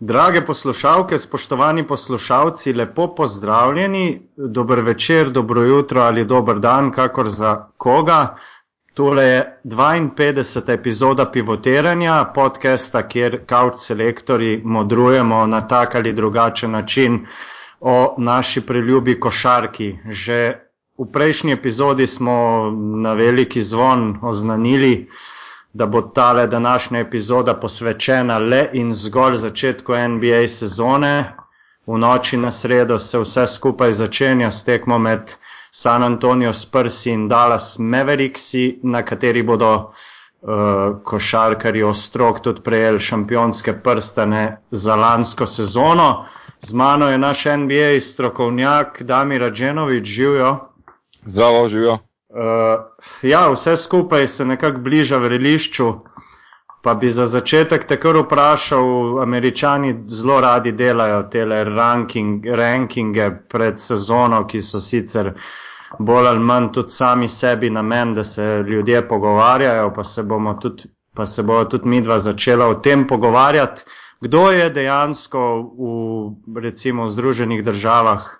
Drage 0.00 0.40
poslušalke, 0.46 1.18
spoštovani 1.18 1.86
poslušalci, 1.86 2.72
lepo 2.72 3.14
pozdravljeni, 3.14 4.20
dober 4.36 4.80
večer, 4.80 5.28
dobro 5.30 5.62
jutro 5.62 6.00
ali 6.00 6.24
dober 6.24 6.58
dan, 6.58 6.90
kakor 6.90 7.28
za 7.28 7.68
koga. 7.76 8.34
Tole 8.94 9.24
je 9.24 9.60
52. 9.64 10.72
epizoda 10.72 11.26
pivotiranja, 11.30 12.24
podcasta, 12.34 13.02
kjer 13.08 13.44
kaut 13.46 13.80
selektori 13.80 14.62
modrujemo 14.64 15.46
na 15.46 15.60
tak 15.60 15.94
ali 15.94 16.12
drugačen 16.12 16.70
način 16.70 17.26
o 17.80 18.14
naši 18.18 18.60
preljubi 18.66 19.20
košarki. 19.20 19.98
Že 20.08 20.54
v 20.98 21.10
prejšnji 21.12 21.52
epizodi 21.52 22.06
smo 22.06 22.70
na 23.02 23.12
veliki 23.12 23.60
zvon 23.60 24.18
oznanili, 24.22 25.06
da 25.72 25.86
bo 25.86 26.02
tale 26.02 26.46
današnja 26.46 27.00
epizoda 27.00 27.54
posvečena 27.54 28.38
le 28.38 28.68
in 28.72 28.92
zgolj 28.92 29.36
začetku 29.36 29.92
NBA 30.08 30.48
sezone. 30.48 31.32
V 31.86 31.98
noči 31.98 32.36
na 32.36 32.50
sredo 32.50 32.98
se 32.98 33.18
vse 33.18 33.46
skupaj 33.46 33.92
začenja 33.92 34.50
s 34.50 34.64
tekmo 34.64 34.98
med 34.98 35.34
San 35.70 36.02
Antonijo 36.02 36.52
Spurs 36.52 37.06
in 37.06 37.28
Dallas 37.28 37.78
Mavericksi, 37.78 38.80
na 38.82 39.02
kateri 39.02 39.42
bodo 39.42 39.72
uh, 39.74 40.50
košarkari 41.04 41.82
ostrok 41.82 42.40
tudi 42.40 42.62
prejeli 42.62 43.00
šampionske 43.00 43.72
prstane 43.82 44.56
za 44.70 44.96
lansko 44.96 45.46
sezono. 45.46 46.24
Z 46.58 46.72
mano 46.72 47.10
je 47.10 47.18
naš 47.18 47.44
NBA 47.44 48.00
strokovnjak 48.00 49.02
Damir 49.02 49.40
Radženovič, 49.40 50.04
živijo. 50.04 50.56
Zdravo, 51.26 51.68
živijo. 51.68 51.98
Uh, 52.30 52.84
ja, 53.22 53.48
vse 53.50 53.76
skupaj 53.76 54.28
se 54.28 54.44
nekako 54.44 54.78
bliža 54.80 55.16
vrelišču, 55.18 55.92
pa 56.82 56.94
bi 56.94 57.10
za 57.10 57.26
začetek 57.26 57.84
takor 57.84 58.16
vprašal, 58.16 59.18
američani 59.22 59.94
zelo 60.06 60.40
radi 60.40 60.72
delajo 60.72 61.22
te 61.22 61.44
ranking, 61.44 62.46
rankinge 62.46 63.30
pred 63.48 63.80
sezono, 63.80 64.46
ki 64.46 64.62
so 64.62 64.80
sicer 64.80 65.32
bolj 65.98 66.28
ali 66.28 66.38
manj 66.38 66.70
tudi 66.72 66.90
sami 66.90 67.28
sebi 67.28 67.70
namen, 67.70 68.14
da 68.14 68.22
se 68.24 68.62
ljudje 68.68 69.08
pogovarjajo, 69.08 69.92
pa 69.94 70.04
se 70.04 70.22
tudi, 70.60 70.84
pa 71.14 71.26
se 71.26 71.42
bojo 71.42 71.64
tudi 71.64 71.88
midva 71.88 72.18
začela 72.18 72.66
o 72.66 72.74
tem 72.74 73.06
pogovarjati, 73.06 73.82
kdo 74.20 74.50
je 74.50 74.70
dejansko 74.70 75.40
v 76.46 76.60
recimo 76.60 77.04
v 77.04 77.10
Združenih 77.10 77.64
državah 77.64 78.30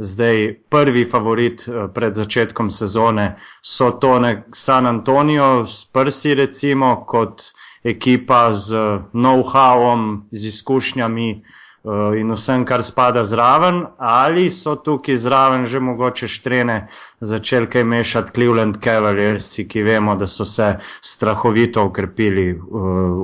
zdaj 0.00 0.54
prvi 0.68 1.04
favorit 1.04 1.68
eh, 1.68 1.88
pred 1.94 2.14
začetkom 2.14 2.70
sezone. 2.70 3.36
So 3.62 3.90
to 3.90 4.18
nek 4.18 4.56
San 4.56 4.86
Antonijo 4.86 5.66
s 5.66 5.84
prsi, 5.84 6.34
recimo, 6.34 7.04
kot 7.06 7.52
ekipa 7.84 8.52
z 8.52 8.76
know-howom, 9.12 10.22
z 10.30 10.46
izkušnjami 10.46 11.30
eh, 11.30 12.20
in 12.20 12.32
vsem, 12.32 12.64
kar 12.64 12.82
spada 12.82 13.24
zraven, 13.24 13.84
ali 13.98 14.50
so 14.50 14.76
tukaj 14.76 15.16
zraven 15.16 15.64
že 15.64 15.80
mogoče 15.80 16.28
štrene 16.28 16.86
začeli 17.20 17.68
kaj 17.70 17.84
mešati 17.84 18.32
Cleveland 18.34 18.80
Cavaliers, 18.84 19.52
ki 19.68 19.82
vemo, 19.82 20.16
da 20.16 20.26
so 20.26 20.44
se 20.44 20.76
strahovito 21.00 21.84
ukrepili 21.84 22.50
eh, 22.50 22.58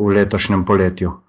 v 0.05 0.12
letošnjem 0.20 0.64
poletju. 0.64 1.20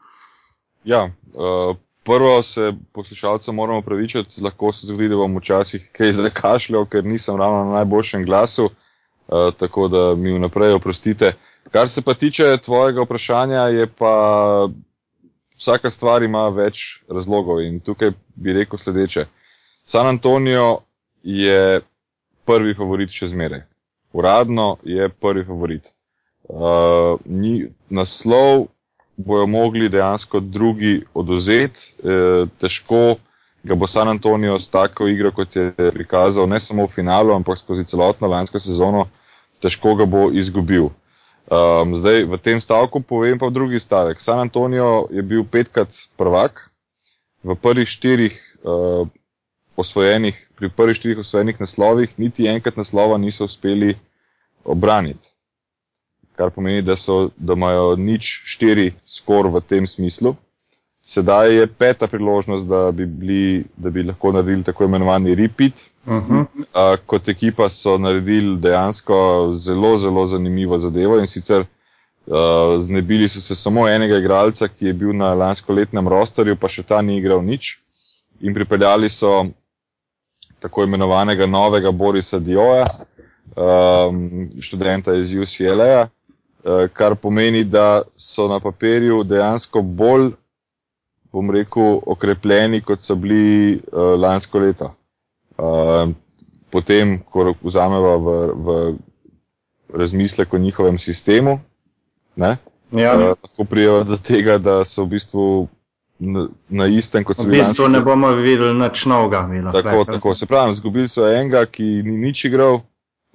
Ja, 0.88 1.10
uh, 1.36 1.76
prvo 2.08 2.44
se 2.44 2.74
poslušalcem 2.92 3.56
moramo 3.56 3.82
pravičiti, 3.82 4.42
lahko 4.42 4.72
se 4.72 4.88
zgodi, 4.88 5.10
da 5.12 5.16
bom 5.20 5.38
včasih 5.38 5.90
kaj 5.92 6.14
zakašljal, 6.22 6.86
ker 6.88 7.04
nisem 7.06 7.36
ravno 7.36 7.66
na 7.66 7.82
najboljšem 7.82 8.24
glasu, 8.26 8.66
uh, 8.66 9.50
tako 9.60 9.88
da 9.88 10.16
mi 10.16 10.32
vnaprej 10.38 10.78
oprostite. 10.78 11.34
Kar 11.72 11.90
se 11.90 12.02
pa 12.02 12.14
tiče 12.14 12.58
tvojega 12.64 13.04
vprašanja, 13.04 13.68
je 13.76 13.88
pa 13.88 14.14
vsaka 15.58 15.90
stvar 15.90 16.24
ima 16.24 16.48
več 16.50 17.04
razlogov 17.10 17.60
in 17.62 17.82
tukaj 17.84 18.14
bi 18.36 18.56
rekel 18.56 18.80
sledeče. 18.80 19.26
San 19.84 20.08
Antonijo 20.08 20.80
je 21.24 21.82
prvi 22.46 22.74
favorit 22.74 23.12
še 23.12 23.28
zmeraj. 23.28 23.66
Uradno 24.14 24.78
je 24.84 25.10
prvi 25.10 25.44
favorit. 25.44 25.92
Uh, 26.48 27.20
ni, 27.26 27.68
naslov 27.90 28.70
bojo 29.18 29.48
mogli 29.48 29.90
dejansko 29.90 30.40
drugi 30.40 31.02
oduzeti. 31.14 31.94
E, 32.04 32.46
težko 32.60 33.16
ga 33.64 33.76
bo 33.76 33.88
San 33.88 34.08
Antonijo 34.08 34.60
s 34.60 34.70
tako 34.70 35.08
igro, 35.08 35.32
kot 35.32 35.56
je 35.56 35.74
prikazal, 35.76 36.48
ne 36.50 36.60
samo 36.60 36.86
v 36.86 36.94
finalu, 36.94 37.34
ampak 37.34 37.58
skozi 37.58 37.84
celotno 37.86 38.28
lansko 38.28 38.60
sezono, 38.60 39.08
težko 39.62 39.96
ga 39.96 40.06
bo 40.06 40.30
izgubil. 40.32 40.90
Um, 41.48 41.96
zdaj 41.96 42.26
v 42.28 42.38
tem 42.44 42.62
stavku 42.62 43.02
povem 43.02 43.40
pa 43.40 43.50
drugi 43.50 43.80
stavek. 43.80 44.22
San 44.22 44.40
Antonijo 44.40 45.08
je 45.12 45.24
bil 45.24 45.46
petkrat 45.48 45.96
prvak, 46.18 46.70
v 47.44 47.56
prvih 47.56 47.88
štirih 47.88 48.36
uh, 48.64 49.08
osvojenih, 49.76 50.36
pri 50.56 50.70
prvih 50.70 50.98
štirih 50.98 51.24
osvojenih 51.24 51.60
naslovih, 51.60 52.14
niti 52.18 52.48
enkrat 52.48 52.78
naslova 52.78 53.18
niso 53.18 53.46
uspeli 53.46 53.96
obraniti 54.64 55.37
kar 56.38 56.50
pomeni, 56.50 56.82
da, 56.82 56.96
so, 56.96 57.30
da 57.38 57.54
imajo 57.54 57.96
nič 57.96 58.30
štiri 58.46 58.92
skor 59.06 59.50
v 59.50 59.62
tem 59.66 59.88
smislu. 59.88 60.36
Sedaj 61.08 61.54
je 61.56 61.68
peta 61.68 62.08
priložnost, 62.08 62.68
da 62.68 62.92
bi, 62.92 63.06
bili, 63.06 63.64
da 63.78 63.90
bi 63.90 64.04
lahko 64.04 64.32
naredili 64.36 64.64
tako 64.64 64.86
imenovani 64.86 65.36
repeat. 65.36 65.88
Uh 66.06 66.14
-huh. 66.14 66.42
uh, 66.42 67.00
kot 67.06 67.30
ekipa 67.30 67.70
so 67.70 67.98
naredili 67.98 68.58
dejansko 68.58 69.52
zelo, 69.56 69.98
zelo 69.98 70.26
zanimivo 70.28 70.78
zadevo 70.78 71.20
in 71.20 71.28
sicer 71.28 71.62
uh, 71.62 72.36
znebili 72.80 73.30
so 73.30 73.42
se 73.42 73.56
samo 73.56 73.88
enega 73.88 74.18
igralca, 74.18 74.68
ki 74.68 74.86
je 74.86 74.94
bil 74.94 75.16
na 75.16 75.34
lansko 75.34 75.74
letnem 75.74 76.08
rosterju, 76.08 76.56
pa 76.56 76.68
še 76.68 76.84
ta 76.84 77.02
ni 77.02 77.18
igral 77.18 77.42
nič. 77.44 77.80
In 78.42 78.54
pripeljali 78.54 79.10
so 79.10 79.46
tako 80.60 80.84
imenovanega 80.84 81.46
novega 81.46 81.92
Borisa 81.92 82.40
Dioja, 82.40 82.86
um, 83.56 84.46
študenta 84.62 85.14
iz 85.14 85.34
UCLA, 85.34 86.08
Eh, 86.08 86.17
kar 86.94 87.16
pomeni, 87.16 87.64
da 87.64 88.02
so 88.16 88.48
na 88.48 88.60
papirju 88.60 89.24
dejansko 89.24 89.82
bolj, 89.82 90.32
bom 91.32 91.52
rekel, 91.52 92.00
okrepljeni, 92.06 92.82
kot 92.82 93.02
so 93.04 93.16
bili 93.16 93.78
uh, 93.78 94.16
lansko 94.20 94.60
leto. 94.60 94.94
Uh, 95.58 96.10
potem, 96.72 97.18
ko 97.32 97.54
vzamemo 97.62 98.18
v, 98.18 98.36
v 98.56 98.78
razmislek 99.94 100.54
o 100.54 100.58
njihovem 100.58 100.98
sistemu, 100.98 101.60
ne, 102.36 102.58
ja. 102.92 103.16
lahko 103.18 103.66
prijavijo 103.66 104.04
do 104.04 104.18
tega, 104.18 104.58
da 104.58 104.86
so 104.86 105.04
v 105.04 105.16
bistvu 105.16 105.68
na, 106.20 106.48
na 106.70 106.88
istem, 106.88 107.24
kot 107.24 107.38
so 107.38 107.48
bili. 107.48 107.62
V 107.62 107.64
bistvu 107.64 107.90
ne 107.90 108.02
bomo 108.02 108.32
videli 108.36 108.74
nič 108.80 109.06
novega. 109.06 109.48
Tako, 109.74 110.06
tako, 110.06 110.36
se 110.36 110.46
pravi, 110.46 110.76
zgubili 110.76 111.08
so 111.08 111.28
enega, 111.28 111.66
ki 111.66 112.02
ni 112.06 112.18
nič 112.28 112.46
igral. 112.46 112.82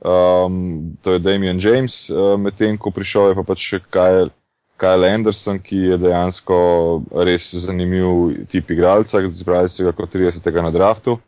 Um, 0.04 0.96
to 1.02 1.12
je 1.12 1.18
Damien 1.18 1.60
James, 1.60 2.10
uh, 2.10 2.34
medtem 2.38 2.78
ko 2.78 2.90
prišel 2.90 3.28
je 3.28 3.34
pa 3.38 3.42
pač 3.46 3.66
še 3.70 3.78
Kyle, 3.86 4.30
Anderson, 5.06 5.60
ki 5.62 5.76
je 5.92 5.98
dejansko 6.02 6.56
res 7.22 7.52
zanimiv 7.54 8.32
tip 8.50 8.70
igralca, 8.74 9.20
zbrali 9.30 9.70
so 9.70 9.86
ga 9.86 9.92
kot 9.94 10.10
30. 10.10 10.42
na 10.58 10.72
draftu. 10.74 11.20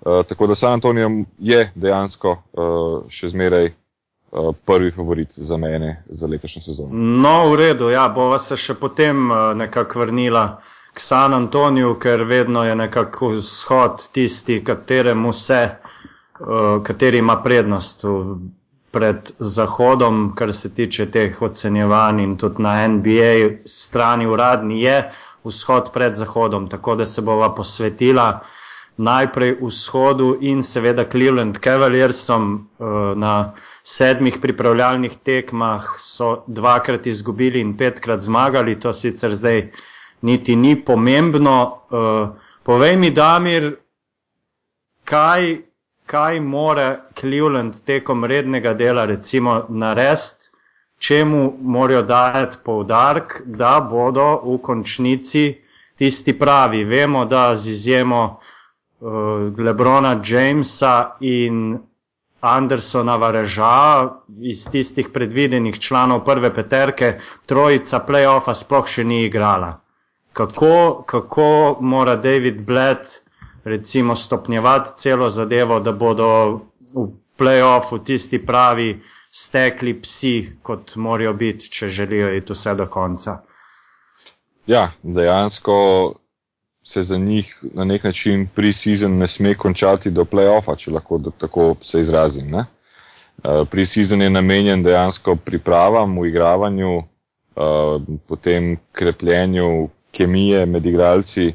Uh, 0.00 0.22
tako 0.24 0.46
da 0.46 0.54
San 0.56 0.78
Antonijo 0.78 1.10
je 1.38 1.66
dejansko 1.74 2.32
uh, 2.32 3.04
še 3.12 3.28
zmeraj 3.34 3.68
uh, 3.68 4.54
prvi 4.64 4.90
favorit 4.96 5.36
za 5.36 5.56
mene 5.60 6.04
za 6.08 6.26
letošnjo 6.26 6.62
sezono. 6.62 6.96
No, 6.96 7.50
v 7.52 7.60
redu, 7.60 7.90
ja, 7.92 8.08
bova 8.08 8.40
se 8.40 8.56
še 8.56 8.78
potem 8.80 9.28
uh, 9.28 9.52
nekako 9.52 10.00
vrnila 10.00 10.46
k 10.96 11.00
San 11.00 11.36
Antoniju, 11.36 11.98
ker 12.00 12.24
vedno 12.24 12.64
je 12.64 12.72
nekako 12.72 13.34
vzhod 13.36 14.08
tisti, 14.16 14.62
kateremu 14.64 15.32
se. 15.32 15.60
Eh, 16.40 16.82
kateri 16.82 17.18
ima 17.18 17.42
prednost 17.42 18.04
pred 18.90 19.30
Zahodom, 19.38 20.32
kar 20.36 20.52
se 20.52 20.74
tiče 20.74 21.10
teh 21.10 21.42
ocenjevanj 21.42 22.22
in 22.22 22.36
tudi 22.36 22.62
na 22.62 22.88
NBA 22.88 23.62
strani 23.64 24.26
uradni 24.26 24.80
je 24.82 25.10
vzhod 25.44 25.92
pred 25.92 26.14
Zahodom, 26.14 26.68
tako 26.68 26.94
da 26.94 27.06
se 27.06 27.22
bova 27.22 27.54
posvetila 27.54 28.40
najprej 28.96 29.56
vzhodu 29.60 30.36
in 30.40 30.62
seveda 30.62 31.04
Cleveland 31.10 31.58
Cavaliersom 31.58 32.48
eh, 32.58 32.84
na 33.16 33.52
sedmih 33.82 34.38
pripravljalnih 34.42 35.14
tekmah 35.22 35.86
so 35.98 36.42
dvakrat 36.46 37.06
izgubili 37.06 37.60
in 37.60 37.76
petkrat 37.76 38.22
zmagali, 38.22 38.80
to 38.80 38.92
sicer 38.92 39.34
zdaj 39.34 39.70
niti 40.22 40.56
ni 40.56 40.74
pomembno. 40.84 41.78
Eh, 41.92 42.50
povej 42.62 42.96
mi, 42.96 43.10
Damir, 43.10 43.76
kaj 45.04 45.73
kaj 46.06 46.40
more 46.40 47.00
Cleveland 47.20 47.74
tekom 47.86 48.24
rednega 48.24 48.74
dela 48.74 49.04
recimo 49.04 49.64
narediti, 49.68 50.50
čemu 50.98 51.52
morajo 51.62 52.02
dajati 52.02 52.58
poudarek, 52.64 53.42
da 53.44 53.80
bodo 53.90 54.40
v 54.44 54.58
končnici 54.62 55.44
tisti 55.96 56.38
pravi. 56.38 56.84
Vemo, 56.84 57.24
da 57.24 57.54
z 57.56 57.70
izjemo 57.70 58.22
uh, 59.00 59.10
Lebrona 59.58 60.20
Jamesa 60.24 61.16
in 61.20 61.78
Andersona 62.40 63.16
Vareža 63.16 64.10
iz 64.40 64.66
tistih 64.70 65.08
predvidenih 65.08 65.78
članov 65.78 66.24
prve 66.24 66.54
peterke, 66.54 67.14
trojica 67.46 68.04
playoffa 68.08 68.54
sploh 68.54 68.86
še 68.86 69.04
ni 69.04 69.24
igrala. 69.24 69.84
kako, 70.34 71.02
kako 71.06 71.76
mora 71.80 72.16
David 72.16 72.60
Blatt 72.66 73.06
recimo 73.64 74.16
stopnjevati 74.16 74.90
celo 74.96 75.28
zadevo, 75.28 75.80
da 75.80 75.92
bodo 75.92 76.60
v 76.94 77.08
playoffu 77.36 77.98
tisti 78.04 78.38
pravi 78.46 79.00
stekli 79.30 79.94
psi, 80.00 80.34
kot 80.62 80.96
morajo 80.96 81.32
biti, 81.34 81.70
če 81.70 81.88
želijo 81.88 82.34
iti 82.36 82.52
vse 82.52 82.74
do 82.74 82.86
konca. 82.86 83.40
Ja, 84.66 84.90
dejansko 85.02 85.74
se 86.84 87.02
za 87.02 87.18
njih 87.18 87.58
na 87.74 87.84
nek 87.84 88.04
način 88.04 88.48
pre-season 88.56 89.18
ne 89.18 89.28
sme 89.28 89.54
končati 89.54 90.10
do 90.10 90.24
playoffa, 90.24 90.76
če 90.76 90.90
lahko 90.90 91.18
tako 91.38 91.74
se 91.82 92.00
izrazim. 92.00 92.50
Ne? 92.50 92.64
Uh, 93.44 93.64
pre-season 93.70 94.22
je 94.22 94.30
namenjen 94.30 94.82
dejansko 94.82 95.36
pripravam, 95.36 96.18
uigravanju, 96.18 96.96
uh, 96.98 98.02
potem 98.26 98.76
krepljenju 98.92 99.88
kemije 100.12 100.66
med 100.66 100.86
igralci, 100.86 101.54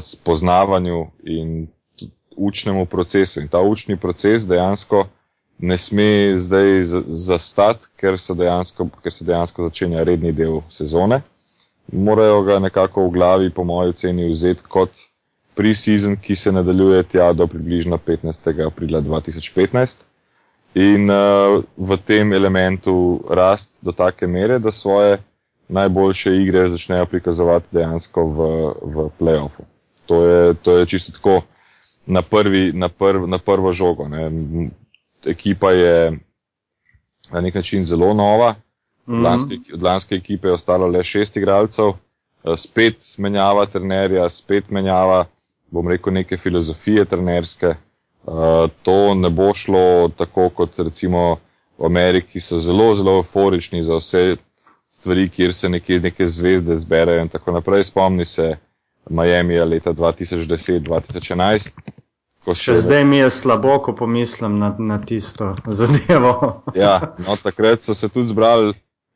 spoznavanju 0.00 1.06
in 1.24 1.66
učnemu 2.36 2.86
procesu. 2.86 3.40
In 3.40 3.48
ta 3.48 3.60
učni 3.60 3.96
proces 3.96 4.46
dejansko 4.46 5.06
ne 5.58 5.78
sme 5.78 6.34
zdaj 6.36 6.84
zastati, 7.08 7.86
ker, 7.96 8.16
ker 9.02 9.12
se 9.12 9.24
dejansko 9.24 9.68
začenja 9.68 10.02
redni 10.02 10.32
del 10.32 10.60
sezone 10.68 11.22
morajo 11.92 12.42
ga 12.42 12.58
nekako 12.58 13.06
v 13.06 13.10
glavi, 13.10 13.50
po 13.50 13.64
mojem 13.64 13.90
oceni, 13.90 14.30
vzeti 14.30 14.62
kot 14.68 15.04
pre-season, 15.54 16.16
ki 16.16 16.36
se 16.36 16.52
nadaljuje 16.52 17.02
tja 17.02 17.32
do 17.32 17.46
približno 17.46 17.98
15. 17.98 18.66
aprila 18.66 19.00
2015. 19.00 20.04
In 20.74 21.10
uh, 21.10 21.60
v 21.76 21.96
tem 22.06 22.32
elementu 22.32 23.20
rast 23.28 23.76
do 23.82 23.92
take 23.92 24.26
mere, 24.26 24.58
da 24.58 24.72
svoje 24.72 25.18
najboljše 25.68 26.36
igre 26.42 26.68
začnejo 26.68 27.06
prikazovati 27.06 27.66
dejansko 27.72 28.24
v, 28.24 28.38
v 28.82 29.08
playoffu. 29.18 29.64
To 30.06 30.24
je, 30.24 30.54
to 30.54 30.76
je 30.78 30.86
čisto 30.86 31.12
tako 31.12 31.42
na, 32.06 32.22
prvi, 32.22 32.72
na, 32.72 32.88
prv, 32.88 33.26
na 33.26 33.38
prvo 33.38 33.72
žogo. 33.72 34.08
Ne. 34.08 34.30
Ekipa 35.26 35.70
je 35.70 36.18
na 37.32 37.40
nek 37.40 37.54
način 37.54 37.84
zelo 37.84 38.14
nova, 38.14 38.54
Od 39.06 39.14
mhm. 39.14 39.24
lanske, 39.24 39.54
od 39.74 39.82
lanske 39.82 40.14
ekipe 40.14 40.48
je 40.48 40.52
ostalo 40.52 40.86
le 40.86 41.04
šest 41.04 41.36
igralcev, 41.36 41.88
eh, 41.88 42.56
spet 42.56 43.14
menjava 43.18 43.66
trenerja, 43.66 44.28
spet 44.28 44.70
menjava, 44.70 45.24
bom 45.70 45.88
rekel, 45.88 46.12
neke 46.12 46.36
filozofije 46.36 47.04
trenerske. 47.04 47.66
Eh, 47.66 48.68
to 48.82 49.14
ne 49.14 49.30
bo 49.30 49.54
šlo 49.54 50.10
tako 50.16 50.48
kot 50.48 50.78
recimo 50.78 51.36
v 51.78 51.86
Ameriki, 51.86 52.32
ki 52.32 52.40
so 52.40 52.58
zelo, 52.58 52.94
zelo 52.94 53.16
euforični 53.16 53.82
za 53.82 53.98
vse 53.98 54.36
stvari, 55.02 55.28
kjer 55.28 55.54
se 55.54 55.68
neke, 55.68 55.98
neke 56.00 56.28
zvezde 56.28 56.76
zberejo 56.76 57.22
in 57.22 57.28
tako 57.28 57.52
naprej. 57.52 57.84
Spomni 57.84 58.24
se 58.24 58.56
Miami 59.10 59.58
leta 59.58 59.92
2010-2011. 59.92 61.70
Še 62.58 62.76
zdaj 62.82 63.04
mi 63.06 63.18
je 63.18 63.30
slabo, 63.30 63.76
ko 63.82 63.94
pomislim 63.98 64.58
na, 64.58 64.72
na 64.78 65.00
tisto 65.02 65.56
zadevo. 65.80 66.62
ja, 66.78 67.00
no, 67.26 67.36
takrat 67.42 67.82
so 67.82 67.94
se 67.98 68.08
tudi 68.08 68.30
zbrali 68.30 68.72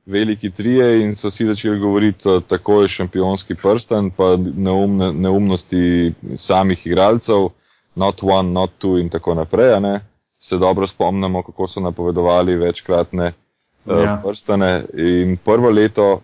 veliki 0.07 0.51
trije 0.51 1.03
in 1.03 1.15
so 1.19 1.31
si 1.31 1.47
začeli 1.47 1.79
govoriti, 1.83 2.37
tako 2.49 2.83
je 2.83 2.93
šampionski 2.99 3.55
prsten, 3.59 4.11
pa 4.11 4.37
neumne, 4.39 5.13
neumnosti 5.13 6.13
samih 6.39 6.87
igralcev, 6.87 7.49
not 7.95 8.23
one, 8.23 8.55
not 8.55 8.79
two 8.83 9.01
in 9.03 9.11
tako 9.11 9.35
naprej. 9.35 9.99
Se 10.39 10.59
dobro 10.59 10.87
spomnimo, 10.87 11.43
kako 11.43 11.67
so 11.67 11.81
napovedovali 11.81 12.55
večkratne 12.57 13.33
uh, 13.33 13.46
ja. 13.87 14.21
prstane. 14.25 14.85
In 14.95 15.37
prvo 15.37 15.71
leto, 15.71 16.21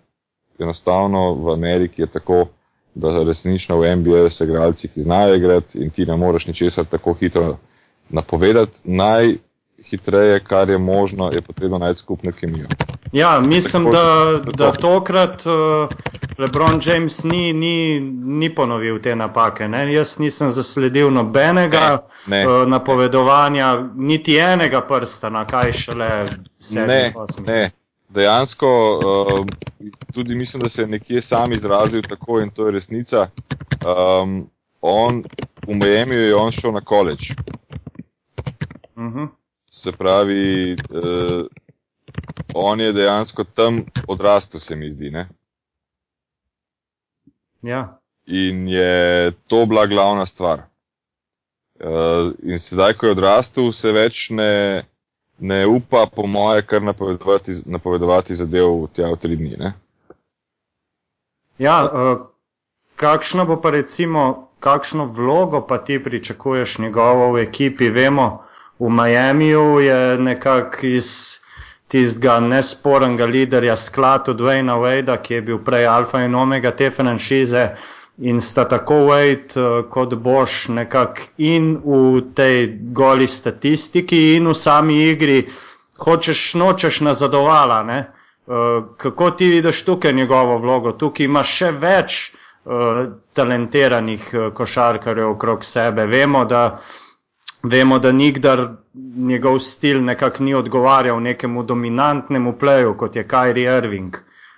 enostavno 0.59 1.35
v 1.35 1.53
Ameriki 1.53 2.03
je 2.03 2.07
tako, 2.07 2.47
da 2.95 3.23
resnično 3.25 3.79
v 3.81 3.97
NBA 3.97 4.31
so 4.31 4.45
igralci, 4.45 4.89
ki 4.89 5.03
znajo 5.03 5.35
igrati 5.35 5.79
in 5.79 5.91
ti 5.91 6.07
ne 6.07 6.17
moreš 6.17 6.47
ničesar 6.47 6.85
tako 6.85 7.13
hitro 7.13 7.57
napovedati. 8.09 8.81
Najhitreje, 9.93 10.41
kar 10.41 10.71
je 10.71 10.79
možno, 10.79 11.31
je 11.35 11.43
potrebno 11.43 11.79
najti 11.79 12.01
skupno 12.01 12.33
kemijo. 12.41 12.67
Ja, 13.13 13.41
mislim, 13.41 13.85
tako, 13.85 13.97
da, 13.97 14.43
tako. 14.43 14.57
da 14.57 14.73
tokrat 14.73 15.47
uh, 15.47 15.89
LeBron 16.39 16.81
James 16.85 17.25
ni, 17.25 17.53
ni, 17.53 18.01
ni 18.25 18.55
ponovil 18.55 19.03
te 19.03 19.17
napake. 19.17 19.69
Ne? 19.69 19.93
Jaz 19.93 20.19
nisem 20.19 20.51
zasledil 20.51 21.11
nobenega 21.11 22.03
ne, 22.27 22.37
ne. 22.37 22.49
Uh, 22.49 22.69
napovedovanja, 22.69 23.89
niti 23.95 24.37
enega 24.37 24.81
prsta, 24.81 25.31
na 25.31 25.45
kaj 25.45 25.73
šele 25.73 26.27
sedem. 26.59 26.89
Ne, 26.89 27.13
ne. 27.47 27.71
Dejansko 28.09 29.01
uh, 29.05 29.47
tudi 30.15 30.35
mislim, 30.35 30.63
da 30.63 30.69
se 30.69 30.83
je 30.83 30.87
nekje 30.87 31.23
sam 31.23 31.53
izrazil 31.53 32.03
tako 32.03 32.41
in 32.41 32.51
to 32.51 32.67
je 32.67 32.73
resnica. 32.73 33.29
Um, 33.85 34.51
on, 34.81 35.25
v 35.67 35.75
Miami 35.75 36.15
je 36.15 36.35
on 36.37 36.53
šel 36.53 36.73
na 36.73 36.81
koleč. 36.81 37.31
Uh 38.97 39.03
mhm. 39.03 39.19
-huh. 39.19 39.29
Se 39.73 39.93
pravi, 39.93 40.77
uh, 40.93 41.47
on 42.55 42.81
je 42.81 42.93
dejansko 42.93 43.45
tam 43.45 43.85
odrastel, 44.09 44.61
se 44.61 44.77
mi 44.77 44.91
zdi. 44.91 45.11
Ne? 45.11 45.29
Ja. 47.63 47.99
In 48.27 48.69
je 48.69 49.33
to 49.47 49.67
bila 49.67 49.87
glavna 49.87 50.27
stvar. 50.27 50.63
Uh, 51.81 52.35
in 52.43 52.59
sedaj, 52.59 52.93
ko 52.93 53.07
je 53.07 53.17
odrastel, 53.17 53.73
se 53.73 53.95
več 53.97 54.29
ne, 54.31 54.85
ne 55.39 55.65
upa, 55.67 56.05
po 56.07 56.27
moje, 56.27 56.67
kar 56.69 56.85
napovedovati, 56.85 57.63
napovedovati 57.65 58.37
zadev 58.37 58.87
tja 58.93 59.09
v 59.15 59.19
tri 59.25 59.41
dni. 59.41 59.57
Ne? 59.57 59.73
Ja, 61.59 61.81
uh, 61.89 62.27
kakšno 63.01 63.49
bo 63.49 63.57
pa 63.57 63.73
recimo, 63.73 64.51
kakšno 64.61 65.09
vlogo 65.09 65.65
pa 65.67 65.81
ti 65.81 65.97
pričakuješ 66.03 66.79
njegovo 66.79 67.33
v 67.33 67.47
ekipi? 67.49 67.89
Vemo, 67.89 68.45
v 68.83 68.91
Miamiju 68.91 69.81
je 69.81 70.19
nekako 70.19 70.87
iz 70.87 71.09
tistega 71.89 72.41
nespornega 72.41 73.25
liderja 73.25 73.77
skladu 73.77 74.35
Dwayna 74.35 74.75
Wadea, 74.81 75.19
ki 75.23 75.35
je 75.35 75.43
bil 75.43 75.59
prej 75.65 75.87
alfa 75.87 76.23
in 76.25 76.35
omega 76.35 76.71
te 76.71 76.91
franšize 76.91 77.67
in 78.19 78.41
sta 78.41 78.65
tako 78.69 78.95
Wade 78.95 79.61
uh, 79.61 79.85
kot 79.91 80.15
Bosch 80.15 80.69
nekako 80.69 81.29
in 81.39 81.77
v 81.85 82.23
tej 82.35 82.67
goli 82.93 83.27
statistiki 83.27 84.35
in 84.37 84.49
v 84.49 84.55
sami 84.55 84.99
igri 85.11 85.45
hočeš 85.99 86.55
nočeš 86.55 87.01
nazadovala. 87.01 87.83
Ne? 87.83 88.01
Uh, 88.47 88.85
kako 88.97 89.31
ti 89.31 89.49
vidiš 89.49 89.85
tukaj 89.85 90.13
njegovo 90.13 90.59
vlogo? 90.59 90.93
Tukaj 90.93 91.27
ima 91.27 91.45
še 91.45 91.71
več 91.73 92.33
uh, 92.65 93.07
talentiranih 93.35 94.29
uh, 94.35 94.51
košarkarjev 94.55 95.37
okrog 95.37 95.65
sebe. 95.65 96.07
Vemo, 96.07 96.45
da 96.45 96.79
Vemo, 97.63 97.99
da 97.99 98.13
nikdar 98.13 98.69
njegov 99.17 99.59
stil 99.59 100.05
nekako 100.05 100.43
ni 100.43 100.55
odgovarjal 100.55 101.23
nekemu 101.23 101.63
dominantnemu 101.63 102.59
pleju, 102.59 102.97
kot 102.99 103.17
je 103.17 103.29
Kyrie 103.29 103.79
Irving. 103.79 104.17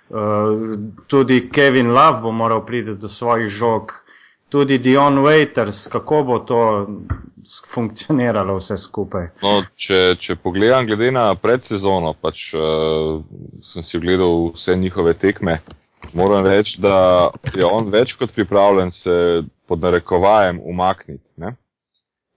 Uh, 0.09 0.17
tudi 1.07 1.49
Kevin 1.49 1.91
Love 1.91 2.21
bo 2.21 2.31
moral 2.31 2.65
priti 2.65 2.95
do 2.95 3.07
svojih 3.07 3.49
žog, 3.49 3.93
tudi 4.49 4.77
Dion 4.77 5.17
Waiters, 5.17 5.89
kako 5.91 6.23
bo 6.23 6.39
to 6.39 6.87
funkcioniralo 7.73 8.57
vse 8.57 8.77
skupaj. 8.77 9.27
No, 9.41 9.61
če, 9.75 10.15
če 10.19 10.35
pogledam, 10.35 10.85
glede 10.85 11.11
na 11.11 11.27
predsezono, 11.35 12.13
pač 12.21 12.51
uh, 12.53 13.21
sem 13.61 13.83
si 13.83 13.97
ogledal 13.97 14.51
vse 14.53 14.77
njihove 14.77 15.13
tekme, 15.13 15.59
moram 16.13 16.45
reči, 16.45 16.81
da 16.81 17.29
je 17.53 17.65
on 17.65 17.89
več 17.89 18.13
kot 18.13 18.33
pripravljen 18.33 18.91
se 18.91 19.43
pod 19.65 19.81
narekovajem 19.81 20.61
umakniti. 20.63 21.33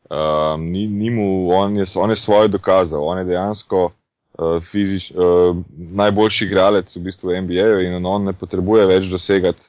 Um, 0.09 0.71
ni, 0.71 0.87
ni 0.87 1.11
mu, 1.11 1.51
on, 1.53 1.77
je, 1.77 1.85
on 1.97 2.11
je 2.11 2.17
svoje 2.17 2.49
dokazal, 2.49 3.05
on 3.05 3.19
je 3.19 3.25
dejansko 3.25 3.83
uh, 3.85 4.63
fizič, 4.65 5.11
uh, 5.13 5.57
najboljši 5.77 6.47
igralec 6.47 6.97
v 6.97 7.03
bistvu 7.05 7.35
NBA 7.43 7.83
in 7.85 8.07
on 8.07 8.25
ne 8.25 8.33
potrebuje 8.33 8.87
več 8.89 9.11
dosegati 9.13 9.69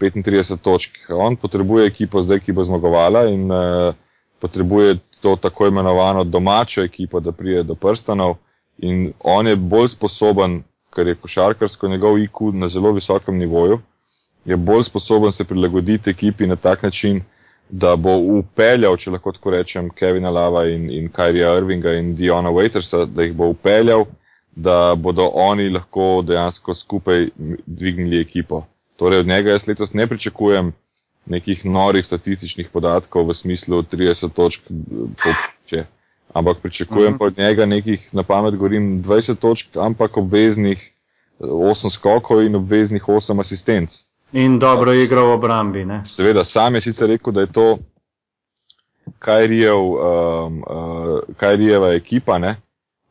35 0.00 0.58
točk. 0.58 0.98
On 1.14 1.36
potrebuje 1.36 1.86
ekipo 1.86 2.22
zdaj, 2.22 2.42
ki 2.42 2.52
bo 2.52 2.64
zmagovala 2.66 3.28
in 3.30 3.46
uh, 3.46 3.94
potrebuje 4.42 4.98
to 5.20 5.36
tako 5.36 5.66
imenovano 5.66 6.24
domačo 6.24 6.82
ekipo, 6.82 7.20
da 7.20 7.32
prije 7.32 7.62
do 7.62 7.74
prstanov 7.74 8.36
in 8.78 9.12
on 9.20 9.46
je 9.46 9.56
bolj 9.56 9.88
sposoben, 9.88 10.64
ker 10.90 11.06
je 11.06 11.14
košarkarsko 11.14 11.88
njegov 11.88 12.18
IQ 12.18 12.52
na 12.52 12.68
zelo 12.68 12.92
visokem 12.92 13.38
nivoju, 13.38 13.78
je 14.44 14.56
bolj 14.56 14.84
sposoben 14.84 15.32
se 15.32 15.44
prilagoditi 15.44 16.10
ekipi 16.10 16.46
na 16.46 16.56
tak 16.56 16.82
način, 16.82 17.22
da 17.68 17.96
bo 17.96 18.16
upeljal, 18.38 18.96
če 18.96 19.10
lahko 19.10 19.32
tako 19.32 19.50
rečem, 19.50 19.90
Kevina 19.90 20.30
Lava 20.30 20.66
in, 20.70 20.86
in 20.90 21.08
Kyrija 21.12 21.56
Irvinga 21.58 21.96
in 21.98 22.14
Diona 22.16 22.52
Waitersa, 22.54 23.06
da 23.06 23.26
jih 23.26 23.34
bo 23.34 23.50
upeljal, 23.50 24.06
da 24.56 24.94
bodo 24.96 25.28
oni 25.34 25.68
lahko 25.70 26.22
dejansko 26.26 26.74
skupaj 26.74 27.28
dvignili 27.66 28.20
ekipo. 28.20 28.64
Torej 28.96 29.24
od 29.24 29.26
njega 29.26 29.50
jaz 29.50 29.66
letos 29.68 29.92
ne 29.92 30.06
pričakujem 30.06 30.72
nekih 31.26 31.64
norih 31.66 32.06
statističnih 32.06 32.70
podatkov 32.72 33.26
v 33.28 33.34
smislu 33.34 33.82
30 33.82 34.32
točk 34.32 34.70
poče, 35.22 35.84
ampak 36.32 36.62
pričakujem 36.62 37.02
uh 37.02 37.10
mhm. 37.10 37.14
-huh. 37.14 37.18
pa 37.18 37.24
od 37.24 37.38
njega 37.38 37.66
nekih, 37.66 38.14
na 38.14 38.22
pamet 38.22 38.56
govorim, 38.56 39.02
20 39.02 39.34
točk, 39.34 39.76
ampak 39.76 40.16
obveznih 40.16 40.92
8 41.40 41.90
skokov 41.90 42.42
in 42.42 42.54
obveznih 42.54 43.02
8 43.02 43.40
asistenc. 43.40 44.05
In 44.32 44.58
dobro 44.58 44.92
igro 44.92 45.26
v 45.26 45.32
obrambi. 45.32 45.84
Ne? 45.84 46.00
Seveda, 46.04 46.44
sam 46.44 46.74
je 46.74 46.80
sicer 46.80 47.08
rekel, 47.08 47.32
da 47.32 47.40
je 47.40 47.52
to 47.52 47.78
Kajrijev, 49.18 49.78
um, 49.78 50.62
uh, 50.66 51.20
Kajrijeva 51.36 51.92
ekipa, 51.94 52.38
ne? 52.38 52.56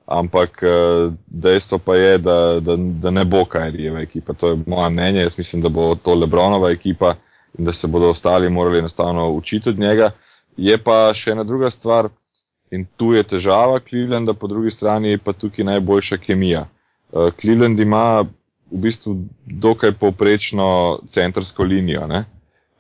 ampak 0.05 0.61
uh, 0.63 1.13
dejstvo 1.27 1.77
pa 1.77 1.95
je, 1.95 2.17
da, 2.17 2.59
da, 2.59 2.75
da 2.77 3.11
ne 3.11 3.25
bo 3.25 3.45
Kajrijeva 3.45 3.99
ekipa. 3.99 4.33
To 4.33 4.49
je 4.49 4.57
moje 4.67 4.89
mnenje. 4.89 5.21
Jaz 5.21 5.37
mislim, 5.37 5.61
da 5.61 5.69
bo 5.69 5.95
to 5.95 6.15
Lebronova 6.15 6.69
ekipa 6.71 7.15
in 7.57 7.65
da 7.65 7.73
se 7.73 7.87
bodo 7.87 8.09
ostali 8.09 8.49
morali 8.49 8.79
enostavno 8.79 9.29
učiti 9.29 9.69
od 9.69 9.79
njega. 9.79 10.11
Je 10.57 10.77
pa 10.77 11.13
še 11.13 11.31
ena 11.31 11.43
druga 11.43 11.69
stvar 11.71 12.09
in 12.71 12.85
tu 12.97 13.13
je 13.13 13.23
težava 13.23 13.79
Clevelanda, 13.79 14.33
po 14.33 14.47
drugi 14.47 14.71
strani 14.71 15.09
je 15.09 15.17
pa 15.17 15.33
tukaj 15.33 15.65
najboljša 15.65 16.17
kemija. 16.17 16.67
Uh, 17.11 17.31
Cleveland 17.39 17.79
ima 17.79 18.25
v 18.71 18.81
bistvu 18.87 19.17
dokaj 19.45 19.91
povprečno 19.99 20.99
centrsko 21.09 21.63
linijo, 21.63 22.07
ne? 22.07 22.25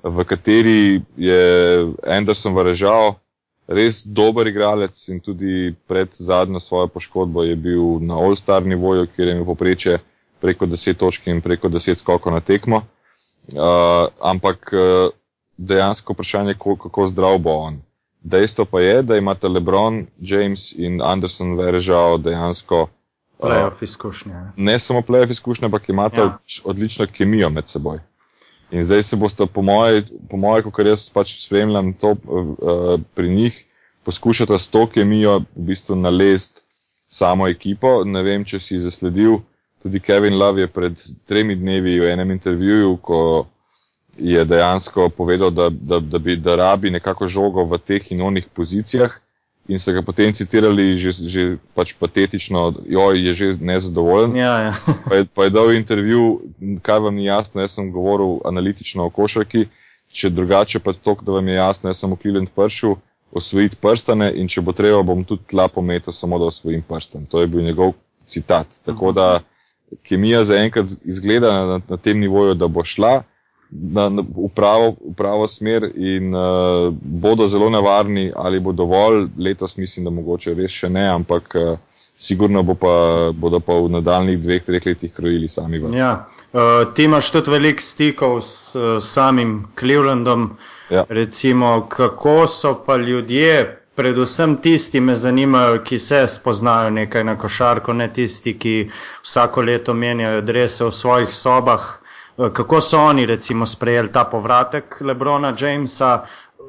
v 0.05 0.23
kateri 0.23 1.01
je 1.17 1.41
Anderson 2.05 2.53
varežal, 2.53 3.15
res 3.65 4.03
dober 4.05 4.45
igralec 4.47 4.93
in 5.09 5.19
tudi 5.19 5.73
pred 5.89 6.13
zadnjo 6.13 6.61
svojo 6.61 6.87
poškodbo 6.93 7.43
je 7.43 7.55
bil 7.55 7.97
na 8.05 8.13
all-star 8.21 8.65
nivoju, 8.65 9.07
kjer 9.15 9.27
je 9.27 9.33
imel 9.33 9.45
popreče 9.45 9.97
preko 10.41 10.69
10 10.69 10.93
točk 11.01 11.27
in 11.27 11.41
preko 11.41 11.69
10 11.73 11.97
skokov 11.97 12.33
na 12.33 12.39
tekmo. 12.39 12.85
Uh, 13.49 14.09
ampak 14.21 14.69
uh, 14.73 15.09
dejansko 15.57 16.13
vprašanje 16.13 16.53
je, 16.53 16.59
kako 16.61 17.07
zdrav 17.09 17.37
bo 17.41 17.57
on. 17.69 17.81
Dejstvo 18.21 18.65
pa 18.65 18.81
je, 18.81 19.01
da 19.01 19.17
imate 19.17 19.47
LeBron, 19.47 20.05
James 20.21 20.73
in 20.77 21.01
Anderson 21.01 21.57
verežal 21.57 22.17
dejansko 22.17 22.87
Playoff 23.41 23.83
izkušnje. 23.83 24.33
Ne 24.57 24.79
samo 24.79 25.01
playoff 25.01 25.31
izkušnje, 25.31 25.65
ampak 25.65 25.89
imate 25.89 26.21
ja. 26.21 26.37
odlično 26.63 27.07
kemijo 27.11 27.49
med 27.49 27.67
seboj. 27.67 27.99
In 28.71 28.83
zdaj 28.83 29.03
se 29.03 29.15
boste, 29.15 29.45
po 29.45 29.61
moje, 29.61 30.03
po 30.29 30.37
moje 30.37 30.63
kot 30.63 30.85
jaz 30.85 31.09
pač 31.13 31.35
spremljam 31.45 31.93
to 31.93 32.15
uh, 32.15 32.99
pri 33.13 33.29
njih, 33.29 33.65
poskušate 34.03 34.59
s 34.59 34.69
to 34.69 34.87
kemijo 34.89 35.39
v 35.55 35.65
bistvu 35.69 35.95
nalest 35.95 36.63
samo 37.07 37.47
ekipo. 37.47 38.03
Ne 38.05 38.23
vem, 38.23 38.45
če 38.45 38.59
si 38.59 38.79
zasledil, 38.79 39.39
tudi 39.83 39.99
Kevin 39.99 40.37
Love 40.37 40.61
je 40.61 40.67
pred 40.67 41.03
tremi 41.27 41.55
dnevi 41.55 41.99
v 41.99 42.09
enem 42.13 42.31
intervjuju, 42.31 42.97
ko 42.97 43.19
je 44.17 44.45
dejansko 44.45 45.09
povedal, 45.09 45.51
da, 45.51 45.69
da, 45.69 45.99
da 45.99 46.19
bi 46.19 46.35
da 46.35 46.55
rabi 46.55 46.89
nekako 46.89 47.27
žogo 47.27 47.65
v 47.67 47.77
teh 47.77 48.11
in 48.11 48.21
onih 48.21 48.47
pozicijah 48.53 49.19
in 49.67 49.79
so 49.79 49.93
ga 49.93 50.01
potem 50.05 50.33
citirali 50.33 50.93
že, 50.97 51.11
že 51.11 51.43
pač 51.73 51.95
patetično, 51.97 52.85
joj, 52.85 53.17
je 53.17 53.33
že 53.33 53.47
nezadovoljen. 53.59 54.35
Ja, 54.37 54.69
ja. 54.69 54.73
pa, 55.09 55.15
je, 55.15 55.25
pa 55.25 55.47
je 55.47 55.55
dal 55.55 55.73
intervju, 55.73 56.41
kaj 56.85 56.99
vam 56.99 57.15
ni 57.15 57.25
jasno, 57.25 57.61
jaz 57.61 57.77
sem 57.77 57.89
govoril 57.91 58.39
analitično 58.45 59.05
o 59.05 59.09
košarki, 59.09 59.65
če 60.13 60.29
drugače 60.29 60.79
pa 60.79 60.93
to, 60.93 61.17
da 61.21 61.39
vam 61.39 61.47
je 61.47 61.57
jasno, 61.57 61.89
jaz 61.89 62.03
sem 62.03 62.11
v 62.13 62.19
Cleveland 62.21 62.53
pršil 62.55 62.95
osvojiti 63.35 63.77
prstane 63.81 64.29
in 64.37 64.47
če 64.47 64.61
bo 64.61 64.71
treba, 64.71 65.01
bom 65.03 65.25
tudi 65.27 65.43
tla 65.49 65.67
pometel 65.67 66.13
samo 66.13 66.39
da 66.39 66.47
osvojim 66.53 66.85
prstan. 66.85 67.25
To 67.27 67.41
je 67.41 67.49
bil 67.51 67.65
njegov 67.65 67.93
citat. 68.31 68.67
Tako 68.85 69.11
da 69.11 69.41
kemija 70.07 70.43
zaenkrat 70.47 70.93
izgleda 71.03 71.51
na, 71.51 71.79
na 71.89 71.97
tem 71.97 72.19
nivoju, 72.19 72.53
da 72.53 72.67
bo 72.67 72.85
šla 72.85 73.23
na, 73.71 74.09
na, 74.09 74.21
v, 74.21 74.49
pravo, 74.55 74.95
v 75.01 75.13
pravo 75.17 75.47
smer 75.47 75.89
in 75.95 76.35
uh, 76.35 76.93
bodo 77.01 77.47
zelo 77.47 77.69
nevarni, 77.69 78.31
ali 78.35 78.59
bo 78.59 78.71
dovolj, 78.71 79.27
letos 79.37 79.77
mislim, 79.77 80.05
da 80.05 80.11
mogoče 80.11 80.53
res 80.53 80.71
še 80.71 80.89
ne, 80.89 81.07
ampak 81.09 81.55
uh, 81.59 81.77
sigurno 82.17 82.63
bo 82.63 82.75
pa, 82.75 83.31
bodo 83.35 83.59
pa 83.59 83.73
v 83.73 83.89
nadaljnih 83.97 84.39
dveh, 84.39 84.63
treh 84.63 84.85
letih 84.85 85.13
krojili 85.13 85.47
sami. 85.47 85.81
Ja. 85.97 86.27
Uh, 86.53 86.93
ti 86.95 87.03
imaš 87.03 87.31
tudi 87.31 87.51
veliko 87.51 87.81
stikov 87.81 88.41
s 88.41 88.75
uh, 88.75 89.03
samim 89.03 89.67
Clevelandom. 89.79 90.55
Ja. 90.89 91.05
Recimo, 91.09 91.87
kako 91.89 92.47
so 92.47 92.75
pa 92.85 92.97
ljudje. 92.97 93.81
Predvsem 93.95 94.57
tisti 94.59 94.99
me 94.99 95.13
zanimajo, 95.15 95.77
ki 95.83 95.97
se 95.97 96.25
spoznajo 96.27 96.89
nekaj 96.89 97.23
na 97.23 97.37
košarko, 97.39 97.93
ne 97.93 98.09
tisti, 98.13 98.57
ki 98.59 98.89
vsako 99.23 99.61
leto 99.61 99.93
menjajo 99.93 100.41
adrese 100.41 100.83
v 100.83 100.91
svojih 100.91 101.31
sobah. 101.31 101.85
Eh, 102.37 102.49
kako 102.53 102.81
so 102.81 102.99
oni 102.99 103.25
recimo 103.25 103.65
sprejeli 103.65 104.11
ta 104.11 104.23
povratek 104.23 105.01
Lebrona 105.01 105.55
Jamesa, 105.59 106.23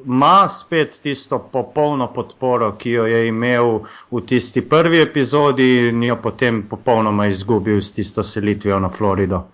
ima 0.05 0.47
spet 0.47 0.99
tisto 1.03 1.49
popolno 1.51 2.13
podporo, 2.13 2.75
ki 2.77 2.91
jo 2.91 3.05
je 3.05 3.27
imel 3.27 3.79
v 4.11 4.21
tisti 4.25 4.61
prvi 4.61 5.01
epizodi 5.01 5.87
in 5.89 6.03
jo 6.03 6.15
potem 6.21 6.63
popolnoma 6.69 7.27
izgubil 7.27 7.81
s 7.81 7.91
tisto 7.91 8.23
selitvijo 8.23 8.79
na 8.79 8.89
Florido. 8.89 9.47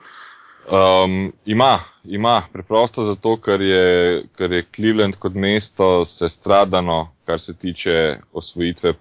Um, 0.70 1.34
ima, 1.46 1.80
ima, 2.04 2.42
preprosto 2.54 3.04
zato, 3.04 3.38
ker 3.38 3.62
je, 3.62 4.24
ker 4.38 4.52
je 4.52 4.66
Cleveland 4.76 5.16
kot 5.20 5.34
mesto 5.34 6.06
sestradano, 6.06 7.08
kar 7.26 7.40
se 7.40 7.54
tiče 7.54 8.20
osvojitve 8.34 8.94
uh, 8.94 8.98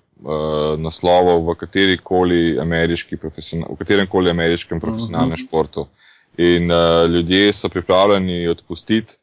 naslovov 0.78 1.44
v, 1.44 1.52
v 1.52 1.54
katerem 1.60 1.98
koli 4.06 4.30
ameriškem 4.30 4.80
profesionalnem 4.80 5.32
uh 5.32 5.38
mhm. 5.38 5.44
športu 5.44 5.86
in 6.36 6.70
uh, 6.70 7.10
ljudje 7.10 7.52
so 7.52 7.68
pripravljeni 7.68 8.48
odpustiti. 8.48 9.14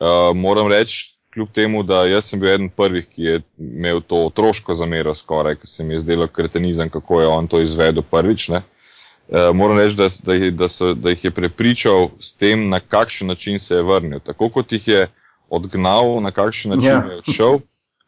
Uh, 0.00 0.36
moram 0.36 0.68
reči, 0.68 1.14
kljub 1.34 1.48
temu, 1.54 1.82
da 1.82 2.04
jaz 2.04 2.24
sem 2.24 2.40
bil 2.40 2.48
eden 2.48 2.68
prvih, 2.68 3.06
ki 3.06 3.22
je 3.22 3.40
imel 3.58 4.00
to 4.00 4.24
otroško 4.26 4.74
zamero 4.74 5.14
skoraj, 5.14 5.56
ker 5.60 5.68
se 5.68 5.84
mi 5.84 5.94
je 5.94 6.00
zdelo 6.00 6.26
kretenizem, 6.26 6.90
kako 6.90 7.20
je 7.20 7.26
on 7.26 7.46
to 7.46 7.60
izvedel 7.60 8.02
prvič. 8.02 8.48
Ne? 8.48 8.62
Uh, 9.28 9.54
moram 9.54 9.78
reči, 9.78 9.96
da, 9.96 10.08
da, 10.24 10.38
da, 10.50 10.68
so, 10.68 10.94
da 10.94 11.10
jih 11.10 11.24
je 11.24 11.30
prepričal 11.30 12.08
s 12.20 12.34
tem, 12.34 12.68
na 12.68 12.80
kakšen 12.80 13.28
način 13.28 13.58
se 13.60 13.74
je 13.74 13.82
vrnil. 13.82 14.20
Tako 14.20 14.48
kot 14.48 14.72
jih 14.72 14.88
je 14.88 15.06
odgnal, 15.48 16.20
na 16.20 16.30
kakšen 16.30 16.70
način 16.70 16.90
yeah. 16.90 17.06
Ja. 17.06 17.12
je 17.12 17.18
odšel, 17.18 17.58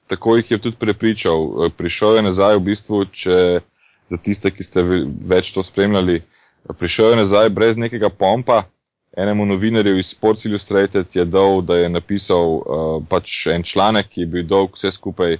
tako 0.07 0.37
jih 0.37 0.50
je 0.50 0.59
tudi 0.59 0.76
prepričal. 0.76 1.71
Prišel 1.76 2.17
je 2.17 2.23
nazaj 2.23 2.57
v 2.57 2.61
bistvu, 2.61 3.05
če 3.05 3.61
za 4.07 4.17
tiste, 4.17 4.50
ki 4.50 4.64
ste 4.64 4.83
več 5.29 5.52
to 5.55 5.62
spremljali, 5.62 6.17
uh, 6.17 6.40
prišel 6.79 7.11
je 7.11 7.17
nazaj 7.17 7.49
brez 7.49 7.76
nekega 7.76 8.09
pompa. 8.09 8.62
Enemu 9.17 9.47
novinarju 9.47 9.99
iz 9.99 10.07
Sports 10.07 10.45
Illustrated 10.45 11.07
je 11.14 11.25
dal, 11.25 11.62
da 11.62 11.76
je 11.76 11.88
napisal 11.88 12.47
uh, 12.47 12.62
pač 13.09 13.47
en 13.47 13.62
članek, 13.62 14.09
ki 14.09 14.21
je 14.21 14.26
bil 14.26 14.47
dolg 14.47 14.76
vse 14.79 14.93
skupaj 14.95 15.35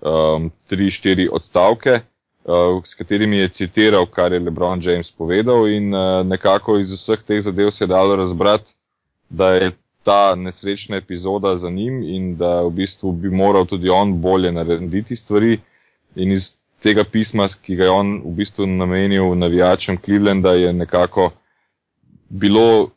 um, 0.00 0.50
3-4 0.70 1.28
odstavke, 1.32 2.00
uh, 2.44 2.80
s 2.84 2.94
katerimi 2.94 3.42
je 3.42 3.48
citiral, 3.48 4.06
kar 4.06 4.32
je 4.32 4.40
LeBron 4.40 4.80
James 4.82 5.12
povedal 5.12 5.68
in 5.68 5.94
uh, 5.94 6.24
nekako 6.26 6.78
iz 6.78 6.94
vseh 6.96 7.22
teh 7.22 7.42
zadev 7.44 7.70
se 7.70 7.84
je 7.84 7.88
dalo 7.92 8.16
razbrati, 8.16 8.72
da 9.28 9.52
je 9.54 9.72
ta 10.02 10.34
nesrečna 10.34 10.96
epizoda 10.96 11.56
za 11.56 11.70
njim 11.70 12.02
in 12.02 12.36
da 12.36 12.62
v 12.62 12.70
bistvu 12.70 13.12
bi 13.12 13.30
moral 13.30 13.66
tudi 13.66 13.90
on 13.90 14.20
bolje 14.20 14.52
narediti 14.52 15.16
stvari. 15.16 15.58
In 16.16 16.32
iz 16.32 16.56
tega 16.82 17.04
pisma, 17.04 17.48
ki 17.48 17.76
ga 17.76 17.84
je 17.84 17.90
on 17.90 18.14
v 18.24 18.32
bistvu 18.40 18.66
namenil 18.66 19.34
navijačem 19.38 19.98
Clevelanda, 20.00 20.54
je 20.56 20.72
nekako 20.72 21.30
bilo 22.28 22.90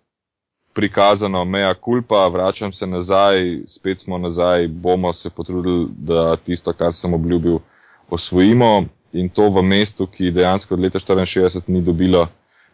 prikazano, 0.74 1.46
meja 1.46 1.74
kulpa, 1.74 2.28
vračam 2.28 2.72
se 2.72 2.88
nazaj, 2.88 3.60
spet 3.68 4.00
smo 4.00 4.18
nazaj, 4.18 4.68
bomo 4.68 5.14
se 5.14 5.30
potrudili, 5.30 5.88
da 5.98 6.36
tisto, 6.36 6.74
kar 6.74 6.94
sem 6.94 7.14
obljubil, 7.14 7.60
osvojimo 8.10 8.86
in 9.14 9.30
to 9.30 9.50
v 9.50 9.62
mestu, 9.62 10.08
ki 10.08 10.32
dejansko 10.32 10.74
od 10.74 10.82
leta 10.82 11.00
64 11.00 11.62
ni 11.68 11.82
dobilo 11.82 12.28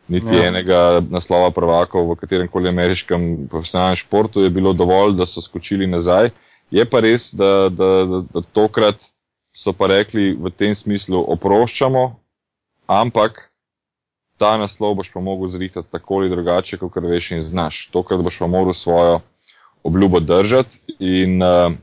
niti 0.07 0.35
ja. 0.35 0.47
enega 0.47 1.01
naslova 1.09 1.51
prvakov 1.51 2.07
v 2.11 2.15
katerem 2.17 2.47
koli 2.47 2.69
ameriškem 2.69 3.47
profesionalnem 3.49 3.95
športu, 3.95 4.41
je 4.41 4.49
bilo 4.49 4.73
dovolj, 4.73 5.13
da 5.19 5.25
so 5.25 5.41
skočili 5.41 5.87
nazaj. 5.87 6.31
Je 6.71 6.85
pa 6.85 7.01
res, 7.01 7.33
da, 7.33 7.69
da, 7.69 7.89
da, 8.05 8.21
da 8.33 8.41
tokrat 8.53 9.09
so 9.59 9.73
pa 9.75 9.89
rekli 9.91 10.31
v 10.39 10.51
tem 10.55 10.75
smislu, 10.75 11.19
oproščamo, 11.35 12.03
ampak 12.87 13.49
ta 14.39 14.55
naslov 14.55 14.95
boš 15.01 15.11
pa 15.11 15.19
mogel 15.19 15.51
zritati 15.51 15.91
tako 15.91 16.21
ali 16.21 16.31
drugače, 16.31 16.79
kot 16.79 16.95
veš 17.03 17.31
in 17.35 17.43
znaš. 17.43 17.89
Tokrat 17.91 18.23
boš 18.23 18.39
pa 18.39 18.47
moral 18.47 18.73
svojo 18.73 19.19
obljubo 19.83 20.19
držati 20.19 20.79
in 20.99 21.43
uh, 21.43 21.73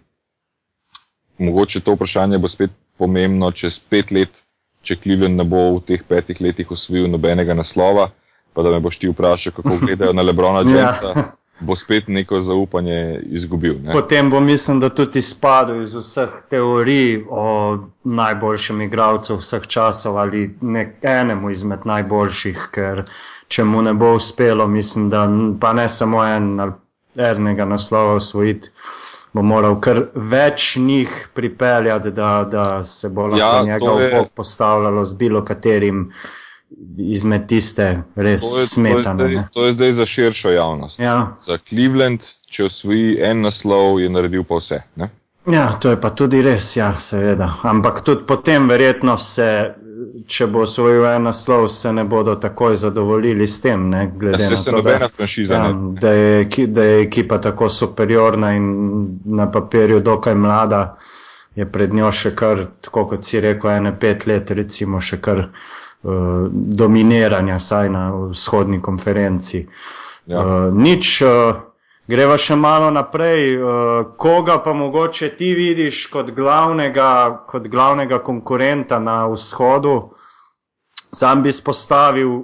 mogoče 1.38 1.80
to 1.80 1.94
vprašanje 1.94 2.38
bo 2.38 2.48
spet 2.48 2.72
pomembno 2.96 3.52
čez 3.52 3.78
pet 3.78 4.10
let, 4.10 4.40
če 4.80 4.96
Cleveland 4.96 5.36
ne 5.36 5.44
bo 5.44 5.76
v 5.76 5.82
teh 5.84 6.04
petih 6.08 6.40
letih 6.40 6.70
osvojil 6.72 7.10
nobenega 7.12 7.54
naslova, 7.54 8.08
pa 8.56 8.64
da 8.64 8.72
me 8.72 8.80
boš 8.80 9.02
ti 9.02 9.10
vprašal, 9.12 9.52
kako 9.52 9.76
gledajo 9.84 10.16
na 10.16 10.24
Lebrona 10.24 10.64
ja. 10.64 10.76
Jamesa. 10.76 11.32
Bo 11.60 11.76
spet 11.76 12.08
neko 12.08 12.40
zaupanje 12.40 13.20
izgubil. 13.32 13.78
Ne? 13.82 13.92
Potem 13.92 14.30
bo, 14.30 14.40
mislim, 14.40 14.80
da 14.80 14.88
tudi 14.88 15.18
izpadel 15.18 15.82
iz 15.82 15.94
vseh 15.94 16.34
teorij 16.50 17.24
o 17.30 17.78
najboljšem 18.04 18.82
igralcu 18.84 19.38
vseh 19.40 19.66
časov 19.66 20.18
ali 20.18 20.50
enemu 21.02 21.50
izmed 21.50 21.86
najboljših, 21.88 22.68
ker 22.76 23.02
če 23.48 23.64
mu 23.64 23.82
ne 23.82 23.94
bo 23.94 24.12
uspelo, 24.18 24.66
mislim, 24.66 25.08
da 25.10 25.24
pa 25.60 25.72
ne 25.72 25.88
samo 25.88 26.24
en 26.24 26.60
ali 26.60 26.72
enega 27.16 27.64
naslova 27.64 28.14
osvojiti. 28.20 28.70
Bo 29.32 29.42
moral 29.42 29.80
kar 29.80 30.02
več 30.14 30.76
njih 30.80 31.12
pripeljati, 31.34 32.10
da, 32.10 32.30
da 32.50 32.84
se 32.84 33.08
bo 33.08 33.26
lahko 33.26 33.40
ja, 33.40 33.62
njega 33.64 33.96
je... 34.00 34.24
postavljalo 34.34 35.04
z 35.04 35.16
bilo 35.16 35.44
katerim 35.44 36.10
izmed 36.98 37.46
tiste 37.48 38.02
res 38.16 38.42
to 38.42 38.60
je, 38.60 38.66
smetane. 38.66 39.18
To 39.18 39.24
je, 39.24 39.32
zdaj, 39.32 39.44
to 39.52 39.66
je 39.66 39.72
zdaj 39.72 39.92
za 39.92 40.06
širšo 40.06 40.50
javnost. 40.50 41.00
Ja. 41.00 41.36
Za 41.40 41.58
Cleveland, 41.68 42.20
če 42.50 42.64
osvoji 42.64 43.16
en 43.24 43.40
naslov, 43.46 44.00
je 44.00 44.10
naredil 44.12 44.44
pa 44.44 44.60
vse. 44.60 44.82
Ne? 45.00 45.10
Ja, 45.46 45.70
to 45.80 45.94
je 45.94 46.00
pa 46.00 46.10
tudi 46.10 46.42
res, 46.42 46.74
ja, 46.76 46.90
seveda. 46.98 47.52
Ampak 47.62 48.02
tudi 48.04 48.26
potem 48.28 48.68
verjetno 48.68 49.18
se. 49.18 49.50
Če 50.26 50.46
bo 50.52 50.62
osvojil 50.64 51.04
en 51.08 51.26
naslov, 51.28 51.66
se 51.72 51.90
ne 51.92 52.02
bodo 52.04 52.34
takoj 52.40 52.74
zadovoljili 52.76 53.46
s 53.48 53.60
tem. 53.64 53.86
Ne, 53.90 54.00
ja, 54.22 54.38
se 54.38 54.56
se 54.56 54.70
to, 54.70 54.76
nobena 54.76 55.08
franšiza. 55.08 55.60
Ja, 55.60 55.70
da, 56.00 56.12
je, 56.12 56.66
da 56.66 56.84
je 56.84 57.00
ekipa 57.02 57.38
tako 57.40 57.68
superiorna 57.72 58.52
in 58.56 58.66
na 59.24 59.46
papirju 59.52 60.00
dokaj 60.04 60.34
mlada, 60.34 60.80
je 61.56 61.68
pred 61.72 61.94
njo 61.94 62.10
še 62.12 62.34
kar, 62.36 62.64
tako 62.84 63.06
kot 63.12 63.24
si 63.24 63.40
rekel, 63.40 63.70
ene 63.76 63.94
pet 64.00 64.26
let, 64.26 64.50
recimo, 64.56 65.00
še 65.00 65.20
kar 65.24 65.46
uh, 65.46 65.68
dominiranja, 66.52 67.58
saj 67.58 67.88
na 67.90 68.10
vzhodni 68.30 68.82
konferenci. 68.82 69.66
Ja. 70.26 70.40
Uh, 70.40 70.74
nič, 70.74 71.22
uh, 71.22 71.56
greva 72.08 72.38
še 72.38 72.56
malo 72.56 72.90
naprej. 72.90 73.58
Koga 74.16 74.58
pa 74.62 74.72
mogoče 74.72 75.32
ti 75.38 75.52
vidiš 75.54 76.06
kot 76.12 76.30
glavnega, 76.34 77.44
kot 77.46 77.68
glavnega 77.68 78.20
konkurenta 78.24 78.98
na 78.98 79.24
vzhodu? 79.30 79.96
Sam 81.12 81.42
bi 81.42 81.52
spostavil 81.52 82.42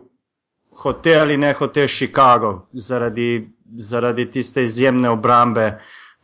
hotel 0.82 1.20
ali 1.20 1.36
ne 1.36 1.52
hotel 1.52 1.88
Chicago 1.88 2.68
zaradi, 2.72 3.48
zaradi 3.76 4.30
tiste 4.30 4.62
izjemne 4.62 5.10
obrambe 5.10 5.78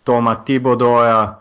Toma 0.04 0.34
Tibodoja. 0.44 1.40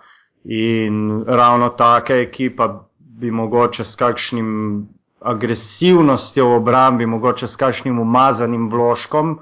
In 0.49 1.23
ravno 1.27 1.69
taka 1.69 2.15
ekipa 2.15 2.87
bi 2.99 3.31
mogoče 3.31 3.83
s 3.83 3.95
kakšnim 3.95 4.87
agresivnostjo 5.21 6.47
v 6.47 6.55
obrambi, 6.55 7.05
mogoče 7.05 7.47
s 7.47 7.55
kakšnim 7.55 7.99
umazanim 7.99 8.69
vložkom, 8.69 9.37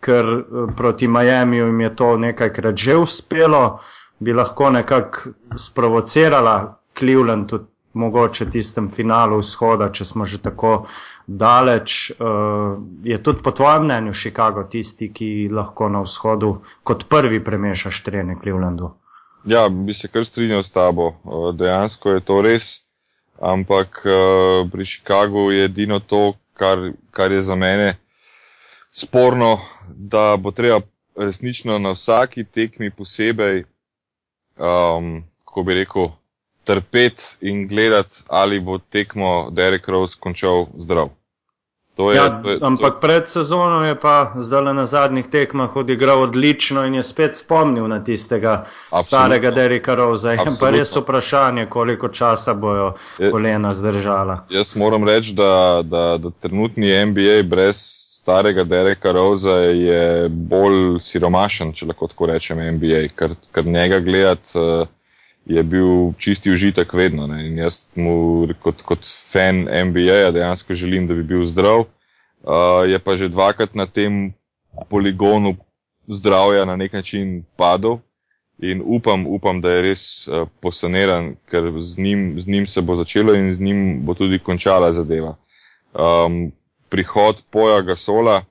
ker 0.00 0.24
eh, 0.24 0.66
proti 0.76 1.08
Miamiju 1.08 1.66
jim 1.66 1.80
je 1.80 1.96
to 1.96 2.16
nekajkrat 2.16 2.76
že 2.76 2.96
uspelo, 2.96 3.78
bi 4.18 4.32
lahko 4.32 4.70
nekako 4.70 5.30
sprovocirala 5.56 6.78
Cleveland 6.98 7.48
tudi 7.50 7.66
mogoče 7.96 8.50
tistem 8.50 8.90
finalu 8.90 9.38
vzhoda, 9.40 9.88
če 9.92 10.04
smo 10.04 10.24
že 10.24 10.38
tako 10.44 10.86
daleč. 11.26 12.12
Uh, 12.12 12.76
je 13.04 13.16
tudi 13.22 13.42
po 13.42 13.50
tvojem 13.50 13.84
mnenju 13.88 14.12
Chicago 14.12 14.66
tisti, 14.70 15.08
ki 15.12 15.48
lahko 15.52 15.88
na 15.88 16.02
vzhodu 16.04 16.58
kot 16.84 17.06
prvi 17.08 17.40
premešaš 17.44 18.02
trene 18.04 18.36
Clevelandu? 18.42 18.92
Ja, 19.46 19.68
bi 19.68 19.94
se 19.94 20.08
kar 20.08 20.26
strinjal 20.26 20.62
s 20.62 20.74
tabo. 20.74 21.12
Uh, 21.24 21.50
dejansko 21.56 22.18
je 22.18 22.20
to 22.20 22.40
res, 22.42 22.85
ampak 23.40 24.02
uh, 24.04 24.70
pri 24.70 24.84
Chicagu 24.84 25.50
je 25.50 25.64
edino 25.64 26.00
to, 26.00 26.34
kar, 26.54 26.92
kar 27.10 27.32
je 27.32 27.42
za 27.42 27.54
mene 27.54 27.94
sporno, 28.92 29.60
da 29.88 30.36
bo 30.36 30.50
treba 30.50 30.80
resnično 31.16 31.78
na 31.78 31.90
vsaki 31.92 32.44
tekmi 32.44 32.90
posebej, 32.90 33.64
um, 34.56 35.24
ko 35.44 35.62
bi 35.62 35.74
rekel, 35.74 36.08
trpeti 36.64 37.22
in 37.40 37.68
gledati, 37.68 38.24
ali 38.28 38.60
bo 38.60 38.78
tekmo 38.78 39.50
Derek 39.50 39.88
Rose 39.88 40.16
končal 40.20 40.66
zdrav. 40.78 41.08
To 41.96 42.10
je, 42.12 42.16
ja, 42.16 42.28
to 42.42 42.50
je, 42.50 42.58
ampak 42.62 42.94
to... 42.94 43.00
pred 43.00 43.28
sezono 43.28 43.84
je 43.86 43.94
pa 44.00 44.32
zdaj 44.36 44.74
na 44.74 44.84
zadnjih 44.86 45.26
tekmah 45.26 45.76
odigral 45.76 46.22
odlično 46.22 46.84
in 46.84 46.94
je 46.94 47.02
spet 47.02 47.36
spomnil 47.36 47.88
na 47.88 48.04
tistega 48.04 48.52
Absolutno. 48.52 49.02
starega 49.02 49.50
Derika 49.50 49.94
Rosa. 49.94 50.32
Je 50.32 50.38
pa 50.60 50.70
res 50.70 50.92
vprašanje, 50.96 51.66
koliko 51.66 52.08
časa 52.08 52.54
bojo 52.54 52.92
kolena 53.30 53.72
zdržala. 53.72 54.44
Jaz 54.50 54.76
moram 54.76 55.08
reči, 55.08 55.32
da, 55.34 55.80
da, 55.84 56.18
da 56.20 56.30
trenutni 56.30 56.92
NBA 57.06 57.42
brez 57.48 57.80
starega 58.20 58.64
Derika 58.64 59.12
Rosa 59.12 59.56
je 59.56 60.28
bolj 60.28 61.00
siromašen, 61.00 61.72
če 61.72 61.86
lahko 61.86 62.10
tako 62.12 62.26
rečem, 62.26 62.60
NBA, 62.76 63.06
ker, 63.16 63.32
ker 63.54 63.66
njega 63.66 64.00
gledati. 64.04 64.52
Uh, 64.58 64.88
je 65.46 65.62
bil 65.62 66.12
čisti 66.18 66.50
užitek 66.50 66.92
vedno. 66.92 67.26
Ne? 67.26 67.46
In 67.46 67.58
jaz 67.58 67.86
mu 67.94 68.46
kot, 68.62 68.82
kot 68.82 69.06
fan 69.06 69.66
NBA 69.70 70.30
dejansko 70.34 70.74
želim, 70.74 71.06
da 71.06 71.14
bi 71.14 71.22
bil 71.22 71.46
zdrav. 71.46 71.86
Uh, 72.46 72.86
je 72.86 72.98
pa 72.98 73.16
že 73.16 73.28
dvakrat 73.28 73.74
na 73.74 73.86
tem 73.86 74.34
poligonu 74.90 75.56
zdravja 76.06 76.64
na 76.64 76.76
nek 76.76 76.92
način 76.92 77.44
padel 77.56 77.98
in 78.58 78.82
upam, 78.84 79.26
upam 79.26 79.60
da 79.60 79.70
je 79.70 79.82
res 79.82 80.02
uh, 80.28 80.48
posaniran, 80.60 81.34
ker 81.50 81.72
z 81.78 81.98
njim, 81.98 82.40
z 82.40 82.46
njim 82.46 82.66
se 82.66 82.82
bo 82.82 82.96
začelo 82.96 83.34
in 83.34 83.54
z 83.54 83.60
njim 83.60 84.06
bo 84.06 84.14
tudi 84.14 84.38
končala 84.38 84.92
zadeva. 84.92 85.36
Um, 85.94 86.52
prihod 86.88 87.42
Poja 87.50 87.82
Gasola, 87.82 88.42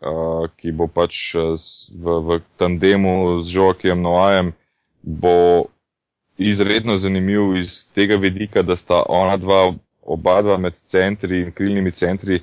uh, 0.00 0.48
ki 0.56 0.72
bo 0.72 0.88
pač 0.88 1.34
v, 1.34 2.20
v 2.20 2.40
tandemu 2.56 3.42
z 3.42 3.54
Joakim 3.54 4.02
Noajem, 4.02 4.52
bo 5.02 5.68
izredno 6.38 6.98
zanimiv 6.98 7.56
iz 7.56 7.88
tega 7.94 8.16
vidika, 8.16 8.62
da 8.62 8.76
sta 8.76 9.02
ona 9.08 9.36
dva, 9.36 9.72
oba 10.02 10.42
dva 10.42 10.56
med 10.58 10.74
centri 10.74 11.42
in 11.42 11.52
krilnimi 11.52 11.90
centri, 11.90 12.40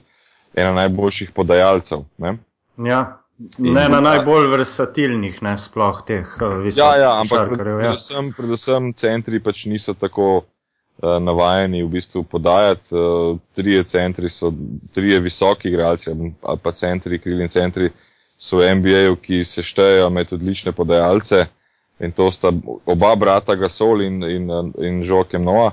ena 0.56 0.74
najboljših 0.74 1.32
podajalcev. 1.32 2.04
Ne? 2.18 2.38
Ja. 2.78 3.22
Ne 3.60 3.90
na 3.90 4.00
najbolj 4.00 4.48
versatilnih, 4.48 5.42
ne 5.44 5.58
sploh 5.60 5.98
teh 6.08 6.28
uh, 6.40 6.54
visokih. 6.64 6.84
Ja, 6.84 6.92
ja, 7.02 7.10
ampak 7.20 7.50
pred, 7.52 7.68
ja. 7.68 7.80
predvsem, 7.82 8.30
predvsem 8.38 8.94
centri 8.96 9.42
pač 9.44 9.66
niso 9.68 9.92
tako 9.94 10.28
uh, 10.38 11.18
navajeni 11.20 11.84
v 11.84 11.90
bistvu 11.98 12.24
podajati. 12.32 12.96
Uh, 12.96 13.36
trije 13.56 13.84
centri 13.92 14.32
so, 14.32 14.54
trije 14.96 15.20
visoki 15.20 15.68
igralci 15.68 16.12
ali 16.16 16.60
pa 16.64 16.72
centri, 16.72 17.20
krilni 17.20 17.50
centri 17.52 17.92
so 18.38 18.62
v 18.62 18.72
NBA-ju, 18.80 19.20
ki 19.20 19.44
se 19.44 19.64
štejejo 19.64 20.10
med 20.16 20.32
odlične 20.36 20.72
podajalce. 20.72 21.46
In 22.00 22.12
to 22.12 22.32
sta 22.32 22.52
oba 22.86 23.16
brata 23.16 23.56
Gasol 23.56 24.02
in, 24.02 24.24
in, 24.24 24.50
in 24.78 25.04
Žokem 25.04 25.44
Noa. 25.44 25.72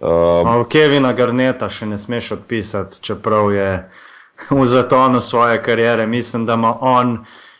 Uh, 0.00 0.64
Kevina 0.68 1.12
Garneta 1.12 1.68
še 1.68 1.86
ne 1.86 1.98
smeš 2.00 2.32
odpisati, 2.38 3.02
čeprav 3.04 3.52
je 3.52 3.68
v 4.60 4.64
zatonu 4.66 5.20
svoje 5.20 5.60
kariere. 5.62 6.06
Mislim, 6.06 6.46
da 6.46 6.56
ima 6.58 6.74
on 6.80 7.18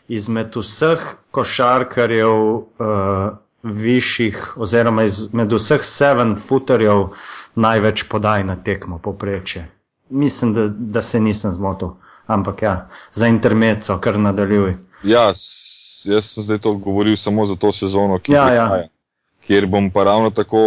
izmed 0.08 0.56
vseh 0.56 1.04
košarkarjev 1.30 2.34
uh, 2.34 3.36
višjih, 3.62 4.56
oziroma 4.56 5.04
izmed 5.04 5.52
vseh 5.52 5.84
seven 5.84 6.34
footerjev 6.36 7.10
največ 7.54 8.08
podaj 8.08 8.44
na 8.44 8.56
tekmo 8.56 8.98
poprečje. 8.98 9.68
Mislim, 10.10 10.54
da, 10.54 10.68
da 10.68 11.02
se 11.02 11.20
nisem 11.20 11.50
zmotil, 11.50 11.92
ampak 12.26 12.62
ja, 12.62 12.88
za 13.12 13.28
intermeco, 13.28 13.98
kar 14.00 14.18
nadaljuj. 14.18 14.74
Ja, 15.02 15.28
jaz 16.06 16.32
sem 16.34 16.42
zdaj 16.42 16.58
to 16.58 16.74
govoril 16.74 17.16
samo 17.16 17.46
za 17.46 17.56
to 17.56 17.72
sezono, 17.72 18.18
ki 18.18 18.32
ja, 18.32 18.48
ja. 18.54 18.66
kjer 19.46 19.66
bom 19.66 19.90
pa 19.90 20.04
ravno 20.04 20.30
tako 20.30 20.60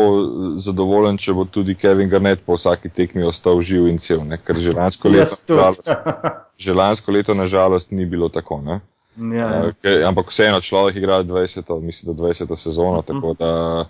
zadovoljen, 0.57 1.17
če 1.17 1.33
bo 1.33 1.45
tudi 1.45 1.75
Kevin 1.75 2.09
Garnett 2.09 2.45
po 2.45 2.57
vsaki 2.57 2.89
tekmi 2.89 3.23
ostal 3.23 3.61
živ 3.61 3.87
in 3.87 3.97
cel, 3.97 4.25
ne? 4.27 4.37
ker 4.37 4.59
že 4.59 4.73
lansko 4.73 5.09
leto, 5.09 5.71
že 6.65 6.73
lansko 6.73 7.11
leto 7.11 7.33
nažalost 7.33 7.91
ni 7.91 8.05
bilo 8.05 8.29
tako. 8.29 8.61
Ne? 8.61 8.79
Ja, 9.17 9.49
ja. 9.49 9.65
Uh, 9.65 9.75
ker, 9.81 10.03
ampak 10.09 10.31
vseeno 10.33 10.61
človek 10.61 10.97
igra 10.97 11.23
20, 11.23 11.69
mislim, 11.81 12.15
da 12.15 12.23
20 12.23 12.55
sezono, 12.55 12.99
uh 12.99 13.05
mhm. 13.05 13.05
-huh. 13.05 13.07
tako 13.07 13.33
da 13.39 13.89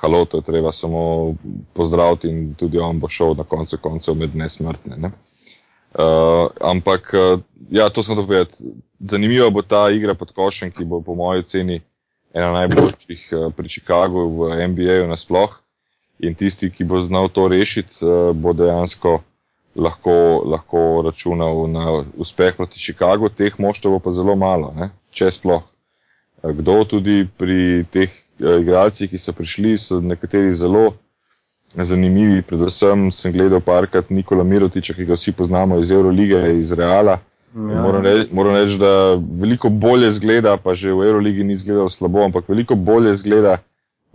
halo, 0.00 0.24
to 0.24 0.36
je 0.36 0.42
treba 0.42 0.72
samo 0.72 1.34
pozdraviti 1.72 2.28
in 2.28 2.54
tudi 2.54 2.78
on 2.78 3.00
bo 3.00 3.08
šel 3.08 3.34
na 3.34 3.44
koncu 3.44 3.78
koncev 3.82 4.14
med 4.14 4.36
nesmrtne. 4.36 4.96
Ne? 4.96 5.10
Uh, 5.98 6.46
ampak, 6.62 7.10
uh, 7.10 7.42
ja, 7.74 7.90
to 7.90 8.06
sem 8.06 8.14
to 8.14 8.22
povedal 8.22 8.46
zanimiva 9.02 9.50
bo 9.50 9.62
ta 9.62 9.90
igra 9.90 10.14
pod 10.14 10.30
košem, 10.30 10.70
ki 10.70 10.84
bo 10.84 11.00
po 11.02 11.14
moji 11.14 11.42
oceni 11.42 11.80
ena 12.34 12.52
najboljših 12.52 13.22
uh, 13.32 13.48
pri 13.54 13.68
Chicagu 13.68 14.28
v 14.30 14.68
NBA-ju 14.68 15.08
nasploh. 15.10 15.58
In 16.22 16.34
tisti, 16.34 16.70
ki 16.70 16.84
bo 16.84 17.02
znal 17.02 17.26
to 17.30 17.48
rešiti, 17.50 17.98
uh, 18.06 18.30
bo 18.30 18.54
dejansko 18.54 19.18
lahko, 19.74 20.42
lahko 20.46 21.02
računal 21.06 21.66
na 21.70 22.02
uspeh 22.14 22.54
proti 22.54 22.78
Chicagu. 22.78 23.30
Teh 23.30 23.58
moštev 23.58 23.98
bo 23.98 23.98
pa 23.98 24.14
zelo 24.14 24.38
malo, 24.38 24.70
ne? 24.78 24.90
če 25.10 25.30
sploh. 25.34 25.66
Kdo 26.42 26.84
tudi 26.86 27.26
pri 27.26 27.82
teh 27.90 28.10
uh, 28.38 28.62
igralcih, 28.62 29.10
ki 29.10 29.18
so 29.18 29.34
prišli, 29.34 29.74
so 29.78 29.98
nekateri 29.98 30.54
zelo 30.54 30.92
zanimivi. 31.74 32.42
Predvsem 32.42 33.10
sem 33.12 33.32
gledal 33.32 33.60
parkrat 33.60 34.10
Nikola 34.10 34.44
Mirotiča, 34.44 34.94
ki 34.94 35.04
ga 35.04 35.18
vsi 35.18 35.32
poznamo 35.32 35.78
iz 35.78 35.90
Eurolige, 35.90 36.60
iz 36.60 36.72
Reala. 36.72 37.18
Ja. 37.54 37.82
Moram, 37.82 38.02
reči, 38.04 38.28
moram 38.32 38.54
reči, 38.54 38.78
da 38.78 39.16
veliko 39.40 39.68
bolje 39.68 40.12
zgleda, 40.12 40.56
pa 40.56 40.74
že 40.74 40.92
v 40.92 41.08
Euroligi 41.08 41.44
ni 41.44 41.52
izgledal 41.52 41.88
slabo, 41.88 42.22
ampak 42.24 42.48
veliko 42.48 42.74
bolje 42.74 43.14
zgleda 43.14 43.58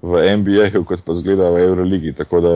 v 0.01 0.21
NBA-ju, 0.37 0.83
kot 0.85 1.01
pa 1.05 1.15
zgleda 1.15 1.49
v 1.49 1.63
Euroligi. 1.65 2.13
Tako 2.13 2.41
da 2.41 2.53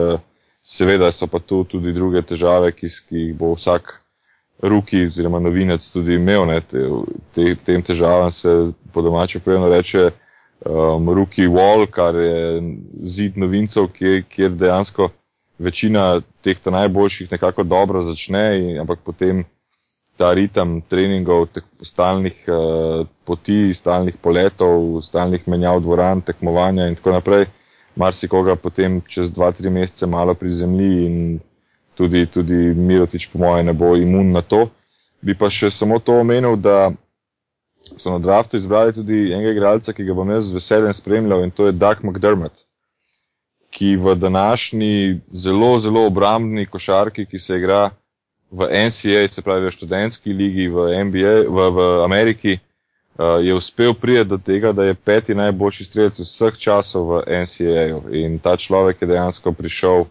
seveda 0.62 1.12
so 1.12 1.26
pa 1.26 1.38
tu 1.38 1.64
tudi 1.64 1.92
druge 1.92 2.22
težave, 2.22 2.72
ki, 2.72 2.88
ki 3.08 3.16
jih 3.16 3.34
bo 3.34 3.54
vsak 3.56 3.98
ruki 4.62 5.06
oziroma 5.06 5.40
novinec 5.40 5.82
tudi 5.92 6.14
imel. 6.14 6.46
Ne, 6.46 6.60
te, 6.60 6.86
te, 7.34 7.54
tem 7.66 7.82
težavam 7.82 8.30
se 8.30 8.72
po 8.92 9.02
domače 9.02 9.40
povedano 9.40 9.68
reče 9.68 10.10
um, 10.66 11.10
ruki 11.14 11.46
wall, 11.46 11.86
kar 11.90 12.14
je 12.14 12.62
zid 13.02 13.36
novincev, 13.38 13.88
kjer, 13.94 14.22
kjer 14.28 14.50
dejansko 14.50 15.10
večina 15.58 16.20
teh 16.42 16.58
najboljših 16.64 17.32
nekako 17.32 17.62
dobro 17.62 18.02
začne, 18.02 18.44
in, 18.58 18.80
ampak 18.80 19.00
potem 19.04 19.44
ta 20.18 20.32
ritem 20.34 20.80
treningov, 20.90 21.46
stalnih 21.82 22.44
uh, 22.50 23.06
poti, 23.24 23.74
stalnih 23.74 24.16
poletov, 24.22 25.02
stalnih 25.02 25.46
menjav 25.46 25.80
dvoran, 25.80 26.20
tekmovanja 26.20 26.88
in 26.88 26.96
tako 26.98 27.14
naprej, 27.14 27.46
marsikoga 27.94 28.56
potem 28.56 29.00
čez 29.06 29.30
2-3 29.30 29.70
mesece 29.70 30.06
malo 30.06 30.34
prizemlji 30.34 31.06
in 31.06 31.38
tudi, 31.94 32.26
tudi 32.26 32.74
Mirotič, 32.74 33.30
po 33.30 33.38
mojem, 33.38 33.66
ne 33.66 33.72
bo 33.72 33.96
imun 33.96 34.32
na 34.32 34.42
to. 34.42 34.68
Bi 35.22 35.34
pa 35.34 35.50
še 35.50 35.70
samo 35.70 35.98
to 35.98 36.20
omenil, 36.22 36.54
da 36.56 36.90
so 37.96 38.10
na 38.10 38.18
draftu 38.18 38.56
izbrali 38.56 38.92
tudi 38.92 39.32
enega 39.32 39.50
igralca, 39.50 39.92
ki 39.92 40.04
ga 40.04 40.14
bom 40.14 40.30
jaz 40.30 40.50
z 40.50 40.58
veseljem 40.58 40.92
spremljal 40.94 41.44
in 41.44 41.50
to 41.50 41.66
je 41.66 41.72
Doug 41.72 42.04
McDermott, 42.04 42.64
ki 43.70 43.96
v 43.96 44.14
današnji 44.14 45.20
zelo, 45.32 45.78
zelo 45.80 46.06
obrambni 46.06 46.66
košarki, 46.66 47.26
ki 47.26 47.38
se 47.38 47.56
igra 47.56 47.90
v 48.50 48.68
NCA, 48.88 49.28
se 49.28 49.42
pravi 49.42 49.66
v 49.66 49.70
študentski 49.70 50.32
ligi 50.32 50.68
v, 50.68 50.88
NBA, 51.04 51.34
v, 51.48 51.70
v 51.70 52.04
Ameriki, 52.04 52.58
uh, 53.18 53.38
je 53.44 53.54
uspel 53.54 53.94
prijeti 53.94 54.30
do 54.30 54.38
tega, 54.38 54.72
da 54.72 54.84
je 54.84 54.94
peti 54.94 55.34
najboljši 55.34 55.84
strelec 55.84 56.20
vseh 56.20 56.56
časov 56.56 57.10
v 57.12 57.42
NCA. 57.44 57.84
In 58.16 58.38
ta 58.38 58.56
človek 58.56 59.02
je 59.02 59.12
dejansko 59.12 59.52
prišel 59.52 60.08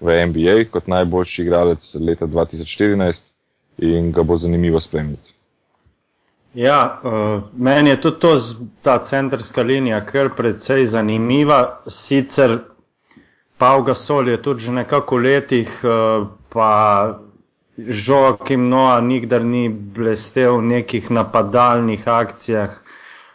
v 0.00 0.20
NBA 0.26 0.68
kot 0.70 0.86
najboljši 0.86 1.42
igralec 1.42 1.94
leta 2.00 2.26
2014 2.26 3.32
in 3.78 4.12
ga 4.12 4.22
bo 4.22 4.36
zanimivo 4.36 4.80
spremljati. 4.80 5.37
Ja, 6.58 7.00
uh, 7.02 7.42
meni 7.56 7.90
je 7.90 8.00
tudi 8.00 8.18
to, 8.18 8.30
ta 8.82 8.98
centrska 9.04 9.62
linija 9.62 10.00
kar 10.06 10.28
precej 10.36 10.84
zanimiva. 10.90 11.58
Sicer 11.86 12.56
Pavga 13.58 13.94
Sol 13.94 14.28
je 14.28 14.40
tudi 14.42 14.64
že 14.64 14.72
nekako 14.72 15.16
v 15.16 15.22
letih, 15.22 15.70
uh, 15.84 16.26
pa 16.50 16.70
Žokim 17.78 18.66
Noa 18.68 18.98
nikdar 19.00 19.44
ni 19.44 19.68
blestev 19.68 20.56
v 20.58 20.64
nekih 20.72 21.10
napadalnih 21.10 22.08
akcijah, 22.08 22.74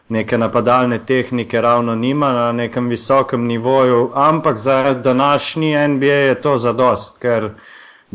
neke 0.10 0.38
napadalne 0.38 1.00
tehnike 1.00 1.62
ravno 1.62 1.96
nima 1.96 2.34
na 2.34 2.52
nekem 2.52 2.90
visokem 2.92 3.48
nivoju, 3.48 4.12
ampak 4.16 4.58
za 4.58 4.94
današnji 4.94 5.88
NBA 5.88 6.20
je 6.28 6.42
to 6.42 6.58
zadost, 6.58 7.22
ker 7.24 7.44
je 7.44 7.56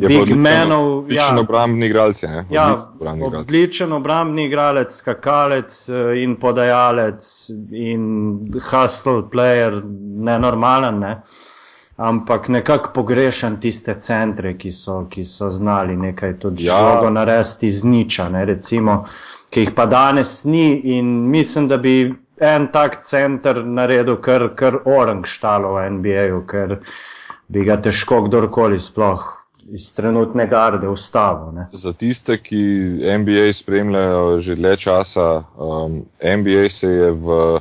Big 0.07 0.35
Menov. 0.37 0.99
Odličen 0.99 1.37
ja, 1.37 1.41
obrambni 1.41 1.87
igralec. 1.87 2.23
Ja, 2.51 2.67
odličen 3.21 3.93
obrambni 3.93 4.45
igralec, 4.47 4.95
skakalec 4.95 5.75
eh, 5.89 6.23
in 6.23 6.37
podajalec 6.39 7.29
in 7.73 8.09
hustle 8.71 9.23
player, 9.31 9.83
nenormalen. 10.31 11.01
Ne? 11.01 11.23
ampak 11.99 12.49
nekako 12.49 12.91
pogrešam 12.95 13.57
tiste 13.61 13.95
centre, 14.01 14.53
ki 14.59 14.71
so, 14.71 15.01
ki 15.11 15.25
so 15.25 15.51
znali 15.51 15.97
nekaj 15.97 16.37
tudi 16.39 16.69
ja. 16.69 16.77
žogo 16.79 17.11
narediti 17.11 17.71
z 17.71 17.85
niča, 17.85 18.29
ne, 18.29 18.45
recimo, 18.47 19.01
ki 19.51 19.65
jih 19.67 19.73
pa 19.75 19.87
danes 19.87 20.45
ni 20.45 20.79
in 20.99 21.09
mislim, 21.31 21.67
da 21.69 21.77
bi 21.77 22.15
en 22.41 22.69
tak 22.73 23.03
center 23.03 23.65
naredil 23.67 24.21
kar, 24.23 24.47
kar 24.55 24.79
orang 24.85 25.25
štalo 25.27 25.75
v 25.75 25.89
NBA-ju, 25.99 26.45
ker 26.47 26.79
bi 27.49 27.67
ga 27.67 27.81
težko 27.83 28.23
kdorkoli 28.29 28.79
sploh 28.79 29.27
iz 29.75 29.95
trenutne 29.95 30.47
garde 30.47 30.89
ustavil. 30.89 31.63
Za 31.73 31.93
tiste, 31.93 32.39
ki 32.43 32.61
NBA 33.19 33.53
spremljajo 33.53 34.39
že 34.39 34.57
dlje 34.57 34.77
časa, 34.77 35.43
um, 35.57 36.03
NBA 36.23 36.69
se 36.71 36.89
je 36.89 37.11
v 37.11 37.61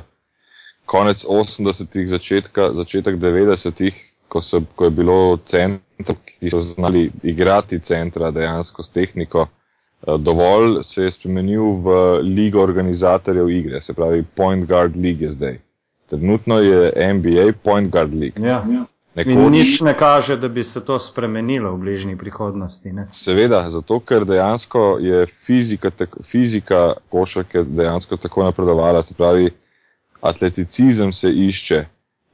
konec 0.86 1.24
80-ih, 1.24 2.08
začetek 2.08 3.16
90-ih 3.20 4.08
ko, 4.28 4.42
so, 4.42 4.62
ko 4.74 4.84
je 4.84 4.90
bilo 4.90 5.38
centrum, 5.46 6.16
ki 6.24 6.50
so 6.50 6.60
znali 6.60 7.10
igrati 7.22 7.80
centra 7.80 8.30
dejansko 8.30 8.82
s 8.82 8.92
tehniko, 8.92 9.46
eh, 9.48 10.18
dovolj 10.18 10.82
se 10.84 11.04
je 11.04 11.10
spremenil 11.10 11.80
v 11.84 11.96
ligo 12.22 12.62
organizatorjev 12.62 13.50
igre, 13.50 13.80
se 13.80 13.94
pravi 13.94 14.22
Point 14.22 14.68
Guard 14.68 14.96
League 14.96 15.28
zdaj. 15.28 15.58
Trenutno 16.08 16.58
je 16.58 16.92
NBA 17.14 17.52
Point 17.62 17.92
Guard 17.92 18.14
League. 18.14 18.46
Ja. 18.48 18.64
Nekoč, 19.18 19.34
In 19.34 19.50
nič 19.50 19.80
ne 19.82 19.94
kaže, 19.98 20.36
da 20.38 20.48
bi 20.48 20.62
se 20.62 20.84
to 20.84 20.98
spremenilo 20.98 21.72
v 21.74 21.78
bližnji 21.82 22.16
prihodnosti. 22.16 22.92
Ne? 22.92 23.08
Seveda, 23.12 23.64
zato 23.70 23.98
ker 24.00 24.22
dejansko 24.24 24.98
je 25.02 25.26
fizika, 25.26 25.90
fizika 26.22 26.92
košarke 27.10 27.64
dejansko 27.66 28.16
tako 28.16 28.46
napredovala, 28.46 29.02
se 29.02 29.14
pravi, 29.18 29.50
atleticizem 30.20 31.12
se 31.12 31.32
išče, 31.34 31.84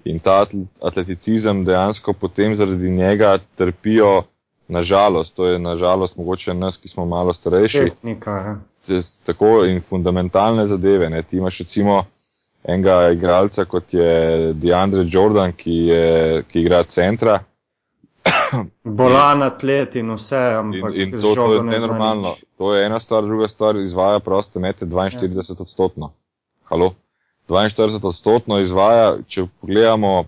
in 0.05 0.20
ta 0.20 0.44
atleticizem 0.83 1.64
dejansko 1.64 2.12
potem 2.12 2.57
zaradi 2.57 2.90
njega 2.90 3.38
trpijo, 3.57 4.23
nažalost, 4.68 5.35
to 5.35 5.47
je 5.47 5.59
nažalost 5.59 6.16
mogoče 6.16 6.55
nas, 6.55 6.77
ki 6.77 6.88
smo 6.88 7.07
malo 7.07 7.33
starejši. 7.33 7.79
Tehnika, 7.79 8.31
ja. 8.31 9.01
Tako 9.25 9.64
in 9.64 9.81
fundamentalne 9.81 10.66
zadeve. 10.66 11.11
Ne. 11.11 11.23
Ti 11.23 11.37
imaš 11.37 11.59
recimo 11.59 12.05
enega 12.64 13.11
igralca, 13.12 13.64
kot 13.64 13.94
je 13.94 14.53
DeAndre 14.55 15.05
Jordan, 15.09 15.53
ki, 15.53 15.77
je, 15.90 16.42
ki 16.48 16.61
igra 16.64 16.83
centra. 16.88 17.38
Bolan 18.98 19.42
atlet 19.44 19.98
in 20.00 20.14
vse, 20.16 20.42
ampak 20.59 20.94
in, 20.94 21.12
in 21.12 21.16
to, 21.20 21.35
to 21.35 21.48
je 21.55 21.62
nenormalno. 21.62 22.35
To 22.59 22.74
je 22.74 22.87
ena 22.87 23.00
stvar, 23.00 23.22
druga 23.22 23.48
stvar, 23.48 23.77
izvaja 23.77 24.20
proste 24.20 24.61
mete 24.61 24.87
42 24.87 25.61
odstotno. 25.61 26.12
Halo? 26.64 26.94
42 27.48 28.07
odstotno 28.09 28.59
izvaja, 28.61 29.16
če 29.29 29.46
pogledamo 29.61 30.24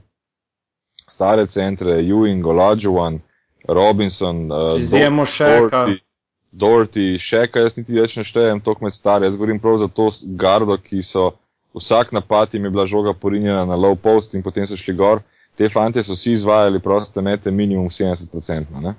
stare 1.09 1.46
centre, 1.46 2.03
Ewing, 2.03 2.44
Olajuwon, 2.46 3.20
Robinson, 3.68 4.53
uh, 4.53 4.66
Zemo 4.79 5.25
Šeka. 5.27 5.87
Dorti, 6.57 7.18
Šeka, 7.20 7.61
jaz 7.61 7.77
niti 7.77 7.96
več 7.96 8.16
ne 8.16 8.25
štejem 8.25 8.61
tok 8.64 8.81
med 8.85 8.94
stare, 8.94 9.27
jaz 9.27 9.37
govorim 9.37 9.59
prav 9.61 9.81
za 9.81 9.88
to 9.92 10.11
gardo, 10.40 10.77
ki 10.81 11.03
so 11.05 11.31
vsak 11.76 12.12
napad 12.12 12.54
jim 12.54 12.64
je 12.64 12.70
bila 12.70 12.86
žoga 12.86 13.12
porinjena 13.12 13.64
na 13.64 13.76
low 13.76 13.94
post 13.94 14.34
in 14.34 14.42
potem 14.42 14.66
so 14.66 14.76
šli 14.76 14.94
gor. 14.94 15.20
Te 15.56 15.68
fante 15.68 16.02
so 16.04 16.12
vsi 16.12 16.32
izvajali 16.32 16.80
proste 16.80 17.22
mete 17.22 17.50
minimum 17.50 17.88
70%. 17.88 18.64
Ne? 18.80 18.94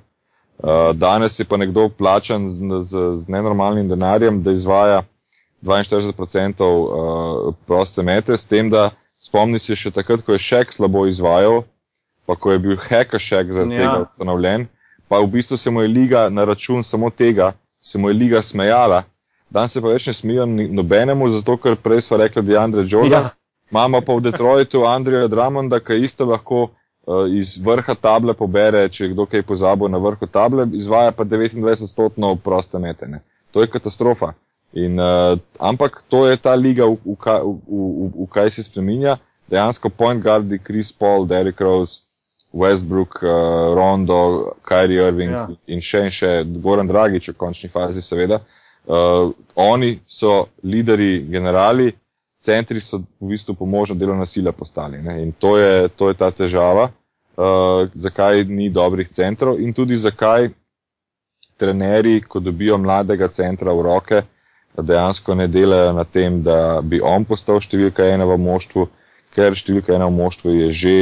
Uh, 0.58 0.94
danes 0.94 1.40
je 1.40 1.46
pa 1.46 1.58
nekdo 1.58 1.90
plačan 1.90 2.50
z, 2.50 2.82
z, 2.82 3.02
z 3.18 3.30
nenormalnim 3.30 3.90
denarjem, 3.90 4.42
da 4.44 4.52
izvaja 4.52 5.04
42% 5.62 6.64
uh, 6.64 7.54
proste 7.66 8.04
mete, 8.04 8.38
s 8.38 8.48
tem, 8.48 8.70
da 8.70 8.90
spomni 9.22 9.60
se 9.60 9.76
še 9.76 9.92
takrat, 9.92 10.24
ko 10.26 10.34
je 10.34 10.42
šek 10.42 10.74
slabo 10.74 11.06
izvajal, 11.10 11.64
pa 12.26 12.36
ko 12.36 12.52
je 12.52 12.60
bil 12.60 12.78
heka 12.88 13.20
šek 13.20 13.54
zaradi 13.54 13.78
ja. 13.78 13.86
tega 13.86 14.02
ustanovljen, 14.06 14.66
pa 15.08 15.22
v 15.22 15.30
bistvu 15.38 15.58
se 15.58 15.72
mu 15.72 15.82
je 15.82 15.94
liga 15.94 16.28
na 16.30 16.46
račun 16.46 16.84
samo 16.84 17.10
tega, 17.10 17.54
se 17.82 17.98
mu 17.98 18.10
je 18.10 18.18
liga 18.18 18.42
smejala. 18.42 19.04
Dan 19.50 19.70
se 19.70 19.82
pa 19.82 19.92
več 19.94 20.08
ne 20.08 20.14
smijo 20.14 20.46
nobenemu, 20.46 21.30
zato 21.32 21.56
ker 21.58 21.78
prej 21.80 22.04
smo 22.08 22.18
rekli, 22.20 22.44
da 22.44 22.54
je 22.54 22.60
Andrej 22.60 22.90
Jordan. 22.92 23.30
Ja. 23.30 23.36
Imamo 23.72 24.02
pa 24.02 24.16
v 24.16 24.24
Detroitu 24.28 24.84
Andreja 24.88 25.28
Dramonda, 25.28 25.80
ki 25.80 26.00
isto 26.04 26.26
lahko 26.26 26.68
uh, 26.68 27.28
iz 27.32 27.58
vrha 27.64 27.96
table 27.96 28.36
pobere, 28.36 28.86
če 28.92 29.12
kdo 29.12 29.26
kaj 29.28 29.44
pozabo 29.48 29.88
na 29.92 30.00
vrhu 30.00 30.28
table, 30.32 30.68
izvaja 30.80 31.12
pa 31.16 31.24
29% 31.28 32.36
proste 32.44 32.80
metene. 32.80 33.24
To 33.52 33.64
je 33.64 33.72
katastrofa. 33.72 34.34
In, 34.76 35.00
uh, 35.00 35.40
ampak 35.60 36.04
to 36.12 36.26
je 36.28 36.38
ta 36.40 36.56
liga, 36.56 36.88
v, 36.88 37.00
v, 37.04 37.16
v, 37.16 37.56
v, 37.68 38.12
v 38.24 38.28
kaj 38.32 38.52
se 38.56 38.68
spremenja. 38.68 39.18
Dejansko 39.48 39.90
point 39.90 40.20
guardi 40.24 40.60
Chris 40.60 40.92
Paul, 40.92 41.24
Derrick 41.28 41.60
Rose, 41.64 42.04
Westbrook, 42.52 43.20
uh, 43.24 43.76
Rondo, 43.76 44.56
Kyrie 44.68 45.08
Irving 45.08 45.36
ja. 45.36 45.48
in 45.72 45.84
še 45.84 46.08
in 46.08 46.12
še 46.12 46.32
Goran 46.64 46.88
Dragič 46.88 47.32
v 47.32 47.40
končni 47.40 47.72
fazi, 47.72 48.04
seveda. 48.04 48.40
Uh, 48.44 48.67
oni 49.56 50.00
so 50.08 50.46
lideri, 50.64 51.26
generali, 51.28 51.92
centri 52.40 52.80
so 52.80 53.02
v 53.20 53.34
bistvu 53.34 53.56
pomožna 53.56 53.96
delovna 53.98 54.26
sila 54.26 54.52
postali. 54.52 55.02
Ne? 55.02 55.24
In 55.24 55.32
to 55.32 55.58
je, 55.58 55.90
to 55.90 56.10
je 56.10 56.16
ta 56.16 56.32
težava, 56.32 56.88
uh, 56.88 57.90
zakaj 57.94 58.46
ni 58.46 58.70
dobrih 58.70 59.10
centrov 59.10 59.60
in 59.60 59.74
tudi 59.74 59.98
zakaj 59.98 60.50
trenerji, 61.58 62.22
ko 62.22 62.40
dobijo 62.40 62.78
mladega 62.78 63.28
centra 63.28 63.74
v 63.74 63.82
roke, 63.82 64.22
dejansko 64.78 65.36
ne 65.36 65.48
delajo 65.48 65.94
na 65.94 66.04
tem, 66.04 66.44
da 66.44 66.82
bi 66.82 67.02
on 67.02 67.26
postal 67.26 67.58
številka 67.62 68.06
ena 68.06 68.28
v 68.30 68.38
moštvu, 68.38 68.86
ker 69.34 69.58
številka 69.58 69.96
ena 69.98 70.06
v 70.06 70.18
moštvu 70.20 70.54
je 70.54 70.68
že 70.72 70.98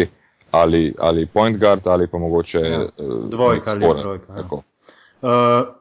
ali, 0.55 0.93
ali 0.97 1.25
point 1.27 1.57
guard 1.59 1.87
ali 1.87 2.07
pa 2.07 2.17
mogoče 2.17 2.61
ja, 2.63 2.83
eh, 2.87 3.15
dvojka 3.31 3.71
ali 3.71 3.89
trojka. 3.99 4.33
Ja. 4.39 4.45
Uh, 5.25 5.75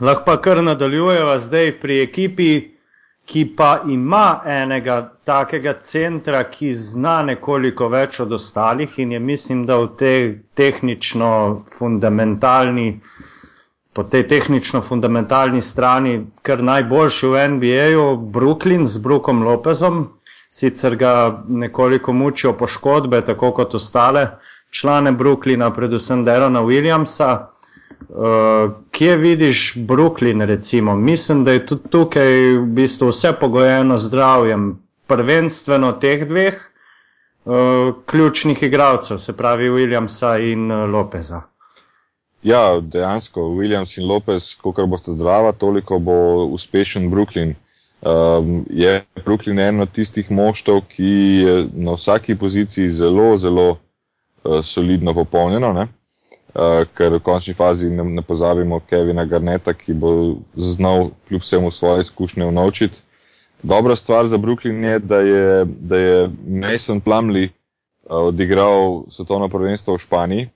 lahko 0.00 0.24
pa 0.24 0.40
kar 0.40 0.62
nadaljujeva 0.62 1.38
zdaj 1.38 1.78
pri 1.80 2.00
ekipi, 2.02 2.50
ki 3.26 3.44
pa 3.56 3.70
ima 3.90 4.40
enega 4.46 4.96
takega 5.24 5.72
centra, 5.82 6.44
ki 6.50 6.72
zna 6.72 7.22
nekoliko 7.22 7.88
več 7.88 8.20
od 8.20 8.32
ostalih 8.32 8.98
in 9.02 9.12
je 9.12 9.20
mislim, 9.20 9.64
da 9.66 9.80
v 9.82 9.88
tej 9.98 10.20
tehnično 10.54 11.30
fundamentalni 11.78 13.00
po 13.96 14.02
tej 14.04 14.26
tehnično 14.28 14.82
fundamentalni 14.84 15.60
strani, 15.64 16.26
kar 16.44 16.62
najboljši 16.62 17.28
v 17.32 17.44
NBA-ju, 17.48 18.04
Brooklyn 18.34 18.84
z 18.84 19.00
Brookom 19.00 19.40
Lopezom, 19.42 20.02
sicer 20.52 20.96
ga 21.00 21.12
nekoliko 21.48 22.12
mučijo 22.12 22.52
poškodbe, 22.52 23.22
tako 23.24 23.54
kot 23.56 23.74
ostale 23.74 24.26
člane 24.70 25.12
Brooklyna, 25.16 25.70
predvsem 25.72 26.24
Derona 26.24 26.60
Williamsa. 26.60 27.30
Uh, 28.08 28.72
kje 28.90 29.16
vidiš 29.16 29.74
Brooklyn, 29.76 30.44
recimo? 30.46 30.96
Mislim, 30.96 31.44
da 31.44 31.52
je 31.52 31.66
tudi 31.66 31.88
tukaj 31.90 32.32
v 32.56 32.66
bistvu 32.66 33.08
vse 33.08 33.32
pogojeno 33.40 33.98
z 33.98 34.06
zdravjem, 34.06 34.78
prvenstveno 35.06 35.92
teh 35.92 36.22
dveh 36.28 36.54
uh, 37.44 37.94
ključnih 38.06 38.62
igralcev, 38.62 39.18
se 39.18 39.36
pravi 39.36 39.70
Williamsa 39.70 40.36
in 40.52 40.70
uh, 40.70 40.88
Lopeza. 40.90 41.42
Ja, 42.42 42.80
dejansko, 42.80 43.40
Williams 43.40 43.98
in 43.98 44.06
Lopez, 44.06 44.54
koliko 44.62 44.86
boste 44.86 45.12
zdrava, 45.12 45.52
toliko 45.52 45.98
bo 45.98 46.44
uspešen 46.44 47.10
Brooklyn. 47.10 47.54
Um, 48.06 48.64
je 48.70 49.04
Brooklyn 49.24 49.60
eno 49.60 49.86
tistih 49.86 50.30
moštov, 50.30 50.80
ki 50.88 51.12
je 51.42 51.68
na 51.74 51.96
vsaki 51.96 52.36
poziciji 52.38 52.90
zelo, 52.90 53.38
zelo 53.38 53.70
uh, 53.70 54.60
solidno 54.62 55.14
popolnjeno, 55.14 55.70
uh, 55.70 55.88
ker 56.96 57.12
v 57.12 57.20
končni 57.20 57.54
fazi 57.54 57.90
ne, 57.90 58.04
ne 58.04 58.22
pozabimo 58.22 58.80
Kevina 58.88 59.24
Garneta, 59.24 59.74
ki 59.74 59.94
bo 59.94 60.36
znal 60.56 61.10
kljub 61.28 61.42
vsemu 61.42 61.70
svoje 61.70 62.00
izkušnje 62.00 62.44
unovčiti. 62.44 63.02
Dobra 63.62 63.96
stvar 63.96 64.26
za 64.26 64.38
Brooklyn 64.38 64.84
je, 64.84 64.98
da 64.98 65.20
je, 65.20 65.64
da 65.64 65.96
je 65.96 66.30
Mason 66.46 67.00
Plumley 67.00 67.48
uh, 67.48 68.16
odigral 68.16 69.04
svetovno 69.08 69.48
prvenstvo 69.48 69.94
v 69.94 69.98
Španiji 69.98 70.48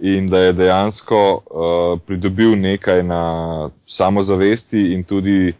in 0.00 0.26
da 0.26 0.38
je 0.38 0.52
dejansko 0.52 1.18
uh, 1.34 2.00
pridobil 2.06 2.56
nekaj 2.56 3.02
na 3.02 3.22
samozavesti 3.86 4.92
in 4.94 5.04
tudi 5.04 5.54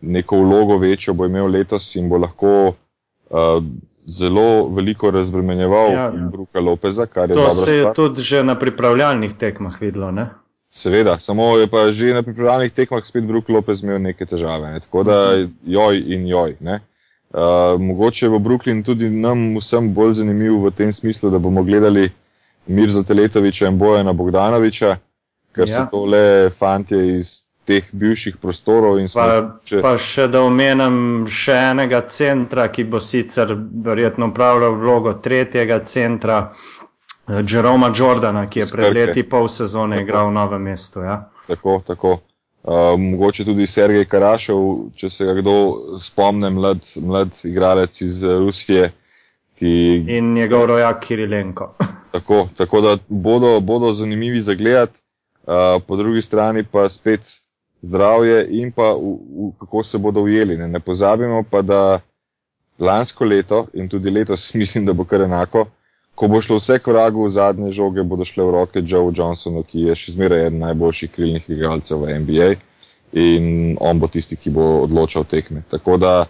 neko 0.00 0.36
vlogo 0.36 0.76
večjo 0.76 1.14
bo 1.14 1.26
imel 1.26 1.46
letos 1.46 1.94
in 1.96 2.08
bo 2.08 2.18
lahko 2.18 2.68
uh, 2.68 3.64
zelo 4.06 4.68
veliko 4.68 5.10
razbremenjeval 5.10 5.92
ja, 5.92 6.12
Bruka 6.32 6.60
Lopeza, 6.60 7.06
kar 7.06 7.30
je 7.30 7.34
to. 7.34 7.44
To 7.44 7.50
se 7.50 7.72
je 7.72 7.94
tudi 7.94 8.22
že 8.22 8.42
na 8.42 8.58
pripravljalnih 8.58 9.34
tekmah 9.34 9.80
videlo, 9.80 10.10
ne? 10.10 10.28
Seveda, 10.70 11.18
samo 11.18 11.56
je 11.58 11.66
pa 11.66 11.92
že 11.92 12.14
na 12.14 12.22
pripravljalnih 12.22 12.72
tekmah 12.72 13.04
spet 13.04 13.24
Bruk 13.24 13.48
Lopez 13.48 13.82
imel 13.82 13.98
neke 14.02 14.26
težave, 14.26 14.70
ne? 14.70 14.80
tako 14.80 15.02
da 15.02 15.46
joj 15.66 16.02
in 16.06 16.26
joj. 16.26 16.56
Ne? 16.60 16.80
Uh, 17.30 17.80
mogoče 17.80 18.28
bo 18.28 18.38
Brooklyn 18.38 18.84
tudi 18.84 19.10
nam 19.10 19.56
vsem 19.58 19.94
bolj 19.94 20.12
zanimiv 20.12 20.60
v 20.64 20.70
tem 20.70 20.92
smislu, 20.92 21.30
da 21.30 21.38
bomo 21.38 21.62
gledali 21.62 22.10
Mirza 22.66 23.02
Teletoviča 23.02 23.66
in 23.66 23.78
Bojana 23.78 24.12
Bogdanoviča, 24.12 24.96
ker 25.54 25.68
ja. 25.68 25.74
so 25.74 25.86
to 25.90 26.04
le 26.06 26.50
fantje 26.50 27.16
iz 27.16 27.45
teh 27.66 27.86
bivših 27.92 28.38
prostorov. 28.42 29.00
Pa, 29.14 29.26
če... 29.66 29.80
pa 29.84 29.96
še 29.98 30.28
da 30.32 30.44
omenem 30.46 31.26
še 31.30 31.56
enega 31.72 32.04
centra, 32.10 32.68
ki 32.72 32.86
bo 32.90 33.00
sicer 33.02 33.52
verjetno 33.86 34.30
upravljal 34.30 34.78
vlogo 34.78 35.16
tretjega 35.22 35.80
centra, 35.84 36.38
eh, 37.26 37.42
Jeroma 37.42 37.90
Jordana, 37.94 38.46
ki 38.46 38.62
je 38.62 38.70
pred 38.72 38.94
leti 38.94 39.26
pol 39.26 39.50
sezone 39.50 39.98
tako. 39.98 40.06
igral 40.06 40.30
v 40.30 40.36
novem 40.38 40.70
mestu. 40.70 41.04
Ja. 41.06 41.24
Tako, 41.50 41.80
tako. 41.86 42.18
Uh, 42.66 42.96
mogoče 42.98 43.44
tudi 43.46 43.66
Sergej 43.70 44.08
Karašov, 44.10 44.62
če 44.98 45.10
se 45.10 45.26
ga 45.28 45.36
kdo 45.38 45.52
spomne, 46.02 46.48
mlad, 46.50 46.80
mlad 46.98 47.36
igralec 47.46 48.00
iz 48.02 48.24
Rusije. 48.26 48.88
Ki... 49.54 49.70
In 50.16 50.32
njegov 50.34 50.66
rojak 50.72 50.98
Kirilenko. 51.04 51.68
tako, 52.14 52.48
tako 52.58 52.80
da 52.82 52.96
bodo, 53.08 53.60
bodo 53.60 53.92
zanimivi 53.94 54.40
za 54.42 54.54
gledati, 54.58 54.98
uh, 55.46 55.78
po 55.86 55.96
drugi 55.96 56.22
strani 56.22 56.64
pa 56.64 56.88
spet 56.88 57.20
zdravje 57.82 58.46
in 58.50 58.72
pa 58.72 58.92
v, 58.94 59.16
v, 59.38 59.50
kako 59.60 59.82
se 59.82 59.98
bodo 59.98 60.20
ujeli. 60.20 60.56
Ne? 60.56 60.68
ne 60.68 60.80
pozabimo 60.80 61.42
pa, 61.50 61.62
da 61.62 62.00
lansko 62.78 63.24
leto 63.24 63.66
in 63.74 63.88
tudi 63.88 64.10
letos 64.10 64.54
mislim, 64.60 64.86
da 64.86 64.92
bo 64.92 65.04
kar 65.04 65.20
enako, 65.20 65.66
ko 66.14 66.28
bo 66.28 66.40
šlo 66.40 66.56
vse 66.56 66.78
k 66.78 66.92
vragu 66.92 67.24
v 67.24 67.30
zadnje 67.30 67.70
žoge, 67.70 68.02
bodo 68.02 68.24
šle 68.24 68.44
v 68.44 68.50
roke 68.50 68.82
Joe 68.84 69.12
Johnsonu, 69.14 69.62
ki 69.62 69.90
je 69.90 69.94
še 69.94 70.16
zmeraj 70.16 70.46
eden 70.46 70.62
najboljših 70.64 71.12
krilnih 71.12 71.50
igralcev 71.50 72.04
v 72.04 72.18
NBA 72.24 72.50
in 73.16 73.76
on 73.80 74.00
bo 74.00 74.08
tisti, 74.08 74.36
ki 74.36 74.50
bo 74.50 74.82
odločal 74.84 75.24
tekme. 75.24 75.62
Tako 75.70 75.96
da 75.96 76.26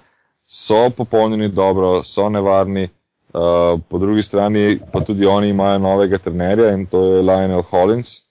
so 0.47 0.91
popolnjeni 0.91 1.49
dobro, 1.49 2.03
so 2.05 2.29
nevarni. 2.29 2.89
Uh, 3.37 3.77
po 3.89 3.99
drugi 3.99 4.23
strani 4.23 4.79
pa 4.93 5.03
tudi 5.05 5.27
oni 5.27 5.51
imajo 5.51 5.79
novega 5.79 6.19
trenerja 6.19 6.71
in 6.73 6.87
to 6.87 7.03
je 7.05 7.23
Lionel 7.23 7.63
Hollins, 7.69 8.26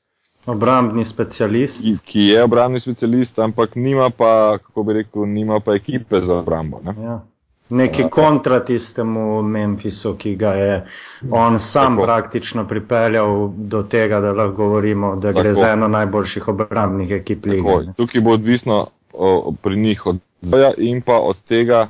Obrambni 0.46 1.06
specialist. 1.06 1.82
Ki, 1.82 1.94
ki 2.04 2.26
je 2.28 2.44
obrambni 2.44 2.80
specialist, 2.80 3.40
ampak 3.40 3.76
nima 3.76 4.10
pa, 4.10 4.58
kako 4.58 4.84
bi 4.84 4.94
rekel, 4.94 5.26
nima 5.26 5.60
pa 5.60 5.76
ekipe 5.76 6.22
za 6.22 6.36
obrambo. 6.36 6.82
Ne? 6.84 6.96
Ja. 7.04 7.22
Neki 7.70 8.02
ja. 8.02 8.10
kontra 8.10 8.60
tistemu 8.60 9.42
Memphisu, 9.42 10.14
ki 10.18 10.36
ga 10.36 10.52
je 10.54 10.86
on 11.32 11.60
sam 11.60 11.96
Tako. 11.96 12.06
praktično 12.06 12.68
pripeljal 12.68 13.50
do 13.58 13.84
tega, 13.84 14.20
da 14.22 14.34
lahko 14.34 14.56
govorimo, 14.56 15.16
da 15.16 15.34
Tako. 15.34 15.42
gre 15.42 15.54
za 15.54 15.72
eno 15.72 15.88
najboljših 15.88 16.48
obrambnih 16.48 17.12
ekip 17.12 17.46
lige. 17.46 17.80
Tukaj 17.98 18.22
bo 18.22 18.32
odvisno 18.32 18.88
o, 19.14 19.54
pri 19.62 19.76
njih 19.76 20.06
od 20.06 20.20
zdaj 20.42 20.74
in 20.78 21.02
pa 21.02 21.18
od 21.20 21.42
tega, 21.42 21.88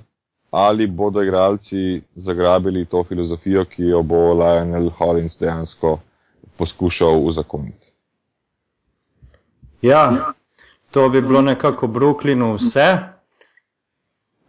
ali 0.52 0.88
bodo 0.88 1.24
igralci 1.24 2.02
zagrabili 2.16 2.86
to 2.86 3.04
filozofijo, 3.04 3.66
ki 3.66 3.84
jo 3.84 4.04
bo 4.04 4.34
Lionel 4.34 4.90
Hollins 4.90 5.40
dejansko 5.40 6.00
poskušal 6.58 7.20
uzakoniti. 7.20 7.85
Ja, 9.86 10.34
to 10.92 11.10
bi 11.10 11.22
bilo 11.22 11.42
nekako 11.42 11.88
v 11.88 11.92
Brooklynu 11.92 12.54
vse. 12.54 12.98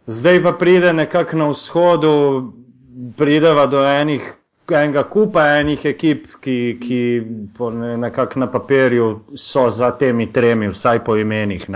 Zdaj 0.07 0.43
pa 0.43 0.51
pride 0.51 0.93
nekako 0.93 1.37
na 1.37 1.49
vzhodu, 1.49 2.13
prideva 3.17 3.67
do 3.67 3.83
enih, 3.85 4.33
enega 4.71 5.03
kupa 5.03 5.43
enih 5.59 5.85
ekip, 5.85 6.25
ki, 6.41 6.57
ki 6.81 7.01
nekako 7.97 8.39
na 8.39 8.47
papirju 8.51 9.09
so 9.35 9.69
za 9.69 9.91
temi 9.91 10.31
tremi, 10.33 10.71
vsaj 10.73 11.03
po 11.05 11.17
imenih. 11.17 11.67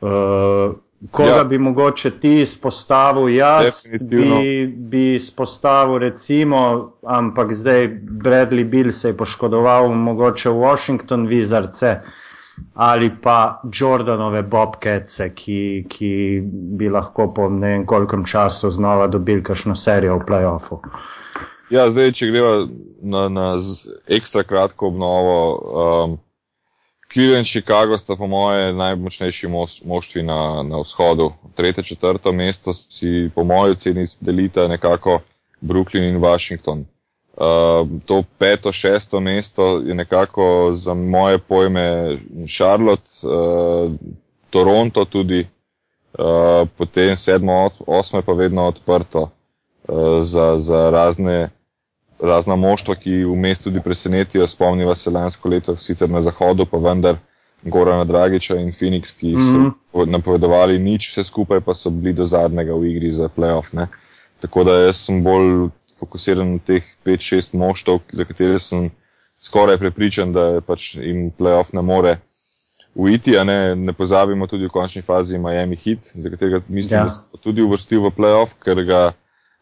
Uh, 0.00 0.72
koga 1.10 1.30
ja. 1.30 1.44
bi 1.44 1.58
mogoče 1.58 2.10
ti 2.20 2.40
izpostavil? 2.40 3.28
Jaz 3.28 3.82
bi, 4.00 4.66
bi 4.76 5.14
izpostavil 5.14 5.98
recimo, 5.98 6.92
ampak 7.06 7.52
zdaj 7.52 7.88
Bradley 8.02 8.64
Bill 8.64 8.92
se 8.92 9.08
je 9.08 9.16
poškodoval, 9.16 9.88
mogoče 9.94 10.50
Washington 10.50 11.26
Wizardse 11.28 11.96
ali 12.74 13.10
pa 13.22 13.60
Jordanove 13.72 14.42
Bobcatse, 14.42 15.30
ki, 15.34 15.84
ki 15.88 16.40
bi 16.78 16.88
lahko 16.88 17.28
po 17.34 17.48
ne 17.48 17.68
vem 17.68 17.86
kolikem 17.86 18.24
času 18.24 18.70
znova 18.70 19.06
dobili 19.06 19.42
kakšno 19.42 19.74
serijo 19.74 20.18
v 20.18 20.26
playoffu. 20.28 20.80
Ja, 21.70 21.88
zdaj, 21.90 22.12
če 22.12 22.30
greva 22.30 22.52
na, 23.02 23.28
na 23.28 23.46
ekstra 24.06 24.44
kratko 24.46 24.92
obnovo, 24.92 25.38
um, 25.58 26.18
Cleveland 27.14 27.46
in 27.46 27.52
Chicago 27.52 27.98
sta 27.98 28.16
po 28.16 28.26
moje 28.26 28.72
najmočnejši 28.72 29.48
moštvi 29.84 30.22
na, 30.22 30.62
na 30.62 30.80
vzhodu. 30.80 31.32
Tretje, 31.54 31.84
četrto 31.84 32.32
mesto 32.32 32.74
si 32.74 33.30
po 33.34 33.44
moji 33.44 33.72
oceni 33.72 34.06
delita 34.20 34.68
nekako 34.68 35.20
Brooklyn 35.60 36.08
in 36.08 36.16
Washington. 36.16 36.84
Uh, 37.36 37.88
to 38.06 38.24
peto, 38.38 38.72
šesto 38.72 39.20
mesto 39.20 39.82
je 39.86 39.94
nekako 39.94 40.70
za 40.74 40.94
moje 40.94 41.38
pojme 41.38 42.18
Charlotte, 42.56 43.10
uh, 43.22 43.92
Toronto 44.50 45.04
tudi, 45.04 45.46
uh, 46.18 46.68
potem 46.78 47.16
sedmo, 47.16 47.70
osmo 47.86 48.18
je 48.18 48.22
pa 48.22 48.32
vedno 48.32 48.66
odprto 48.66 49.22
uh, 49.22 50.22
za, 50.22 50.58
za 50.58 50.90
razne 50.90 51.50
razna 52.24 52.56
moštva, 52.56 52.94
ki 52.94 53.24
v 53.24 53.36
mestu 53.36 53.70
tudi 53.70 53.82
presenetijo. 53.84 54.46
Spomniva 54.46 54.94
se 54.94 55.10
lansko 55.10 55.48
leto, 55.48 55.76
sicer 55.76 56.10
na 56.10 56.20
zahodu, 56.20 56.66
pa 56.66 56.78
vendar 56.78 57.20
Gorana 57.64 58.04
Dragiča 58.04 58.56
in 58.60 58.72
Phoenix, 58.72 59.12
ki 59.12 59.32
so 59.32 59.58
mm 59.58 59.74
-hmm. 59.92 60.10
napovedovali 60.10 60.78
nič, 60.78 61.10
vse 61.10 61.24
skupaj 61.24 61.60
pa 61.60 61.74
so 61.74 61.90
bili 61.90 62.12
do 62.12 62.24
zadnjega 62.24 62.74
v 62.74 62.90
igri 62.90 63.12
za 63.12 63.28
playoff. 63.28 63.72
Ne? 63.72 63.86
Tako 64.40 64.64
da 64.64 64.72
jaz 64.72 64.96
sem 64.96 65.22
bolj 65.24 65.68
fokusiran 65.98 66.52
na 66.52 66.58
teh 66.58 66.82
5-6 67.04 67.54
moštov, 67.54 68.00
za 68.12 68.24
katere 68.24 68.58
sem 68.58 68.90
skoraj 69.38 69.78
prepričan, 69.78 70.32
da 70.32 70.60
pač 70.60 70.94
jim 70.94 71.30
playoff 71.38 71.72
ne 71.72 71.82
more. 71.82 72.16
Uiti, 72.94 73.30
ne, 73.44 73.74
ne 73.74 73.92
pozabimo 73.92 74.46
tudi 74.46 74.64
v 74.64 74.70
končni 74.70 75.02
fazi 75.02 75.38
Miami 75.38 75.76
Heat, 75.76 75.98
za 76.14 76.30
katerega 76.30 76.60
mislim, 76.68 77.00
ja. 77.00 77.04
da 77.04 77.10
so 77.10 77.36
tudi 77.42 77.62
uvrstil 77.62 78.00
v 78.00 78.10
playoff, 78.10 78.54
ker 78.62 78.84
ga 78.84 79.12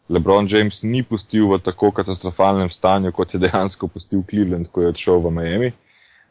LeBron 0.09 0.47
James 0.47 0.83
ni 0.83 1.03
pustil 1.03 1.47
v 1.47 1.59
tako 1.63 1.91
katastrofalnem 1.91 2.69
stanju, 2.69 3.11
kot 3.11 3.33
je 3.33 3.39
dejansko 3.39 3.87
pustil 3.87 4.23
Cleveland, 4.29 4.67
ko 4.71 4.83
je 4.83 4.91
odšel 4.91 5.21
v 5.23 5.31
Miami. 5.31 5.69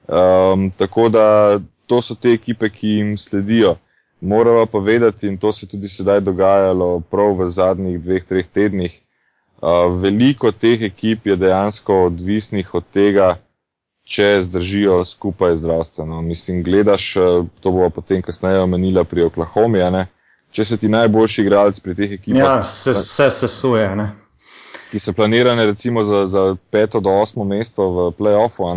Um, 0.08 0.70
tako 0.76 1.08
da 1.08 1.58
to 1.86 2.02
so 2.02 2.14
te 2.14 2.34
ekipe, 2.36 2.68
ki 2.68 2.88
jim 2.88 3.16
sledijo. 3.18 3.76
Moramo 4.20 4.66
pa 4.66 4.78
vedeti, 4.78 5.26
in 5.26 5.38
to 5.38 5.52
se 5.52 5.66
tudi 5.66 5.88
sedaj 5.88 6.20
dogajalo 6.20 7.00
prav 7.00 7.40
v 7.40 7.48
zadnjih 7.48 7.98
dveh, 8.00 8.26
treh 8.28 8.46
tednih, 8.46 8.92
uh, 9.62 9.88
veliko 10.02 10.52
teh 10.52 10.82
ekip 10.82 11.26
je 11.26 11.36
dejansko 11.36 12.04
odvisnih 12.12 12.74
od 12.74 12.84
tega, 12.92 13.34
če 14.04 14.42
zdržijo 14.46 15.00
skupaj 15.04 15.56
zdravstveno. 15.56 16.20
Mislim, 16.22 16.62
gledaš, 16.62 17.16
uh, 17.16 17.46
to 17.60 17.72
bo 17.72 17.88
potem 17.90 18.22
kasneje 18.22 18.60
omenila 18.60 19.04
pri 19.04 19.26
Oklahomi, 19.30 19.80
ne? 19.90 20.06
Uh, 20.06 20.21
če 20.52 20.64
si 20.64 20.76
ti 20.78 20.88
najboljši 20.92 21.42
igralec 21.42 21.80
pri 21.80 21.94
teh 21.96 22.18
ekipah. 22.20 22.40
Ja, 22.40 22.56
se, 22.62 22.92
vse 22.92 23.30
se 23.30 23.48
suje. 23.48 23.88
Ne? 23.96 24.10
ki 24.92 25.00
so 25.00 25.12
planirane 25.12 25.66
recimo 25.66 26.04
za, 26.04 26.26
za 26.26 26.56
peto 26.70 27.00
do 27.00 27.10
osmo 27.10 27.44
mesto 27.44 27.88
v 27.90 28.10
playoffu, 28.12 28.68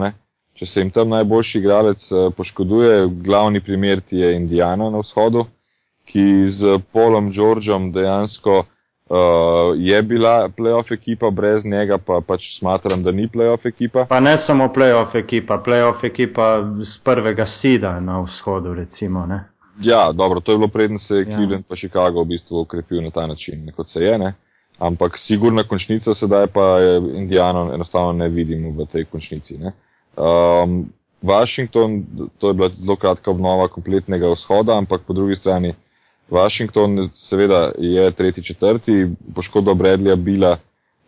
če 0.56 0.66
se 0.66 0.80
jim 0.80 0.92
tam 0.92 1.10
najboljši 1.12 1.60
igralec 1.60 2.06
uh, 2.12 2.30
poškoduje, 2.32 3.08
glavni 3.28 3.60
primer 3.60 4.00
ti 4.00 4.24
je 4.24 4.36
Indiana 4.36 4.88
na 4.90 5.02
vzhodu, 5.04 5.44
ki 6.08 6.48
z 6.48 6.80
Polom 6.92 7.32
Georgeom 7.32 7.92
dejansko 7.92 8.64
Uh, 9.06 9.78
je 9.78 10.02
bila 10.02 10.50
playoff 10.50 10.90
ekipa, 10.92 11.30
brez 11.30 11.66
njega 11.66 12.00
pa 12.02 12.24
pač 12.26 12.48
smatram, 12.58 13.04
da 13.06 13.12
ni 13.12 13.28
playoff 13.30 13.68
ekipa. 13.70 14.08
Pa 14.10 14.18
ne 14.20 14.34
samo 14.38 14.66
playoff 14.74 15.14
ekipa, 15.16 15.60
playoff 15.62 16.02
ekipa 16.04 16.48
z 16.82 16.98
prvega 17.06 17.46
sida 17.46 18.00
na 18.00 18.18
vzhodu, 18.24 18.74
recimo. 18.74 19.28
Ne? 19.30 19.44
Ja, 19.82 20.12
dobro, 20.12 20.40
to 20.40 20.52
je 20.52 20.58
bilo 20.58 20.68
predtem, 20.68 20.98
se 21.00 21.16
je 21.16 21.26
ja. 21.26 21.32
Cleveland 21.32 21.66
pa 21.68 21.76
Chicago 21.76 22.24
v 22.24 22.26
bistvu 22.26 22.62
ukrepil 22.62 23.02
na 23.04 23.12
ta 23.12 23.28
način, 23.28 23.72
kot 23.76 23.90
se 23.90 24.04
je. 24.04 24.18
Ne? 24.18 24.34
Ampak 24.80 25.18
sigurna 25.18 25.64
končnica 25.64 26.14
sedaj 26.14 26.48
pa 26.48 26.64
je 26.80 26.98
Indijano 26.98 27.74
enostavno 27.74 28.14
ne 28.14 28.30
vidimo 28.30 28.72
v 28.72 28.86
tej 28.86 29.06
končnici. 29.06 29.60
Um, 30.16 30.86
Washington, 31.22 32.06
to 32.38 32.48
je 32.48 32.54
bila 32.54 32.70
zelo 32.70 32.96
kratka 32.96 33.32
obnova 33.32 33.68
kompletnega 33.68 34.30
vzhoda, 34.30 34.78
ampak 34.78 35.02
po 35.08 35.14
drugi 35.14 35.36
strani 35.36 35.74
Washington, 36.30 37.10
seveda, 37.14 37.72
je 37.78 38.12
tretji, 38.12 38.44
četrti, 38.44 39.08
poškodba 39.36 39.74
Bradleya 39.74 40.16
bila, 40.16 40.58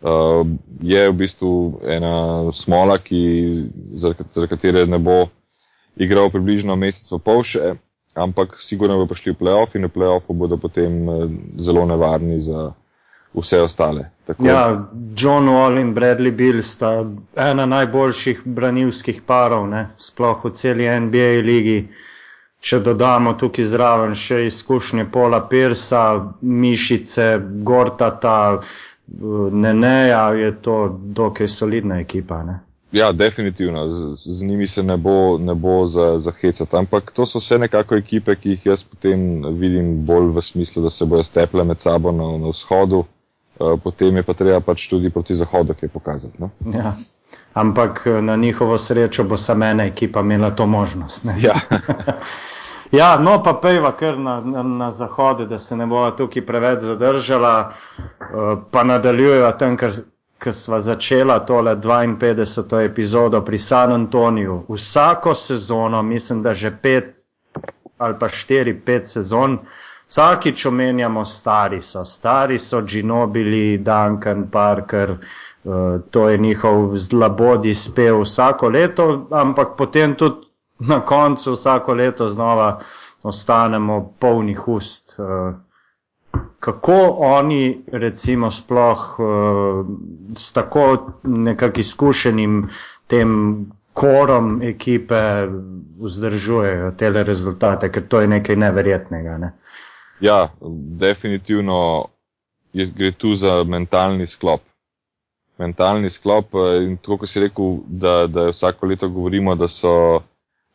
uh, 0.02 0.46
je 0.82 1.08
v 1.10 1.14
bistvu 1.14 1.80
ena 1.86 2.52
smola, 2.52 2.98
ki, 2.98 3.64
za, 3.94 4.14
za 4.32 4.46
katere 4.46 4.86
ne 4.86 4.98
bo 4.98 5.26
igral 5.96 6.30
približno 6.30 6.76
mesec 6.76 7.10
pa 7.10 7.18
pol 7.18 7.42
še, 7.42 7.74
ampak 8.18 8.58
sigurno 8.60 8.98
bo 8.98 9.06
prišli 9.06 9.32
v 9.32 9.40
playoff 9.44 9.78
in 9.78 9.86
v 9.86 9.94
playoffu 9.94 10.34
bodo 10.34 10.58
potem 10.58 11.08
uh, 11.08 11.24
zelo 11.58 11.86
nevarni 11.86 12.40
za 12.40 12.72
vse 13.34 13.62
ostale. 13.62 14.10
Tako. 14.24 14.46
Ja, 14.46 14.88
John 15.16 15.48
Wall 15.48 15.80
in 15.80 15.94
Bradley 15.94 16.30
Bill 16.30 16.62
sta 16.62 17.04
ena 17.36 17.66
najboljših 17.66 18.42
branilskih 18.44 19.22
parov, 19.26 19.68
ne? 19.68 19.88
sploh 19.96 20.44
v 20.44 20.52
celi 20.52 20.88
NBA 21.00 21.42
ligi. 21.44 21.80
Če 22.60 22.80
dodamo 22.82 23.36
tukaj 23.38 23.64
zraven 23.64 24.14
še 24.18 24.40
izkušnje 24.48 25.04
Pola 25.14 25.44
Pirsa, 25.46 26.34
Mišice, 26.42 27.38
Gortata, 27.62 28.58
Neneja, 29.52 30.32
je 30.34 30.50
to 30.62 30.98
dokaj 31.14 31.48
solidna 31.48 32.00
ekipa. 32.02 32.42
Ne? 32.42 32.58
Ja, 32.92 33.12
definitivno, 33.12 33.88
z, 33.88 34.14
z 34.14 34.42
njimi 34.42 34.66
se 34.66 34.82
ne 34.82 34.96
bo, 34.96 35.38
ne 35.38 35.54
bo 35.54 35.86
zahecati. 35.86 36.70
Za 36.70 36.78
Ampak 36.78 37.10
to 37.10 37.26
so 37.26 37.38
vse 37.38 37.58
nekako 37.58 37.96
ekipe, 37.96 38.36
ki 38.36 38.50
jih 38.50 38.66
jaz 38.66 38.84
potem 38.84 39.44
vidim 39.60 40.06
bolj 40.06 40.32
v 40.32 40.42
smislu, 40.42 40.82
da 40.82 40.90
se 40.90 41.04
bojo 41.04 41.22
steple 41.22 41.64
med 41.64 41.80
sabo 41.80 42.12
na, 42.12 42.30
na 42.38 42.48
vzhodu, 42.48 43.04
uh, 43.04 43.76
potem 43.84 44.16
je 44.16 44.22
pa 44.22 44.34
treba 44.34 44.60
pač 44.60 44.88
tudi 44.88 45.10
proti 45.10 45.36
zahodu 45.36 45.76
kaj 45.76 45.88
pokazati. 45.88 46.40
No? 46.40 46.50
Ja 46.72 46.94
ampak 47.54 48.06
eh, 48.06 48.22
na 48.22 48.36
njihovo 48.36 48.78
srečo 48.78 49.24
bo 49.24 49.36
samo 49.36 49.64
ena 49.64 49.84
ekipa 49.84 50.20
imela 50.20 50.50
to 50.50 50.66
možnost. 50.66 51.24
Ja. 51.40 51.54
ja, 53.00 53.18
no 53.18 53.42
pa 53.42 53.52
pejva 53.62 53.96
kar 53.96 54.18
na, 54.18 54.40
na, 54.40 54.62
na 54.62 54.90
zahode, 54.90 55.46
da 55.46 55.58
se 55.58 55.76
ne 55.76 55.86
bo 55.86 56.10
tukaj 56.10 56.46
preveč 56.46 56.80
zadržala, 56.80 57.72
eh, 58.00 58.56
pa 58.70 58.84
nadaljujeva 58.84 59.52
tam, 59.52 59.76
kar. 59.76 59.92
Ko 60.42 60.52
smo 60.52 60.80
začela 60.80 61.38
tole 61.46 61.76
52. 61.76 62.84
epizodo 62.84 63.42
pri 63.44 63.58
San 63.58 63.92
Antoniju, 63.92 64.64
vsako 64.68 65.34
sezono, 65.34 66.02
mislim, 66.02 66.42
da 66.42 66.54
že 66.54 66.70
pet 66.82 67.18
ali 67.98 68.14
pa 68.18 68.28
štiri, 68.28 68.80
pet 68.80 69.08
sezon, 69.08 69.58
vsakič 70.06 70.66
omenjamo, 70.66 71.24
stari 71.24 71.80
so, 71.80 72.04
stari 72.04 72.58
so, 72.58 72.80
Ginobili, 72.82 73.78
Duncan, 73.78 74.46
Parker, 74.50 75.10
uh, 75.10 75.18
Eh, 75.68 76.00
to 76.10 76.28
je 76.28 76.38
njihov 76.38 76.96
zlabodi 76.96 77.74
spev 77.74 78.20
vsako 78.20 78.68
leto, 78.68 79.26
ampak 79.30 79.68
potem 79.76 80.14
tudi 80.14 80.46
na 80.78 81.00
koncu 81.00 81.52
vsako 81.52 81.94
leto 81.94 82.28
znova 82.28 82.78
ostanemo 83.22 84.14
polnih 84.20 84.68
ust. 84.68 85.16
Uh, 85.18 85.54
kako 86.60 86.98
oni, 87.18 87.82
recimo, 87.92 88.50
sploh 88.50 89.18
uh, 89.18 89.86
s 90.36 90.52
tako 90.52 91.12
nekak 91.22 91.78
izkušenim 91.78 92.68
tem 93.06 93.30
korom 93.92 94.62
ekipe 94.62 95.46
vzdržujejo 95.98 96.92
te 96.98 97.10
rezultate, 97.10 97.92
ker 97.92 98.06
to 98.08 98.20
je 98.20 98.28
nekaj 98.28 98.56
neverjetnega. 98.56 99.38
Ne? 99.38 99.52
Ja, 100.20 100.48
definitivno 101.00 102.04
je, 102.72 102.86
gre 102.86 103.12
tu 103.12 103.34
za 103.34 103.64
mentalni 103.64 104.26
sklop 104.26 104.60
mentalni 105.58 106.10
sklop. 106.10 106.54
Eh, 106.54 106.84
in 106.86 106.96
tako, 106.96 107.22
kot 107.22 107.28
si 107.28 107.42
rekel, 107.42 107.78
da, 107.86 108.26
da 108.26 108.48
vsako 108.52 108.86
leto 108.86 109.08
govorimo, 109.08 109.54
da 109.54 109.68
so 109.68 110.22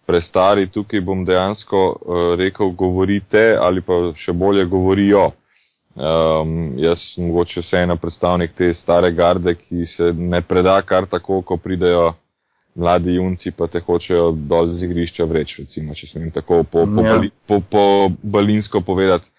prestari, 0.05 0.67
tukaj 0.67 1.01
bom 1.01 1.21
dejansko 1.25 1.81
uh, 1.95 2.23
rekel, 2.35 2.73
govorite 2.75 3.53
ali 3.55 3.81
pa 3.81 4.11
še 4.15 4.33
bolje 4.35 4.65
govorijo. 4.67 5.29
Um, 5.93 6.73
jaz 6.81 7.03
sem 7.13 7.27
mogoče 7.27 7.61
vseeno 7.61 7.95
predstavnik 8.01 8.55
te 8.57 8.71
stare 8.73 9.11
garde, 9.13 9.53
ki 9.55 9.85
se 9.85 10.09
ne 10.17 10.41
preda 10.41 10.79
kar 10.81 11.05
tako, 11.05 11.41
ko 11.45 11.57
pridejo 11.57 12.13
mladi 12.75 13.19
junci, 13.19 13.51
pa 13.53 13.67
te 13.69 13.81
hočejo 13.85 14.31
dol 14.33 14.71
z 14.73 14.87
igrišča 14.87 15.27
vreč, 15.29 15.59
recimo, 15.61 15.93
če 15.93 16.09
smem 16.09 16.31
tako 16.33 16.63
po, 16.63 16.87
po, 16.89 17.05
ja. 17.05 17.19
po, 17.45 17.59
po 17.61 17.83
balinsko 18.23 18.81
povedati. 18.81 19.29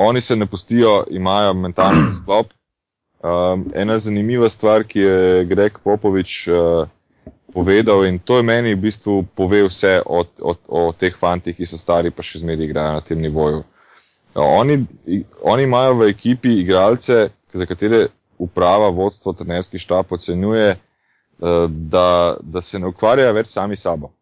Oni 0.00 0.20
se 0.24 0.36
ne 0.36 0.46
pustijo, 0.48 1.02
imajo 1.10 1.52
mentalni 1.54 2.08
sklop, 2.16 2.56
Um, 3.20 3.66
ena 3.76 3.98
zanimiva 4.00 4.48
stvar, 4.48 4.84
ki 4.88 5.00
je 5.00 5.44
Greg 5.44 5.74
Popovič 5.84 6.48
uh, 6.48 6.88
povedal, 7.52 8.06
in 8.08 8.16
to 8.18 8.38
je 8.38 8.46
meni 8.48 8.72
v 8.72 8.80
bistvu 8.80 9.26
pove 9.36 9.60
vse 9.66 9.98
o, 10.06 10.22
o, 10.40 10.54
o 10.64 10.86
teh 10.96 11.12
fantih, 11.12 11.52
ki 11.52 11.68
so 11.68 11.76
stari, 11.76 12.08
pa 12.08 12.24
še 12.24 12.40
zmeraj 12.40 12.64
igrajo 12.64 12.94
na 12.96 13.04
tem 13.04 13.20
nivoju. 13.20 13.60
Uh, 13.60 13.79
oni, 14.34 14.86
oni 15.42 15.62
imajo 15.62 15.94
v 15.94 16.08
ekipi 16.10 16.60
igralce, 16.60 17.28
za 17.52 17.66
katere 17.66 18.06
uprava, 18.38 18.88
vodstvo, 18.88 19.32
trenerski 19.32 19.78
štab 19.78 20.12
ocenjuje, 20.12 20.76
uh, 20.76 21.70
da, 21.70 22.36
da 22.40 22.62
se 22.62 22.78
ne 22.78 22.86
ukvarjajo 22.86 23.32
več 23.34 23.50
sami 23.50 23.76
sabo. 23.76 24.12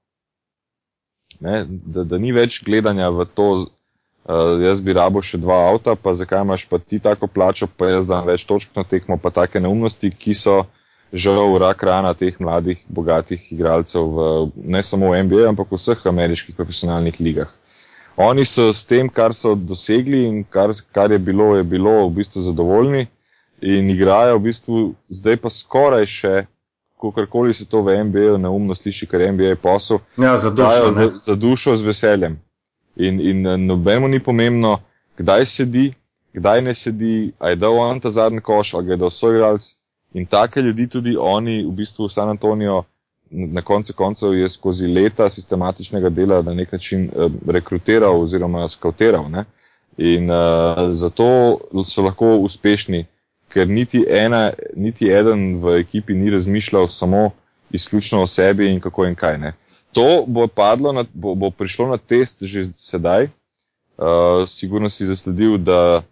Ne, 1.41 1.65
da, 1.69 2.05
da 2.05 2.19
ni 2.19 2.33
več 2.33 2.63
gledanja 2.67 3.11
v 3.15 3.29
to, 3.35 3.49
uh, 3.53 4.57
jaz 4.65 4.81
bi 4.83 4.97
rabo 4.97 5.23
še 5.23 5.39
dva 5.39 5.61
avta, 5.69 5.95
pa 5.95 6.17
zakaj 6.19 6.43
imaš 6.47 6.67
pa 6.71 6.81
ti 6.83 6.99
tako 6.99 7.29
plačo, 7.31 7.69
pa 7.69 7.93
jaz 7.93 8.09
dam 8.09 8.27
več 8.27 8.47
točk 8.49 8.75
na 8.77 8.85
tekmo, 8.89 9.21
pa 9.23 9.31
take 9.31 9.61
neumnosti, 9.61 10.11
ki 10.11 10.35
so 10.35 10.63
žal 11.13 11.57
rak 11.61 11.83
rana 11.83 12.15
teh 12.15 12.37
mladih, 12.41 12.81
bogatih 12.89 13.53
igralcev, 13.53 14.03
v, 14.03 14.27
ne 14.65 14.83
samo 14.83 15.13
v 15.13 15.23
NBA, 15.25 15.47
ampak 15.53 15.71
v 15.73 15.81
vseh 15.81 16.05
ameriških 16.05 16.57
profesionalnih 16.57 17.21
ligah. 17.21 17.53
Oni 18.19 18.45
so 18.45 18.73
s 18.73 18.85
tem, 18.85 19.09
kar 19.09 19.31
so 19.35 19.55
dosegli 19.55 20.25
in 20.27 20.43
kar, 20.45 20.73
kar 20.93 21.11
je 21.11 21.19
bilo, 21.19 21.57
je 21.57 21.65
bilo 21.65 22.09
v 22.09 22.17
bistvu 22.17 22.43
zadovoljni 22.43 23.07
in 23.63 23.91
igrajo 23.91 24.39
v 24.39 24.43
bistvu 24.43 24.81
zdaj 25.09 25.37
pa 25.37 25.51
skoraj 25.51 26.07
še, 26.07 26.33
kakorkoli 26.99 27.55
se 27.55 27.69
to 27.71 27.83
v 27.87 27.95
NBA 28.05 28.41
neumno 28.43 28.75
sliši, 28.75 29.07
ker 29.07 29.23
je 29.23 29.31
NBA 29.33 29.55
posel, 29.63 30.03
ja, 30.19 30.37
za, 30.37 30.51
dušo, 30.51 30.91
za, 30.97 31.07
za 31.29 31.35
dušo 31.35 31.77
z 31.77 31.87
veseljem. 31.87 32.35
In, 32.97 33.21
in 33.23 33.47
eh, 33.47 33.57
nobeno 33.57 34.11
ni 34.11 34.19
pomembno, 34.19 34.81
kdaj 35.19 35.47
sedi, 35.47 35.93
kdaj 36.35 36.63
ne 36.67 36.75
sedi, 36.75 37.33
a 37.39 37.55
je 37.55 37.57
dal 37.63 37.79
on 37.79 38.01
ta 38.03 38.11
zadnji 38.11 38.43
koš, 38.43 38.75
ali 38.75 38.87
ga 38.87 38.97
je 38.97 39.03
dal 39.05 39.15
soigralc. 39.15 39.75
In 40.19 40.27
take 40.27 40.63
ljudi 40.63 40.89
tudi 40.91 41.15
oni, 41.15 41.63
v 41.63 41.71
bistvu 41.71 42.09
San 42.09 42.35
Antonijo, 42.35 42.83
na 43.31 43.63
koncu 43.63 43.93
koncev 43.93 44.35
je 44.35 44.49
skozi 44.49 44.87
leta 44.87 45.31
sistematičnega 45.31 46.09
dela 46.09 46.43
na 46.43 46.55
nek 46.55 46.73
način 46.73 47.11
uh, 47.15 47.33
rekrutiral 47.47 48.21
oziroma 48.23 48.69
skautiral. 48.69 49.31
Ne? 49.31 49.45
In 49.99 50.31
uh, 50.31 50.93
zato 50.93 51.59
so 51.85 52.03
lahko 52.03 52.37
uspešni, 52.37 53.07
ker 53.49 53.69
niti, 53.69 54.05
ena, 54.09 54.51
niti 54.77 55.09
eden 55.11 55.57
v 55.63 55.81
ekipi 55.81 56.15
ni 56.15 56.31
razmišljal 56.31 56.89
samo 56.89 57.31
izključno 57.71 58.23
o 58.23 58.27
sebi 58.27 58.71
in 58.73 58.81
kako 58.81 59.07
in 59.07 59.15
kaj. 59.15 59.39
Ne? 59.39 59.53
to 59.93 60.25
bo, 60.27 60.47
padlo 60.47 61.05
bo, 61.13 61.35
bo 61.35 61.51
prišlo 61.51 61.89
na 61.89 61.99
test 61.99 62.45
že 62.45 62.65
sedaj. 62.75 63.29
Uh, 63.99 64.47
sigurno 64.47 64.87
si 64.91 65.07
zasledil, 65.07 65.59
da 65.59 66.03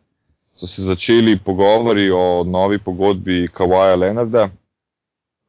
so 0.55 0.67
se 0.67 0.83
začeli 0.83 1.39
pogovori 1.39 2.11
o 2.11 2.43
novi 2.45 2.79
pogodbi 2.79 3.47
Kawaja 3.47 3.95
Leonarda. 3.95 4.49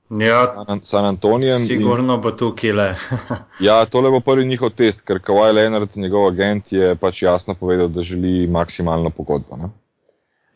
Ja, 0.09 0.45
San, 0.47 0.79
San 0.83 1.05
Antonijem. 1.05 1.59
Sigurno 1.59 2.15
in, 2.15 2.21
bo 2.21 2.31
tukaj 2.31 2.71
le. 2.71 2.87
ja, 3.67 3.85
tole 3.85 4.11
bo 4.11 4.21
prvi 4.23 4.45
njihov 4.47 4.71
test, 4.77 5.03
ker 5.07 5.19
Kawaj 5.19 5.51
Leonard, 5.53 5.97
njegov 5.99 6.29
agent, 6.29 6.71
je 6.71 6.95
pač 6.95 7.23
jasno 7.23 7.55
povedal, 7.55 7.87
da 7.91 8.01
želi 8.01 8.47
maksimalno 8.47 9.09
pogodbo. 9.09 9.57
Ne? 9.57 9.69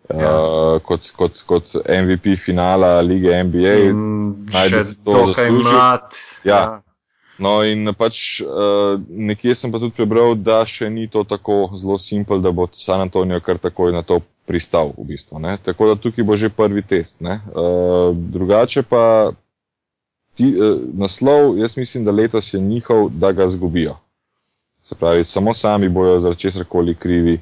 Ja. 0.10 0.32
Uh, 0.40 0.82
kot, 0.84 1.12
kot, 1.16 1.44
kot 1.48 1.76
MVP 1.88 2.38
finala 2.40 3.00
lige 3.02 3.44
NBA. 3.44 3.76
Še 4.68 4.86
dokaj 5.04 5.52
mlad. 5.52 6.16
Ja. 6.44 6.56
ja. 6.56 6.64
No, 7.42 7.62
in 7.66 7.90
pač 7.98 8.42
uh, 8.46 9.00
nekje 9.10 9.56
sem 9.58 9.72
pa 9.74 9.80
tudi 9.82 9.96
prebral, 9.98 10.36
da 10.38 10.62
še 10.68 10.92
ni 10.94 11.08
to 11.10 11.24
tako 11.26 11.72
zelo 11.74 11.98
simpel, 11.98 12.40
da 12.40 12.52
bo 12.54 12.68
San 12.72 13.02
Antonijo 13.02 13.42
kar 13.42 13.58
takoj 13.58 13.92
na 13.96 14.04
to 14.06 14.20
pristal 14.46 14.94
v 14.98 15.08
bistvu. 15.14 15.40
Ne? 15.42 15.56
Tako 15.64 15.90
da 15.90 15.98
tukaj 15.98 16.28
bo 16.28 16.38
že 16.38 16.52
prvi 16.54 16.84
test. 16.86 17.22
Uh, 17.22 18.14
drugače 18.14 18.84
pa 18.84 19.34
ti, 20.36 20.54
uh, 20.58 20.80
naslov, 20.94 21.58
jaz 21.58 21.78
mislim, 21.78 22.06
da 22.06 22.12
letos 22.12 22.54
je 22.54 22.60
njihov, 22.60 23.10
da 23.10 23.32
ga 23.32 23.50
zgubijo. 23.50 23.96
Se 24.84 24.96
pravi, 24.96 25.24
samo 25.24 25.54
sami 25.54 25.90
bojo 25.90 26.20
zaradi 26.20 26.40
česar 26.40 26.64
koli 26.66 26.96
krivi, 26.96 27.42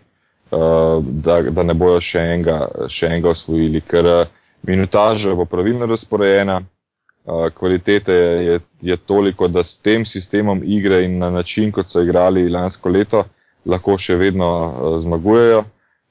uh, 0.51 1.03
da, 1.03 1.41
da 1.41 1.63
ne 1.63 1.73
bojo 1.73 2.01
še 2.01 2.19
enega, 2.19 2.59
še 2.87 3.07
enega 3.07 3.29
osvojili, 3.29 3.81
ker 3.81 4.05
uh, 4.05 4.27
minutaža 4.67 5.35
bo 5.35 5.45
pravilno 5.45 5.85
razporejena, 5.85 6.61
uh, 6.61 7.47
kvalitete 7.55 8.13
je, 8.13 8.59
je 8.81 8.97
toliko, 8.97 9.47
da 9.47 9.63
s 9.63 9.77
tem 9.77 10.05
sistemom 10.05 10.61
igre 10.63 11.03
in 11.05 11.17
na 11.17 11.29
način, 11.29 11.71
kot 11.71 11.87
so 11.87 12.03
igrali 12.03 12.49
lansko 12.49 12.89
leto, 12.89 13.23
lahko 13.65 13.97
še 13.97 14.15
vedno 14.15 14.49
uh, 14.49 14.99
zmagujejo. 15.01 15.63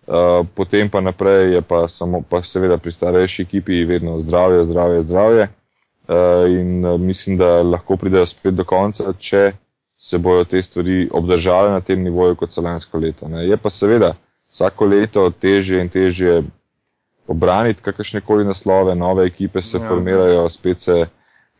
Uh, 0.08 0.46
potem 0.56 0.88
pa 0.88 1.02
naprej 1.04 1.52
je 1.52 1.60
pa, 1.60 1.82
samo, 1.88 2.22
pa 2.24 2.40
seveda 2.42 2.78
pri 2.80 2.92
starejši 2.92 3.42
ekipi 3.44 3.84
vedno 3.84 4.16
zdravje, 4.20 4.64
zdravje, 4.64 5.02
zdravje. 5.02 5.48
Uh, 6.08 6.48
in 6.48 6.84
uh, 6.84 7.00
mislim, 7.00 7.36
da 7.36 7.62
lahko 7.62 7.96
pridejo 7.96 8.26
spet 8.26 8.54
do 8.54 8.64
konca, 8.64 9.12
če 9.12 9.52
se 9.98 10.18
bojo 10.18 10.44
te 10.44 10.62
stvari 10.62 11.08
obdržale 11.12 11.70
na 11.70 11.80
tem 11.80 12.00
nivoju 12.02 12.36
kot 12.36 12.52
so 12.52 12.62
lansko 12.64 12.98
leto. 12.98 13.28
Ne. 13.28 13.44
Je 13.44 13.56
pa 13.56 13.70
seveda 13.70 14.14
vsako 14.48 14.86
leto 14.86 15.26
težje 15.30 15.82
in 15.82 15.90
težje 15.92 16.42
obraniti 17.28 17.82
kakršne 17.82 18.20
koli 18.20 18.44
naslove, 18.44 18.94
nove 18.94 19.26
ekipe 19.26 19.62
se 19.62 19.76
ja. 19.76 19.88
formirajo, 19.88 20.48
spet 20.48 20.80
se 20.80 21.06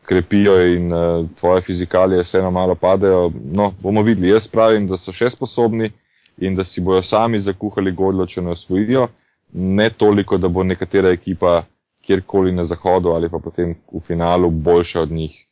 krepijo 0.05 0.55
in 0.65 0.93
uh, 0.93 1.29
tvoje 1.39 1.61
fizikalije 1.61 2.23
vseeno 2.23 2.51
malo 2.51 2.75
padejo. 2.75 3.31
No, 3.53 3.73
bomo 3.81 4.01
videli. 4.01 4.33
Jaz 4.33 4.47
pravim, 4.47 4.87
da 4.87 4.97
so 4.97 5.13
še 5.13 5.29
sposobni 5.29 5.91
in 6.37 6.55
da 6.55 6.63
si 6.63 6.81
bojo 6.81 7.03
sami 7.05 7.39
zakuhali 7.39 7.91
godlo, 7.91 8.25
če 8.25 8.41
ne 8.41 8.55
osvojijo, 8.55 9.07
ne 9.53 9.89
toliko, 9.89 10.37
da 10.37 10.47
bo 10.47 10.63
nekatera 10.63 11.11
ekipa 11.13 11.61
kjerkoli 12.01 12.51
na 12.51 12.63
zahodu 12.63 13.09
ali 13.09 13.29
pa 13.29 13.39
potem 13.39 13.75
v 13.93 14.01
finalu 14.01 14.49
boljša 14.49 15.01
od 15.01 15.11
njih 15.11 15.45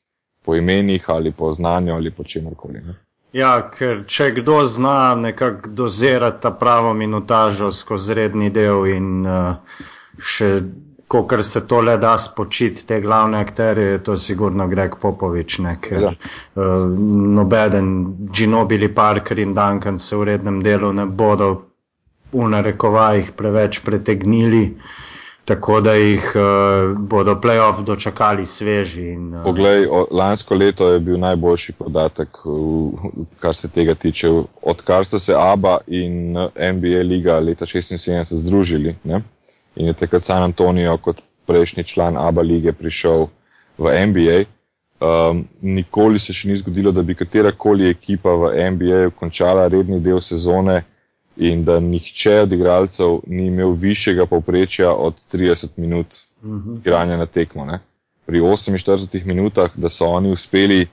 po 0.45 0.55
imenih 0.55 1.09
ali 1.09 1.31
po 1.31 1.51
znanju 1.51 1.93
ali 1.93 2.11
po 2.11 2.23
čemorkoli. 2.23 2.81
Ja, 3.33 3.69
ker 3.69 4.05
če 4.07 4.31
kdo 4.39 4.63
zna 4.65 5.15
nekako 5.15 5.69
dozirati 5.69 6.41
ta 6.41 6.51
pravo 6.51 6.93
minutažo 6.93 7.71
skozi 7.71 8.13
redni 8.13 8.49
del 8.49 8.87
in 8.87 9.25
uh, 9.27 9.81
še 10.17 10.51
ko 11.07 11.23
kar 11.27 11.43
se 11.43 11.67
to 11.67 11.81
le 11.81 11.97
da 11.97 12.17
spočiti, 12.17 12.85
te 12.87 12.99
glavne 13.01 13.39
akterje, 13.39 13.91
je 13.91 14.03
to 14.03 14.17
sigurno 14.17 14.67
Greg 14.67 14.97
Popovič, 15.01 15.59
ne, 15.63 15.77
ker 15.81 16.01
ja. 16.01 16.11
uh, 16.11 16.63
nobeden 17.37 17.91
Ginobili 18.31 18.89
Parker 18.95 19.39
in 19.39 19.53
Duncan 19.55 19.97
se 19.97 20.17
v 20.17 20.27
rednem 20.31 20.59
delu 20.63 20.91
ne 20.93 21.05
bodo 21.05 21.51
v 22.31 22.49
narekovajih 22.51 23.31
preveč 23.39 23.79
pretegnili. 23.85 24.65
Tako 25.47 25.81
da 25.81 25.93
jih 25.93 26.23
uh, 26.35 26.97
bodo 26.99 27.35
playoff 27.43 27.83
dočakali 27.83 28.45
sveži. 28.45 29.01
In, 29.01 29.33
uh, 29.33 29.43
Poglej, 29.43 29.85
o, 29.91 30.07
lansko 30.11 30.55
leto 30.55 30.89
je 30.89 30.99
bil 30.99 31.19
najboljši 31.19 31.73
podatek, 31.73 32.41
v, 32.45 33.11
kar 33.39 33.55
se 33.55 33.69
tega 33.71 33.95
tiče. 33.95 34.27
Odkar 34.61 35.05
so 35.05 35.19
se 35.19 35.35
ABA 35.37 35.77
in 35.87 36.35
NBA 36.73 36.99
liga 37.07 37.39
leta 37.39 37.65
1976 37.65 38.35
združili, 38.43 38.95
ne? 39.03 39.21
in 39.75 39.87
je 39.87 39.93
takrat 39.93 40.23
San 40.23 40.43
Antonijo 40.43 40.97
kot 40.97 41.23
prejšnji 41.45 41.83
član 41.83 42.17
ABA 42.17 42.41
lige 42.41 42.73
prišel 42.73 43.27
v 43.77 44.05
NBA. 44.05 44.43
Um, 44.99 45.45
nikoli 45.61 46.19
se 46.19 46.33
še 46.33 46.49
ni 46.49 46.57
zgodilo, 46.57 46.91
da 46.91 47.01
bi 47.05 47.15
katerakoli 47.15 47.87
ekipa 47.89 48.35
v 48.35 48.51
NBA 48.71 49.09
končala 49.15 49.67
redni 49.71 50.01
del 50.03 50.19
sezone 50.19 50.81
in 51.37 51.63
da 51.63 51.79
nihče 51.79 52.39
od 52.41 52.51
igralcev 52.51 53.19
ni 53.27 53.47
imel 53.47 53.71
višjega 53.71 54.25
povprečja 54.25 54.91
od 54.93 55.13
30 55.33 55.67
minut 55.77 56.15
mhm. 56.43 56.77
igranja 56.77 57.17
na 57.17 57.25
tekmo. 57.25 57.65
Ne. 57.65 57.79
Pri 58.25 58.41
48 58.41 59.25
minutah, 59.25 59.71
da 59.75 59.89
so 59.89 60.05
oni 60.05 60.31
uspeli 60.31 60.87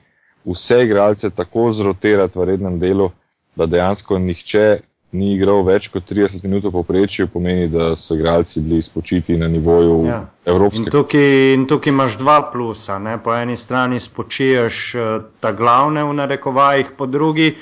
vse 0.45 0.83
igralce 0.83 1.29
tako 1.29 1.71
zrotirati 1.71 2.39
v 2.39 2.45
rednem 2.45 2.79
delu, 2.79 3.11
da 3.55 3.65
dejansko 3.65 4.19
nihče 4.19 4.77
ni 5.15 5.33
igral 5.33 5.63
več 5.63 5.87
kot 5.93 6.03
30 6.11 6.43
minut 6.43 6.65
v 6.67 6.71
povprečju, 6.75 7.27
pomeni, 7.31 7.67
da 7.71 7.93
so 7.95 8.17
igralci 8.17 8.61
bili 8.61 8.81
spočiti 8.81 9.37
na 9.37 9.47
nivoju 9.47 9.95
ja. 10.07 10.19
evropskega. 10.45 10.89
In 10.89 10.91
tukaj, 10.91 11.53
in 11.53 11.65
tukaj 11.69 11.93
imaš 11.93 12.17
dva 12.19 12.41
plusa. 12.51 12.99
Ne? 12.99 13.17
Po 13.23 13.33
eni 13.35 13.57
strani 13.57 13.99
spočiješ 13.99 14.81
eh, 14.95 15.17
ta 15.39 15.51
glavne 15.55 16.03
v 16.03 16.13
narekovajih, 16.19 16.93
po 16.97 17.07
drugi 17.07 17.53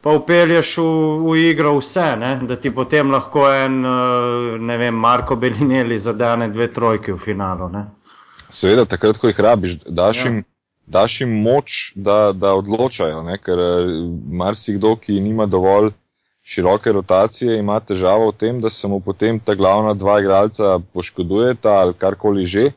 pa 0.00 0.14
upelješ 0.16 0.76
v, 0.78 0.84
v 1.28 1.36
igro 1.50 1.74
vse, 1.78 2.16
ne? 2.16 2.32
da 2.48 2.56
ti 2.56 2.72
potem 2.74 3.10
lahko 3.12 3.44
en, 3.52 3.80
eh, 3.84 4.58
ne 4.58 4.76
vem, 4.80 4.94
Marko 4.94 5.36
Belineli 5.36 5.98
zadane 5.98 6.48
dve 6.48 6.70
trojke 6.72 7.12
v 7.12 7.18
finalu. 7.18 7.68
Ne? 7.68 7.86
Seveda, 8.50 8.86
takrat, 8.88 9.18
ko 9.20 9.28
jih 9.28 9.40
rabiš, 9.40 9.80
daš 9.86 10.24
ja. 10.24 10.30
jim. 10.30 10.44
Daš 10.90 11.20
jim 11.20 11.30
moč, 11.44 11.92
da, 11.94 12.32
da 12.34 12.50
odločajo, 12.58 13.20
ne? 13.22 13.36
ker 13.38 13.60
eh, 13.62 13.90
marsikdo, 14.26 14.96
ki 14.98 15.20
nima 15.22 15.46
dovolj 15.46 15.92
široke 16.42 16.90
rotacije, 16.92 17.58
ima 17.60 17.76
težavo 17.80 18.32
v 18.32 18.36
tem, 18.40 18.58
da 18.60 18.70
se 18.74 18.88
mu 18.88 18.98
potem 19.00 19.38
ta 19.38 19.54
glavna 19.54 19.94
dva 19.94 20.18
igralca 20.20 20.80
poškodujeta 20.92 21.76
ali 21.84 21.94
karkoli 21.94 22.46
že. 22.46 22.70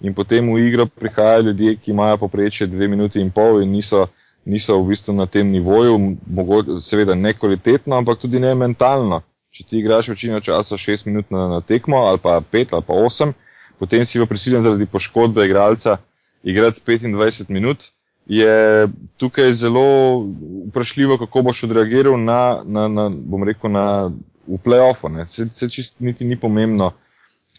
In 0.00 0.14
potem 0.14 0.48
v 0.54 0.62
igro 0.62 0.86
prihajajo 0.86 1.50
ljudje, 1.50 1.76
ki 1.76 1.90
imajo 1.90 2.16
poprečje 2.16 2.66
dve 2.66 2.88
minuti 2.88 3.20
in 3.20 3.30
pol 3.30 3.60
in 3.62 3.72
niso, 3.74 4.06
niso 4.48 4.78
v 4.80 4.88
bistvu 4.92 5.14
na 5.14 5.26
tem 5.26 5.50
nivoju, 5.52 5.98
mogoče, 6.26 6.80
seveda 6.82 7.14
ne 7.14 7.34
kvalitetno, 7.36 7.96
ampak 7.96 8.18
tudi 8.22 8.40
ne 8.40 8.54
mentalno. 8.56 9.20
Če 9.52 9.64
ti 9.64 9.78
igraš 9.78 10.08
večino 10.12 10.40
časa 10.44 10.76
šest 10.76 11.06
minut 11.06 11.30
na, 11.30 11.46
na 11.48 11.60
tekmo 11.60 12.04
ali 12.08 12.20
pa 12.22 12.40
pet 12.40 12.72
ali 12.72 12.84
pa 12.84 12.96
osem, 12.96 13.32
potem 13.78 14.04
si 14.06 14.20
v 14.20 14.26
prisiljen 14.28 14.62
zaradi 14.62 14.86
poškodbe 14.86 15.46
igralca 15.46 15.98
igrati 16.42 16.82
25 16.84 17.50
minut 17.50 17.90
je 18.28 18.88
tukaj 19.16 19.52
zelo 19.52 20.26
vprašljivo, 20.68 21.18
kako 21.18 21.42
boš 21.42 21.62
odreagiral 21.64 22.20
na, 22.20 22.62
na, 22.64 22.88
na 22.88 23.08
bom 23.08 23.44
rekel, 23.44 23.72
na, 23.72 24.10
v 24.48 24.58
playoffu. 24.64 25.08
Se, 25.26 25.48
se 25.52 25.68
čist 25.68 25.94
niti 25.98 26.24
ni 26.24 26.36
pomembno, 26.40 26.92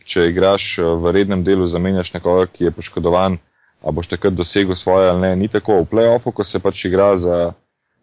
če 0.06 0.30
igraš 0.30 0.78
eh, 0.80 0.84
v 0.84 1.14
rednem 1.14 1.44
delu, 1.44 1.68
zamenjaš 1.68 2.14
nekoga, 2.14 2.48
ki 2.54 2.70
je 2.70 2.72
poškodovan, 2.72 3.38
a 3.82 3.92
boš 3.92 4.08
takrat 4.12 4.34
dosegel 4.34 4.76
svoje 4.76 5.10
ali 5.10 5.22
ne. 5.22 5.36
Ni 5.36 5.48
tako 5.48 5.82
v 5.82 5.90
playoffu, 5.92 6.34
ko 6.36 6.44
se 6.44 6.60
pač 6.60 6.86
igra 6.86 7.16
za 7.18 7.54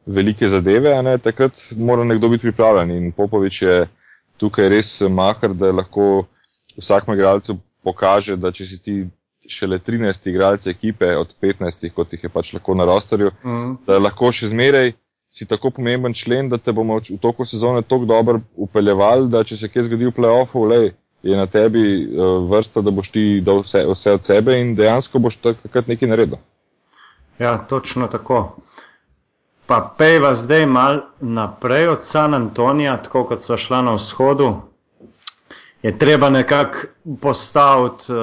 velike 0.07 0.49
zadeve, 0.49 0.95
a 0.97 1.03
ne, 1.03 1.19
takrat 1.19 1.53
mora 1.77 2.05
nekdo 2.05 2.29
biti 2.29 2.49
pripravljen. 2.49 2.91
In 2.97 3.13
Popovič 3.13 3.63
je 3.63 3.77
tukaj 4.37 4.69
res 4.69 5.01
mahar, 5.01 5.55
da 5.55 5.73
lahko 5.73 6.27
vsakmu 6.77 7.15
igralcu 7.15 7.59
pokaže, 7.85 8.37
da 8.37 8.53
če 8.53 8.67
si 8.67 8.79
ti 8.83 8.97
šele 9.49 9.79
13 9.79 10.29
igralcev 10.31 10.71
ekipe 10.71 11.17
od 11.17 11.35
15, 11.43 11.89
kot 11.95 12.13
jih 12.13 12.25
je 12.25 12.31
pač 12.33 12.53
lahko 12.55 12.75
na 12.75 12.87
rosterju, 12.89 13.31
mm. 13.45 13.75
da 13.87 13.99
lahko 13.99 14.33
še 14.35 14.51
zmeraj 14.51 14.93
si 15.31 15.47
tako 15.47 15.71
pomemben 15.71 16.15
člen, 16.15 16.49
da 16.49 16.59
te 16.59 16.73
bomo 16.73 16.99
v 16.99 17.19
toku 17.23 17.45
sezone 17.45 17.83
tako 17.83 18.09
dobro 18.09 18.41
upeljevali, 18.55 19.29
da 19.31 19.45
če 19.45 19.57
se 19.57 19.69
kje 19.69 19.89
zgodi 19.89 20.09
v 20.09 20.15
playoffu, 20.17 20.65
lej, 20.71 20.95
je 21.27 21.37
na 21.37 21.47
tebi 21.47 21.83
uh, 22.07 22.51
vrsta, 22.51 22.81
da 22.81 22.91
boš 22.91 23.11
ti 23.11 23.41
dal 23.45 23.61
vse, 23.65 23.85
vse 23.91 24.13
od 24.13 24.25
sebe 24.25 24.61
in 24.61 24.75
dejansko 24.75 25.19
boš 25.19 25.41
takrat 25.43 25.89
nekaj 25.89 26.09
naredil. 26.09 26.39
Ja, 27.39 27.59
točno 27.59 28.07
tako. 28.07 28.57
Pa 29.67 29.95
pejva 29.99 30.35
zdaj 30.35 30.67
mal 30.67 31.01
naprej 31.21 31.89
od 31.89 32.05
San 32.05 32.35
Antonija, 32.35 32.97
tako 33.03 33.25
kot 33.25 33.43
so 33.43 33.57
šla 33.57 33.83
na 33.83 33.97
vzhodu, 33.99 34.53
je 35.83 35.99
treba 35.99 36.31
nekako 36.31 36.79
postaviti 37.21 38.13
uh, 38.13 38.19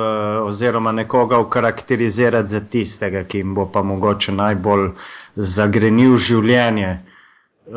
oziroma 0.47 0.91
nekoga 0.91 1.39
ukarakterizirati 1.39 2.47
za 2.47 2.59
tistega, 2.59 3.23
ki 3.23 3.37
jim 3.37 3.55
bo 3.55 3.69
pa 3.71 3.83
mogoče 3.83 4.31
najbolj 4.31 4.89
zagrenil 5.35 6.15
življenje. 6.15 6.99
Uh, 7.65 7.75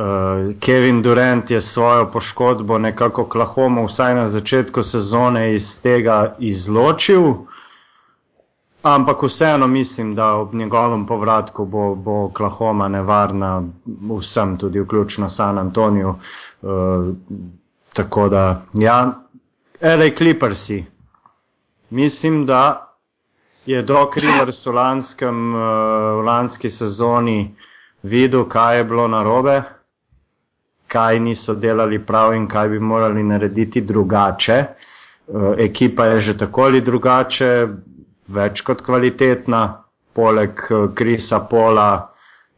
Kevin 0.60 1.02
Durant 1.02 1.50
je 1.50 1.60
svojo 1.60 2.10
poškodbo 2.10 2.78
nekako 2.78 3.24
Klahomo 3.28 3.84
vsaj 3.84 4.14
na 4.14 4.26
začetku 4.28 4.82
sezone 4.82 5.54
iz 5.54 5.80
tega 5.80 6.34
izločil, 6.38 7.22
ampak 8.82 9.22
vseeno 9.22 9.66
mislim, 9.66 10.14
da 10.14 10.34
ob 10.34 10.54
njegovem 10.54 11.06
povratku 11.06 11.64
bo, 11.64 11.94
bo 11.94 12.30
Klahoma 12.34 12.88
nevarna 12.88 13.62
vsem, 14.18 14.56
tudi 14.58 14.80
vključno 14.80 15.28
San 15.28 15.58
Antoniju. 15.58 16.14
Uh, 16.62 17.14
tako 17.92 18.28
da, 18.28 18.62
ja, 18.74 19.12
L.A. 19.80 20.10
Clippersi. 20.16 20.84
Mislim, 21.90 22.46
da 22.46 22.92
je 23.66 23.82
Doc 23.82 24.16
Rivers 24.16 24.66
v, 24.66 24.72
lanskem, 24.74 25.54
uh, 25.54 25.60
v 26.18 26.26
lanski 26.26 26.70
sezoni 26.70 27.54
videl, 28.02 28.48
kaj 28.48 28.78
je 28.78 28.84
bilo 28.84 29.08
narobe, 29.08 29.62
kaj 30.88 31.20
niso 31.20 31.54
delali 31.54 31.98
prav 31.98 32.34
in 32.34 32.46
kaj 32.46 32.68
bi 32.68 32.78
morali 32.78 33.22
narediti 33.22 33.80
drugače. 33.80 34.64
Uh, 35.26 35.54
ekipa 35.58 36.06
je 36.06 36.20
že 36.20 36.36
tako 36.38 36.62
ali 36.62 36.80
drugače, 36.80 37.68
več 38.28 38.62
kot 38.62 38.82
kvalitetna, 38.82 39.62
poleg 40.14 40.60
Krisa 40.94 41.40
uh, 41.42 41.48
Pola 41.50 41.90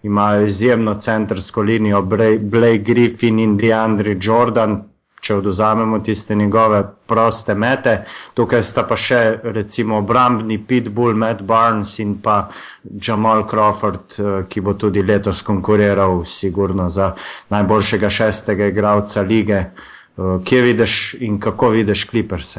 imajo 0.02 0.44
izjemno 0.44 0.94
centrsko 0.94 1.62
linijo 1.62 2.02
Blake 2.02 2.78
Griffin 2.78 3.38
in 3.38 3.56
DeAndre 3.56 4.16
Jordan, 4.20 4.82
če 5.20 5.34
oduzamemo 5.34 5.98
tiste 5.98 6.34
njegove 6.34 6.82
proste 7.06 7.54
mete. 7.54 8.04
Tukaj 8.34 8.62
sta 8.62 8.84
pa 8.88 8.96
še 8.96 9.20
recimo 9.42 9.98
obrambni 9.98 10.58
Pitbull, 10.58 11.14
Matt 11.14 11.42
Barnes 11.42 11.98
in 11.98 12.16
pa 12.22 12.48
Jamal 12.82 13.46
Crawford, 13.50 14.18
eh, 14.18 14.42
ki 14.48 14.60
bo 14.60 14.74
tudi 14.74 15.02
letos 15.02 15.42
konkuriral 15.42 16.24
sigurno 16.24 16.88
za 16.88 17.12
najboljšega 17.50 18.10
šestega 18.10 18.72
igralca 18.72 19.22
lige. 19.22 19.58
Eh, 19.58 20.38
kje 20.44 20.62
vidiš 20.62 21.14
in 21.20 21.40
kako 21.40 21.68
vidiš 21.76 22.06
Clippers? 22.10 22.58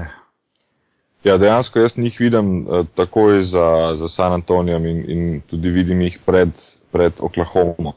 Ja, 1.24 1.38
dejansko 1.38 1.80
jaz 1.80 1.97
njih 1.97 2.20
vidim 2.20 2.68
uh, 2.68 2.86
takoj 2.95 3.41
za, 3.43 3.95
za 3.95 4.07
San 4.07 4.34
Antonijem 4.34 4.86
in, 4.86 5.03
in 5.12 5.41
tudi 5.41 5.70
vidim 5.70 6.01
jih 6.01 6.20
pred, 6.26 6.49
pred 6.91 7.14
Oklahoma. 7.20 7.93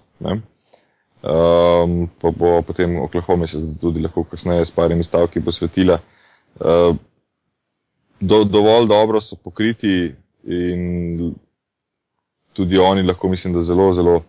Um, 1.23 2.09
pa 2.19 2.31
bo 2.35 2.63
potem 2.67 2.99
Oklahoma 2.99 3.47
se 3.47 3.59
tudi 3.81 4.03
lahko 4.03 4.25
kasneje 4.25 4.65
s 4.67 4.71
parimi 4.75 5.05
stavki 5.05 5.41
posvetila. 5.41 6.01
Uh, 6.59 6.97
do, 8.21 8.45
dovolj 8.45 8.89
dobro 8.89 9.21
so 9.21 9.37
pokriti 9.37 10.15
in 10.45 11.35
tudi 12.53 12.79
oni 12.79 13.03
lahko 13.03 13.29
mislim, 13.29 13.55
da 13.55 13.63
zelo, 13.63 13.95
zelo 13.95 14.25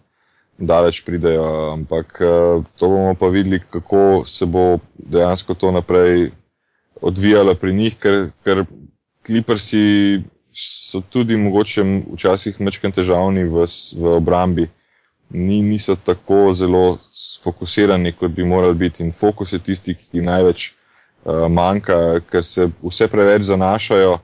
daleč 0.58 1.02
pridejo, 1.06 1.74
ampak 1.74 2.22
uh, 2.22 2.66
to 2.78 2.88
bomo 2.88 3.16
pa 3.20 3.28
videli, 3.28 3.60
kako 3.70 4.22
se 4.26 4.46
bo 4.46 4.78
dejansko 4.98 5.54
to 5.54 5.72
naprej 5.72 6.30
odvijalo 7.02 7.56
pri 7.56 7.74
njih, 7.74 7.98
ker, 7.98 8.30
ker 8.46 8.66
kliprsi 9.26 10.22
so 10.54 11.02
tudi 11.02 11.38
mogoče 11.38 11.84
včasih 12.14 12.62
mečken 12.62 12.91
težavni 12.91 13.44
v, 13.50 13.66
v 13.98 14.16
obrambi 14.22 14.70
ni, 15.34 15.62
niso 15.62 15.96
tako 15.96 16.54
zelo 16.54 16.98
fokusirani, 17.44 18.12
kot 18.12 18.32
bi 18.32 18.46
morali 18.46 18.74
biti. 18.74 19.04
In 19.04 19.12
fokus 19.12 19.54
je 19.54 19.60
tisti, 19.60 19.96
ki 19.96 20.22
največ 20.22 20.70
uh, 20.70 21.48
manjka, 21.50 22.20
ker 22.30 22.46
se 22.46 22.70
vse 22.84 23.08
preveč 23.08 23.50
zanašajo 23.50 24.20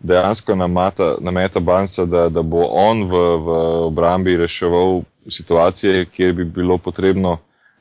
dejansko 0.00 0.54
na, 0.54 0.66
mata, 0.66 1.16
na 1.20 1.30
Meta 1.30 1.60
Bansa, 1.60 2.04
da, 2.04 2.28
da 2.28 2.42
bo 2.42 2.66
on 2.70 3.04
v, 3.10 3.22
v 3.46 3.58
obrambi 3.86 4.36
reševal 4.36 5.02
situacije, 5.28 6.04
kjer 6.04 6.32
bi 6.32 6.44
bilo 6.44 6.78
potrebno 6.78 7.38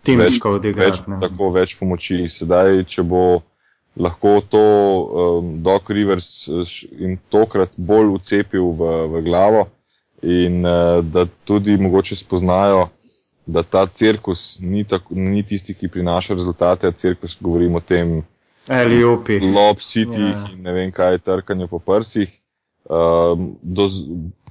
več, 0.07 0.39
več, 0.75 1.03
tako, 1.21 1.51
več 1.53 1.77
pomoči. 1.79 2.25
Sedaj, 2.29 2.83
če 2.89 3.03
bo 3.03 3.41
lahko 3.97 4.41
to 4.49 4.61
um, 4.61 5.53
Doc 5.63 5.89
Rivers 5.89 6.47
in 6.97 7.17
tokrat 7.29 7.77
bolj 7.77 8.13
ucepil 8.17 8.71
v, 8.77 8.93
v 9.13 9.23
glavo, 9.25 9.67
in 10.21 10.65
uh, 10.65 11.03
da 11.05 11.25
tudi 11.43 11.77
mogoče 11.77 12.15
spoznajo, 12.15 12.87
da 13.45 13.63
ta 13.63 13.85
cirkus 13.85 14.59
ni, 14.61 14.83
tako, 14.83 15.15
ni 15.15 15.43
tisti, 15.43 15.73
ki 15.73 15.87
prinaša 15.87 16.33
rezultate, 16.33 16.87
a 16.87 16.91
cirkus 16.91 17.37
govorimo 17.41 17.77
o 17.77 17.81
tem, 17.81 18.23
Eliopi. 18.69 19.39
Lob, 19.39 19.79
City. 19.79 20.21
Ja. 20.21 20.45
in 20.53 20.61
ne 20.61 20.71
vem 20.71 20.91
kaj, 20.91 21.17
trkanje 21.17 21.67
po 21.67 21.79
prsih. 21.79 22.31
Uh, 22.85 23.39
do, 23.61 23.87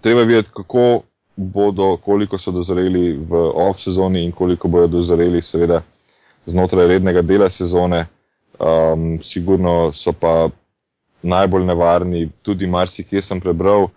treba 0.00 0.22
videti, 0.22 0.50
kako 0.54 1.02
bodo, 1.36 1.96
koliko 1.96 2.38
so 2.38 2.50
dozoreli 2.52 3.12
v 3.12 3.42
off-sezoni 3.54 4.24
in 4.24 4.32
koliko 4.32 4.68
bodo 4.68 4.86
dozoreli, 4.86 5.42
seveda, 5.42 5.82
znotraj 6.46 6.86
rednega 6.86 7.22
dela 7.22 7.50
sezone. 7.50 8.06
Um, 8.56 9.18
sigurno 9.22 9.92
so 9.92 10.12
pa 10.16 10.48
najbolj 11.22 11.64
nevarni, 11.64 12.28
tudi 12.42 12.66
marsikje 12.66 13.20
sem 13.22 13.40
prebral, 13.40 13.90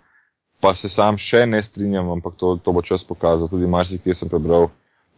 pa 0.60 0.74
se 0.74 0.88
sam 0.88 1.18
še 1.18 1.46
ne 1.46 1.62
strinjam, 1.62 2.10
ampak 2.10 2.36
to, 2.36 2.56
to 2.64 2.72
bo 2.72 2.82
čas 2.82 3.04
pokazal. 3.04 3.48
Tudi 3.48 3.66
marsikaj 3.66 4.14
sem 4.14 4.28
prebral 4.28 4.68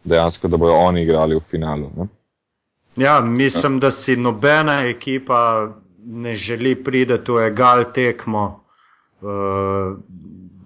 dejansko, 0.03 0.47
da 0.47 0.57
bodo 0.57 0.75
oni 0.75 1.03
igrali 1.03 1.35
v 1.35 1.43
finalu. 1.47 1.91
Ne? 1.97 2.07
Ja, 2.95 3.19
mislim, 3.21 3.79
da 3.79 3.91
si 3.91 4.15
nobena 4.15 4.83
ekipa 4.87 5.69
ne 6.05 6.35
želi 6.35 6.75
priti 6.83 7.31
v 7.31 7.47
egal 7.47 7.85
tekmo 7.93 8.43
uh, 9.21 9.95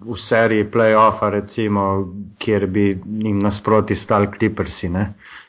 v 0.00 0.16
seriji 0.16 0.70
playoffa, 0.70 1.30
recimo, 1.30 1.84
kjer 2.38 2.66
bi 2.66 2.86
jim 3.22 3.38
nasproti 3.38 3.94
stali 3.94 4.30
kliprsi. 4.30 4.90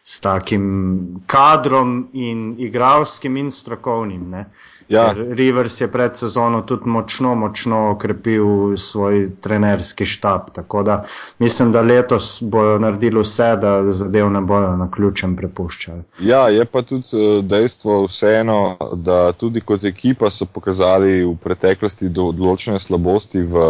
S 0.03 0.19
takim 0.19 1.21
kadrom 1.27 2.09
in 2.13 2.55
igravskim 2.57 3.37
in 3.37 3.51
strokovnim. 3.51 4.33
Uh, 4.33 4.45
Ja. 4.89 5.13
Rivers 5.13 5.81
je 5.81 5.91
pred 5.91 6.17
sezono 6.17 6.61
tudi 6.61 6.89
močno, 6.89 7.35
močno 7.35 7.91
okrepil 7.91 8.77
svoj 8.77 9.31
trenerski 9.41 10.05
štab. 10.05 10.41
Tako 10.53 10.83
da 10.83 11.03
mislim, 11.39 11.71
da 11.71 11.81
letos 11.81 12.39
bojo 12.41 12.79
naredili 12.79 13.21
vse, 13.21 13.55
da 13.61 13.91
zadev 13.91 14.31
ne 14.31 14.41
bojo 14.41 14.75
na 14.77 14.91
ključem 14.91 15.35
prepuščali. 15.35 16.01
Ja, 16.19 16.47
je 16.49 16.65
pa 16.65 16.81
tudi 16.81 17.07
eh, 17.13 17.41
dejstvo 17.41 18.05
vseeno, 18.05 18.77
da 18.95 19.31
tudi 19.31 19.61
kot 19.61 19.83
ekipa 19.83 20.29
so 20.29 20.45
pokazali 20.45 21.21
v 21.23 21.35
preteklosti 21.43 22.09
določene 22.09 22.79
slabosti 22.79 23.45
v, 23.45 23.69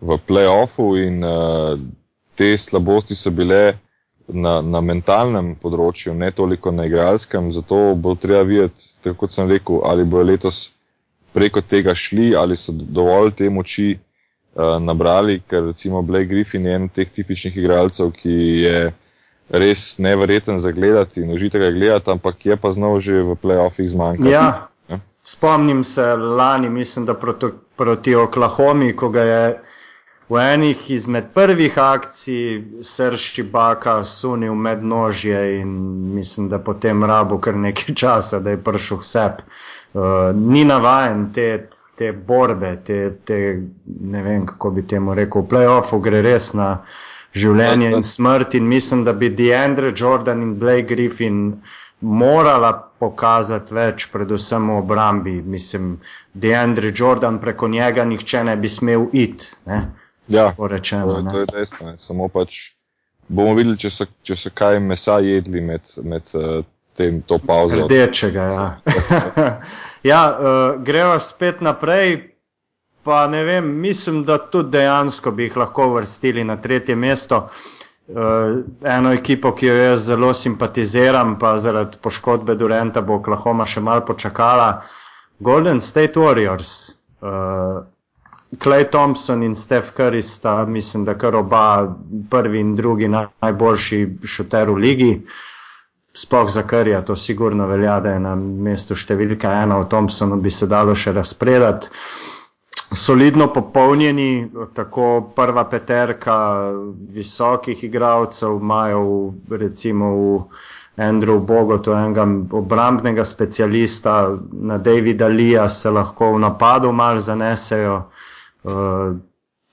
v 0.00 0.18
playoffu 0.28 0.92
in 1.00 1.24
uh, 1.24 1.80
te 2.36 2.52
slabosti 2.58 3.16
so 3.16 3.32
bile 3.32 3.78
na, 4.28 4.60
na 4.62 4.80
mentalnem 4.80 5.54
področju, 5.60 6.14
ne 6.16 6.30
toliko 6.32 6.72
na 6.72 6.86
igralskem. 6.88 7.50
Zato 7.52 7.94
bo 7.96 8.14
treba 8.16 8.44
videti, 8.48 8.94
tako 9.04 9.24
kot 9.24 9.34
sem 9.34 9.50
rekel, 9.50 9.82
ali 9.84 10.04
bojo 10.08 10.28
letos 10.30 10.70
preko 11.34 11.60
tega 11.60 11.94
šli, 11.94 12.32
ali 12.38 12.56
so 12.56 12.72
dovolj 12.72 13.34
te 13.38 13.50
moči 13.50 13.94
uh, 13.94 14.76
nabrali, 14.80 15.40
ker 15.50 15.66
recimo 15.70 16.02
Blake 16.02 16.30
Griffin 16.30 16.66
je 16.66 16.76
en 16.78 16.88
teh 16.88 17.10
tipičnih 17.10 17.56
igralcev, 17.58 18.12
ki 18.14 18.36
je 18.64 18.78
res 19.50 19.98
nevreten 19.98 20.58
za 20.58 20.72
gledati 20.72 21.20
in 21.20 21.32
užite 21.34 21.58
ga 21.58 21.70
gledati, 21.74 22.10
ampak 22.10 22.46
je 22.46 22.56
pa 22.56 22.72
znov 22.72 23.00
že 23.04 23.22
v 23.22 23.36
playoffih 23.36 23.90
zmanjkati. 23.90 24.30
Ja. 24.30 24.70
ja. 24.88 25.00
Spomnim 25.24 25.84
se 25.84 26.06
lani, 26.16 26.68
mislim, 26.68 27.06
da 27.06 27.14
proti, 27.14 27.52
proti 27.76 28.14
Oklahomi, 28.14 28.94
ko 28.96 29.08
ga 29.08 29.22
je 29.22 29.42
V 30.28 30.40
enih 30.40 30.90
izmed 30.90 31.24
prvih 31.34 31.78
akcij 31.78 32.62
srši 32.82 33.42
baka 33.42 34.04
sunil 34.04 34.54
med 34.54 34.84
nožje 34.84 35.60
in 35.60 35.68
mislim, 36.14 36.48
da 36.48 36.58
potem 36.58 37.04
rabo 37.04 37.38
kar 37.38 37.54
nekaj 37.54 37.94
časa, 38.02 38.40
da 38.40 38.50
je 38.50 38.62
prišel 38.64 38.98
vsep. 38.98 39.42
Uh, 39.94 40.02
ni 40.34 40.64
navajen 40.64 41.28
te, 41.32 41.68
te 41.94 42.12
borbe, 42.12 42.76
te, 42.84 43.12
te, 43.24 43.62
ne 44.00 44.22
vem 44.22 44.46
kako 44.46 44.70
bi 44.70 44.86
temu 44.86 45.14
rekel, 45.14 45.44
v 45.44 45.48
playoffu 45.52 46.00
gre 46.02 46.22
res 46.24 46.50
na 46.54 46.70
življenje 47.34 47.92
in 47.94 48.02
smrt 48.02 48.56
in 48.58 48.66
mislim, 48.66 49.04
da 49.04 49.12
bi 49.12 49.28
Deandre 49.30 49.92
Jordan 49.94 50.42
in 50.42 50.54
Blake 50.58 50.88
Griffin 50.94 51.60
morala 52.00 52.72
pokazati 52.98 53.74
več, 53.74 54.08
predvsem 54.12 54.66
v 54.70 54.78
obrambi. 54.80 55.36
Mislim, 55.42 55.98
Deandre 56.32 56.90
Jordan 56.94 57.38
preko 57.38 57.68
njega 57.68 58.04
nihče 58.04 58.44
ne 58.44 58.56
bi 58.56 58.68
smel 58.68 59.06
iti. 59.12 59.52
Ja, 60.28 60.54
rečeno, 60.58 61.14
to, 61.14 61.30
to 61.30 61.38
je 61.38 61.46
dejstvo. 61.52 61.86
Ne. 61.86 61.98
Samo 61.98 62.28
pač 62.28 62.74
bomo 63.28 63.54
videli, 63.54 63.76
če 63.80 63.90
so, 63.90 64.06
če 64.24 64.36
so 64.36 64.52
kaj 64.54 64.80
mesa 64.80 65.18
jedli 65.24 65.60
med, 65.64 65.90
med 66.04 66.30
uh, 66.36 66.62
tem 66.96 67.20
to 67.26 67.38
pauzo. 67.42 67.84
Rdečega, 67.84 68.48
ja. 68.52 68.66
ja, 70.12 70.22
uh, 70.30 70.82
gremo 70.84 71.18
spet 71.20 71.64
naprej. 71.64 72.30
Pa 73.04 73.26
ne 73.28 73.42
vem, 73.44 73.66
mislim, 73.84 74.22
da 74.24 74.38
tudi 74.38 74.78
dejansko 74.78 75.34
bi 75.36 75.44
jih 75.44 75.58
lahko 75.60 75.90
vrstili 75.92 76.44
na 76.44 76.56
tretje 76.56 76.96
mesto. 76.96 77.42
Uh, 78.08 78.62
eno 78.84 79.12
ekipo, 79.12 79.52
ki 79.56 79.66
jo 79.66 79.74
jaz 79.76 80.06
zelo 80.08 80.32
simpatiziram, 80.32 81.38
pa 81.40 81.58
zaradi 81.60 82.00
poškodbe 82.00 82.56
Durenta 82.56 83.02
bo 83.04 83.18
Oklahoma 83.20 83.66
še 83.68 83.84
malo 83.84 84.06
počakala. 84.08 84.70
Golden 85.44 85.80
State 85.84 86.16
Warriors. 86.20 86.94
Uh, 87.20 87.84
Clay 88.58 88.84
Thompson 88.90 89.42
in 89.42 89.54
Steph 89.54 89.92
Curry 89.96 90.22
sta, 90.22 90.64
mislim, 90.66 91.04
da 91.04 91.14
kar 91.18 91.36
oba 91.36 91.96
prvi 92.30 92.60
in 92.60 92.74
drugi 92.76 93.08
najboljši 93.08 94.00
šuter 94.24 94.70
v 94.70 94.74
ligi. 94.74 95.12
Sploh 96.14 96.50
za 96.50 96.62
Curryja 96.62 97.00
to 97.04 97.16
sigurno 97.16 97.66
velja, 97.66 98.00
da 98.00 98.12
je 98.14 98.20
na 98.20 98.34
mestu 98.36 98.94
številka 98.94 99.50
ena, 99.62 99.78
o 99.78 99.88
Thompsonu 99.90 100.36
bi 100.36 100.50
se 100.50 100.66
dalo 100.70 100.94
še 100.94 101.12
razpredati. 101.12 101.90
Solidno 102.94 103.48
popolnjeni, 103.52 104.50
tako 104.74 105.32
prva 105.34 105.64
peterka 105.70 106.36
visokih 107.16 107.82
igralcev 107.84 108.60
imajo 108.60 109.02
recimo 109.50 110.10
v 110.14 110.38
Andrew 110.96 111.40
Bogotu 111.42 111.90
enega 111.92 112.22
obrambnega 112.54 113.24
specialista, 113.24 114.36
na 114.52 114.78
Davida 114.78 115.26
Lija 115.28 115.68
se 115.68 115.90
lahko 115.90 116.32
v 116.36 116.44
napadu 116.46 116.92
mal 116.92 117.18
zanesejo. 117.18 118.04
Uh, 118.64 119.16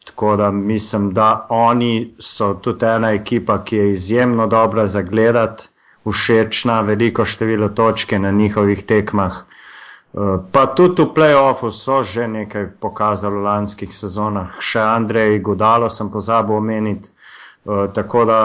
tako 0.06 0.36
da 0.36 0.52
mislim, 0.52 1.14
da 1.14 1.48
oni 1.50 2.16
so 2.20 2.54
tudi 2.54 2.86
ena 2.86 3.12
ekipa, 3.12 3.64
ki 3.64 3.78
je 3.78 3.92
izjemno 3.92 4.48
dobra 4.48 4.88
za 4.88 5.02
gledati, 5.02 5.68
všečna, 6.06 6.82
veliko 6.82 7.26
število 7.26 7.70
točke 7.70 8.20
na 8.20 8.32
njihovih 8.32 8.84
tekmah. 8.84 9.36
Uh, 10.14 10.40
pa 10.52 10.66
tudi 10.66 11.02
v 11.02 11.14
playoffu 11.16 11.72
so 11.72 12.04
že 12.04 12.28
nekaj 12.28 12.68
pokazali 12.80 13.36
v 13.36 13.44
lanskih 13.44 13.94
sezonah, 13.94 14.60
še 14.60 14.80
Andrej 14.80 15.40
Godalo 15.40 15.90
sem 15.90 16.12
pozabil 16.12 16.56
omeniti. 16.56 17.10
Uh, 17.66 17.88
tako 17.94 18.26
da 18.26 18.40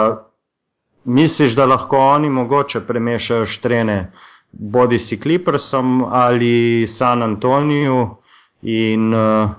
misliš, 1.03 1.55
da 1.55 1.65
lahko 1.65 1.97
oni 1.97 2.29
mogoče 2.29 2.85
premešajo 2.87 3.45
štrene 3.45 4.11
bodi 4.51 4.97
si 4.97 5.19
Clippersom 5.19 6.03
ali 6.03 6.87
San 6.87 7.23
Antoniju 7.23 8.15
in 8.61 9.13
uh, 9.13 9.49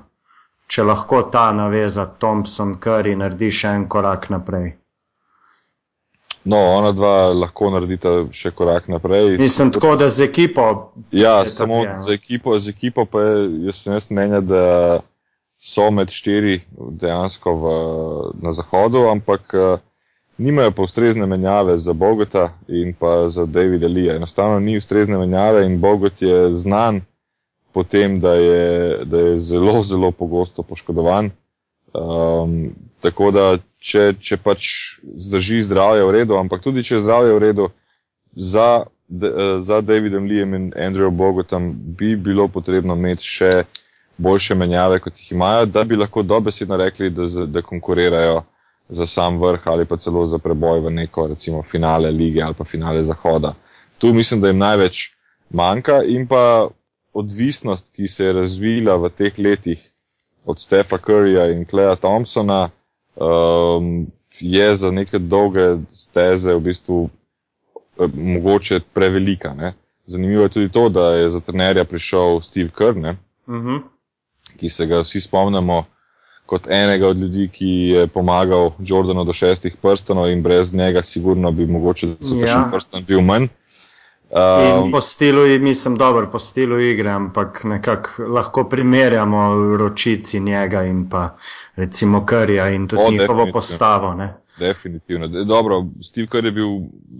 če 0.68 0.84
lahko 0.84 1.22
ta 1.32 1.48
naveza 1.56 2.04
Thompson, 2.20 2.76
Curry 2.82 3.16
naredi 3.16 3.50
še 3.50 3.72
en 3.78 3.88
korak 3.88 4.28
naprej. 4.30 4.74
No, 6.48 6.56
ona 6.56 6.92
dva 6.96 7.32
lahko 7.36 7.68
naredita 7.74 8.12
še 8.32 8.52
korak 8.56 8.86
naprej. 8.88 9.36
Mislim 9.40 9.72
tako, 9.74 9.96
da 10.00 10.08
z 10.08 10.28
ekipo. 10.28 10.68
Ja, 11.12 11.42
samo 11.48 11.82
tako, 11.82 11.88
ja. 11.88 11.98
z 12.04 12.16
ekipo, 12.16 12.58
z 12.58 12.72
ekipo 12.72 13.04
pa 13.04 13.24
je, 13.24 13.34
jaz 13.68 13.82
sem 13.82 13.96
jaz 13.96 14.08
mnenja, 14.12 14.40
da 14.40 14.64
so 15.58 15.90
med 15.90 16.12
štiri 16.14 16.60
dejansko 17.02 17.54
v, 17.58 17.74
na 18.46 18.54
zahodu, 18.54 19.08
ampak 19.10 19.54
eh, 19.58 19.82
nimajo 20.38 20.72
pa 20.76 20.86
ustrezne 20.86 21.26
menjave 21.26 21.76
za 21.82 21.92
Bogota 21.92 22.52
in 22.68 22.94
pa 22.94 23.28
za 23.28 23.44
Davida 23.46 23.90
Lija. 23.90 24.16
Enostavno 24.16 24.60
ni 24.60 24.78
ustrezne 24.78 25.18
menjave 25.18 25.66
in 25.66 25.80
Bogot 25.80 26.22
je 26.22 26.52
znan 26.54 27.02
po 27.72 27.84
tem, 27.84 28.20
da 28.20 28.34
je, 28.34 29.04
da 29.04 29.18
je 29.18 29.40
zelo, 29.40 29.82
zelo 29.82 30.10
pogosto 30.10 30.62
poškodovan. 30.62 31.30
Um, 31.94 32.74
tako 33.00 33.30
da, 33.30 33.58
če, 33.78 34.12
če 34.20 34.36
pač 34.42 34.68
zdrži 35.02 35.62
zdravje 35.68 36.04
v 36.04 36.14
redu, 36.20 36.36
ampak 36.38 36.62
tudi 36.64 36.84
če 36.84 36.98
je 36.98 37.04
zdravje 37.06 37.34
v 37.36 37.42
redu, 37.42 37.68
za, 38.34 38.84
de, 39.08 39.28
eh, 39.28 39.60
za 39.64 39.80
Davidom 39.80 40.26
Lijem 40.28 40.54
in 40.54 40.70
Andrew 40.76 41.10
Bogotom 41.10 41.72
bi 41.72 42.16
bilo 42.16 42.48
potrebno 42.48 42.96
imeti 42.98 43.24
še 43.24 43.52
boljše 44.18 44.54
menjave, 44.58 44.98
kot 45.00 45.18
jih 45.18 45.32
imajo, 45.32 45.66
da 45.66 45.84
bi 45.84 45.96
lahko 45.96 46.22
dobesedno 46.22 46.76
rekli, 46.76 47.10
da, 47.10 47.26
da 47.46 47.62
konkurirajo 47.62 48.42
za 48.88 49.06
sam 49.06 49.38
vrh 49.38 49.66
ali 49.68 49.84
pa 49.84 49.96
celo 49.96 50.24
za 50.26 50.38
preboj 50.38 50.80
v 50.80 50.90
neko, 50.90 51.26
recimo, 51.28 51.62
finale 51.62 52.10
lige 52.10 52.42
ali 52.42 52.54
pa 52.54 52.64
finale 52.64 53.02
zahoda. 53.02 53.54
Tu 53.98 54.12
mislim, 54.14 54.40
da 54.40 54.48
jim 54.48 54.58
največ 54.58 55.10
manjka 55.50 56.02
in 56.02 56.26
pa 56.26 56.68
odvisnost, 57.18 57.90
ki 57.96 58.08
se 58.08 58.24
je 58.24 58.32
razvila 58.32 58.96
v 58.96 59.10
teh 59.10 59.38
letih 59.38 59.82
od 60.46 60.60
Stefa 60.60 60.98
Curryja 60.98 61.50
in 61.52 61.64
Kleja 61.64 61.96
Thompsona, 61.96 62.70
um, 63.16 64.06
je 64.40 64.76
za 64.76 64.90
neke 64.90 65.18
dolge 65.18 65.76
steze 65.92 66.54
v 66.54 66.60
bistvu 66.60 67.08
eh, 67.98 68.06
mogoče 68.14 68.80
prevelika. 68.94 69.54
Ne? 69.54 69.74
Zanimivo 70.06 70.42
je 70.42 70.48
tudi 70.48 70.68
to, 70.68 70.88
da 70.88 71.14
je 71.14 71.30
za 71.30 71.40
trenerja 71.40 71.84
prišel 71.84 72.40
Steve 72.40 72.70
Kerr, 72.78 72.96
ne? 72.96 73.16
Uh 73.46 73.54
-huh. 73.54 73.80
ki 74.56 74.68
se 74.68 74.86
ga 74.86 75.00
vsi 75.00 75.20
spomnimo 75.20 75.84
kot 76.46 76.66
enega 76.66 77.08
od 77.08 77.18
ljudi, 77.18 77.48
ki 77.52 77.68
je 77.68 78.06
pomagal 78.06 78.70
Jordanu 78.78 79.24
do 79.24 79.32
šestih 79.32 79.76
prstanov 79.76 80.30
in 80.30 80.42
brez 80.42 80.74
njega 80.74 81.02
sigurno 81.02 81.52
bi 81.52 81.66
mogoče 81.66 82.06
za 82.20 82.36
Ja. 82.36 82.40
kakšen 82.40 82.70
prstan 82.70 83.04
bil 83.04 83.20
manj. 83.20 83.48
In 84.30 84.82
Um, 84.84 84.92
po 84.92 85.00
stilu, 85.00 85.58
mislim, 85.60 85.96
dobro, 85.96 86.28
po 86.32 86.38
stilu 86.38 86.80
igre, 86.80 87.10
ampak 87.10 87.64
nekako 87.64 88.22
lahko 88.22 88.64
primerjamo 88.64 89.54
ročici 89.76 90.40
njega 90.40 90.82
in 90.84 91.08
pa 91.10 91.36
recimo 91.76 92.26
Krija 92.26 92.68
in 92.68 92.88
tudi 92.88 93.02
O, 93.02 93.10
njihovo 93.10 93.46
postavo. 93.52 94.14
Ne? 94.14 94.34
definitivno. 94.58 95.28
De- 95.28 95.44
Dobro, 95.44 95.84
Steve 96.02 96.26
Kerr 96.26 96.44
je 96.44 96.52
bil 96.52 96.68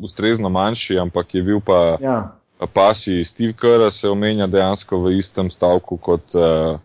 ustrezno 0.02 0.48
manjši, 0.48 0.98
ampak 0.98 1.34
je 1.34 1.42
bil 1.42 1.60
pa 1.60 1.96
Ja, 2.00 2.32
pasi. 2.74 3.24
Steve 3.24 3.52
Kerr 3.52 3.90
se 3.90 4.08
omenja 4.08 4.46
dejansko 4.46 4.98
v 4.98 5.18
istem 5.18 5.50
stavku 5.50 5.96
kot, 5.96 6.34
uh, 6.34 6.78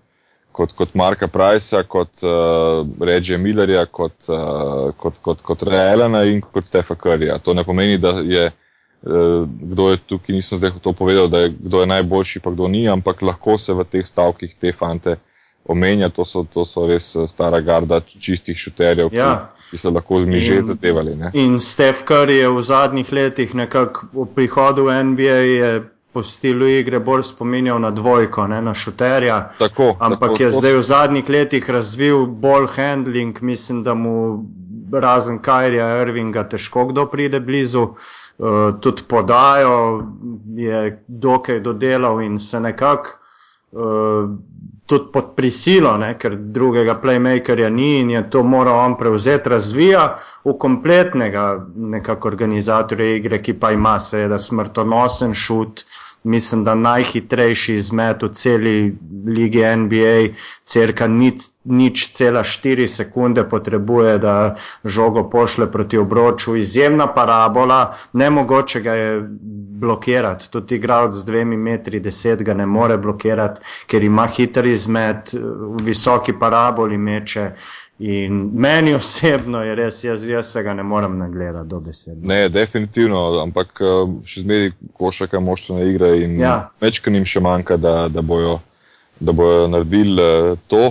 kot, 0.51 0.71
kot 0.71 0.93
Marka 0.93 1.27
Pricea, 1.27 1.83
kot 1.83 2.23
uh, 2.23 2.87
Reggie 3.01 3.37
Millerja, 3.37 3.85
kot, 3.85 4.15
uh, 4.27 4.93
kot, 4.97 5.19
kot, 5.21 5.41
kot 5.41 5.63
Realena 5.63 6.23
in 6.23 6.41
kot 6.41 6.65
Stefa 6.65 6.95
Curryja. 6.95 7.39
To 7.39 7.53
ne 7.53 7.63
pomeni, 7.63 7.97
da 7.97 8.09
je 8.09 8.45
uh, 8.47 8.53
kdo 9.61 9.89
je 9.89 9.97
tukaj, 9.97 10.35
nisem 10.35 10.57
zdaj 10.57 10.71
to 10.81 10.93
povedal, 10.93 11.27
da 11.27 11.39
je 11.39 11.49
kdo 11.59 11.81
je 11.81 11.87
najboljši, 11.87 12.39
pa 12.39 12.51
kdo 12.51 12.67
ni, 12.67 12.87
ampak 12.89 13.21
lahko 13.21 13.57
se 13.57 13.73
v 13.73 13.83
teh 13.83 14.05
stavkih 14.07 14.55
te 14.59 14.71
fante 14.71 15.15
omenja. 15.65 16.09
To 16.09 16.25
so, 16.25 16.43
to 16.43 16.65
so 16.65 16.87
res 16.87 17.15
eh, 17.15 17.27
stara 17.27 17.61
garda 17.61 17.99
čistih 17.99 18.57
šuterjev, 18.57 19.09
ki, 19.09 19.15
Ja. 19.15 19.49
ki 19.71 19.77
so 19.77 19.91
lahko 19.91 20.21
z 20.21 20.25
miže 20.25 20.61
zadevali. 20.61 21.15
Ne? 21.15 21.31
In 21.33 21.59
Steph 21.59 22.03
Curry 22.07 22.39
je 22.39 22.49
v 22.49 22.61
zadnjih 22.61 23.11
letih 23.11 23.55
nekako 23.55 24.07
v 24.13 24.27
prihodu 24.35 24.83
v 24.87 25.03
NBA 25.03 25.39
je 25.59 25.71
po 26.13 26.21
stilu 26.23 26.67
igre 26.69 26.99
bolj 26.99 27.23
spominjal 27.23 27.79
na 27.81 27.89
dvojko, 27.91 28.47
ne 28.47 28.61
na 28.61 28.73
šuterja. 28.73 29.49
Tako, 29.59 29.95
Ampak 29.99 30.37
tako, 30.37 30.43
je 30.43 30.51
zdaj 30.51 30.73
v 30.73 30.81
zadnjih 30.81 31.29
letih 31.29 31.69
razvil 31.69 32.25
bolj 32.25 32.67
handling, 32.75 33.41
mislim, 33.41 33.83
da 33.83 33.93
mu 33.93 34.45
razen 34.99 35.39
Kajrija 35.41 36.01
Irvinga 36.01 36.43
težko 36.49 36.85
kdo 36.91 37.05
pride 37.11 37.39
blizu. 37.39 37.87
Uh, 38.37 38.73
tudi 38.81 39.03
podajo 39.07 40.03
je 40.57 41.03
dokaj 41.07 41.59
dodelal 41.59 42.21
in 42.21 42.39
se 42.39 42.59
nekako 42.59 43.09
uh, 43.71 44.29
tudi 44.85 45.11
pod 45.13 45.31
prisilo, 45.35 45.97
ne, 45.97 46.13
ker 46.19 46.35
drugega 46.35 46.95
playmakerja 47.01 47.69
ni 47.69 47.99
in 47.99 48.09
je 48.09 48.23
to 48.29 48.43
moral 48.43 48.79
on 48.85 48.97
prevzeti, 48.97 49.49
razvija 49.49 50.03
v 50.45 50.55
kompletnega 50.59 51.45
nekako 51.75 52.27
organizatorja 52.27 53.15
igre, 53.15 53.39
ki 53.41 53.55
pa 53.59 53.71
ima 53.71 53.95
seveda 53.99 54.37
smrtonosen 54.39 55.33
šut, 55.33 55.85
mislim, 56.23 56.63
da 56.63 56.75
najhitrejši 56.75 57.75
izmet 57.75 58.23
v 58.23 58.29
celi 58.33 58.97
ligi 59.27 59.63
NBA, 59.77 60.33
crka 60.65 61.07
nič, 61.07 61.43
nič 61.63 62.07
cela 62.13 62.43
štiri 62.43 62.87
sekunde 62.87 63.43
potrebuje, 63.49 64.17
da 64.17 64.55
žogo 64.85 65.23
pošle 65.29 65.71
proti 65.71 65.97
obroču, 65.97 66.55
izjemna 66.55 67.07
parabola, 67.13 67.81
nemogoče 68.13 68.81
ga 68.81 68.93
je 68.93 69.21
blokirati, 69.83 70.49
tudi 70.51 70.75
igralec 70.75 71.13
z 71.13 71.25
dvemi 71.25 71.57
metri 71.57 71.99
deset 71.99 72.43
ga 72.43 72.53
ne 72.53 72.65
more 72.65 72.97
blokirati, 72.97 73.61
ker 73.87 74.03
ima 74.03 74.27
hiter 74.27 74.65
izmet, 74.67 75.33
v 75.33 75.83
visoki 75.83 76.33
paraboli 76.39 76.97
meče. 76.97 77.51
In 78.05 78.49
meni 78.53 78.93
osebno 78.99 79.61
je 79.63 79.75
res, 79.75 80.01
jaz, 80.03 80.25
jaz 80.27 80.49
se 80.51 80.63
ga 80.63 80.73
ne 80.73 80.83
morem 80.83 81.17
nagledati 81.17 81.69
do 81.69 81.79
besede. 81.79 82.27
Ne, 82.27 82.49
definitivno, 82.49 83.21
ampak 83.39 83.79
eh, 83.79 83.93
še 84.27 84.41
zmeraj 84.43 84.71
košaka 84.99 85.39
moštvena 85.39 85.85
igra 85.87 86.09
in 86.19 86.35
Ja. 86.41 86.57
večkrat 86.83 87.23
še 87.23 87.39
manjka, 87.39 87.77
da, 87.79 88.09
da, 88.11 88.21
bojo, 88.21 88.57
da 89.19 89.31
bojo 89.31 89.69
naredili 89.71 90.19
eh, 90.23 90.49
to. 90.67 90.89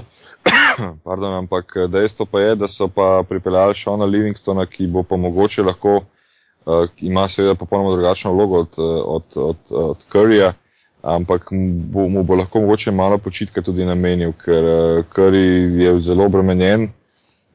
Pardon, 1.07 1.35
ampak 1.43 1.77
eh, 1.77 1.91
dejstvo 1.93 2.27
pa 2.33 2.41
je, 2.47 2.55
da 2.63 2.71
so 2.73 2.89
pa 2.89 3.11
pripeljali 3.29 3.77
Šona 3.77 4.09
Livingstona, 4.09 4.65
ki 4.65 4.89
bo 4.89 5.05
pa 5.05 5.21
mogoče 5.21 5.67
lahko, 5.69 5.99
uh, 6.01 6.89
ima 7.05 7.27
seveda 7.29 7.59
popolnoma 7.61 7.93
drugačno 7.93 8.33
vlogo 8.33 8.65
od, 8.65 8.81
od, 9.19 9.37
od, 9.51 9.77
od 9.83 10.09
Curryja, 10.09 10.55
ampak 11.03 11.53
mu 11.53 11.69
bo, 11.93 12.09
mu 12.09 12.25
bo 12.25 12.41
lahko 12.41 12.65
mogoče 12.65 12.91
malo 12.97 13.21
počitka 13.21 13.61
tudi 13.61 13.85
namenil, 13.85 14.33
ker 14.41 14.65
uh, 14.73 15.05
Curry 15.13 15.45
je 15.85 15.95
zelo 16.01 16.25
obremenjen 16.33 16.89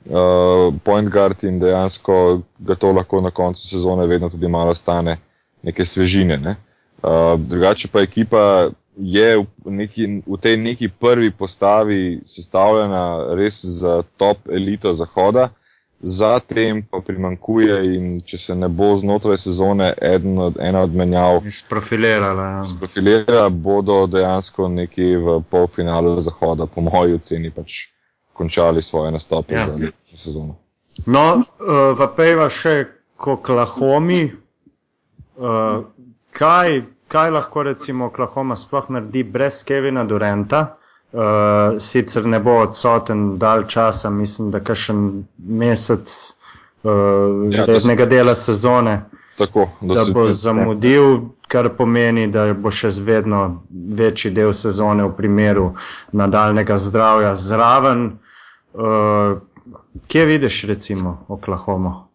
uh, 0.09 0.73
point 0.83 1.09
guard 1.09 1.43
in 1.43 1.59
dejansko 1.59 2.41
ga 2.59 2.75
to 2.75 2.91
lahko 2.91 3.21
na 3.21 3.31
koncu 3.31 3.67
sezone 3.67 4.07
vedno 4.07 4.29
tudi 4.29 4.47
malo 4.47 4.75
stane 4.75 5.17
neke 5.63 5.85
svežine. 5.85 6.37
Ne? 6.37 6.55
Uh, 7.03 7.39
drugače 7.39 7.87
pa 7.87 8.01
ekipa 8.01 8.69
je 8.97 9.37
v, 9.37 9.45
neki, 9.65 10.21
v 10.25 10.37
tej 10.41 10.57
neki 10.57 10.89
prvi 10.89 11.31
postavi 11.31 12.21
sestavljena 12.25 13.35
res 13.35 13.61
za 13.65 14.01
top 14.17 14.49
elito 14.49 14.93
zahoda, 14.93 15.49
zatem 16.01 16.81
pa 16.81 17.01
primankuje 17.05 17.77
in 17.95 18.21
če 18.21 18.37
se 18.37 18.55
ne 18.55 18.69
bo 18.69 18.95
znotraj 18.97 19.37
sezone 19.37 19.93
eden 20.01 20.39
od, 20.39 20.57
ena 20.61 20.81
od 20.81 20.95
menjav 20.95 21.41
Sprofilirala. 21.51 22.47
Ja. 22.47 22.65
sprofilira, 22.65 23.49
bodo 23.49 24.05
dejansko 24.07 24.67
nekje 24.69 25.17
v 25.17 25.39
polfinalu 25.49 26.19
zahoda, 26.21 26.65
po 26.65 26.81
moji 26.81 27.17
oceni, 27.17 27.53
pač 27.53 27.96
končali 28.37 28.81
svoje 28.81 29.11
nastope 29.11 29.53
Ja. 29.53 29.65
za 29.65 29.73
letošnjo 29.73 30.17
sezono. 30.17 30.55
No, 31.07 31.25
uh, 31.35 31.43
v 31.93 32.07
Pejva 32.15 32.49
še 32.49 32.75
k 33.15 33.27
Oklahomi. 33.29 34.31
Uh, 35.35 35.83
kaj, 36.31 36.81
kaj 37.07 37.29
lahko 37.31 37.63
recimo 37.63 38.05
Oklahoma 38.05 38.55
sploh 38.55 38.89
naredi 38.89 39.23
brez 39.25 39.63
Kevina 39.63 40.03
Durenta? 40.03 40.75
Uh, 41.07 41.21
sicer 41.79 42.25
ne 42.25 42.39
bo 42.39 42.57
odsoten 42.59 43.37
dal 43.37 43.63
časa, 43.65 44.09
mislim, 44.11 44.51
da 44.51 44.59
kakšen 44.59 45.03
mesec 45.39 46.09
uh, 46.83 46.91
Ja, 47.47 47.57
da 47.57 47.65
se- 47.65 47.71
rednega 47.71 48.05
dela 48.05 48.35
sezone, 48.35 49.01
Tako, 49.37 49.69
da 49.81 50.05
se- 50.05 50.11
bo 50.11 50.27
zamudil, 50.27 51.19
kar 51.47 51.69
pomeni, 51.69 52.27
da 52.27 52.53
bo 52.53 52.71
še 52.71 52.89
vedno 52.99 53.63
večji 53.71 54.31
del 54.31 54.53
sezone 54.53 55.03
v 55.03 55.13
primeru 55.13 55.69
nadaljnega 56.11 56.77
zdravja 56.79 57.35
zraven. 57.35 58.17
Uh, 58.77 59.37
kje 60.07 60.25
vidiš 60.25 60.63
recimo 60.63 61.25
Oklahomo? 61.27 62.07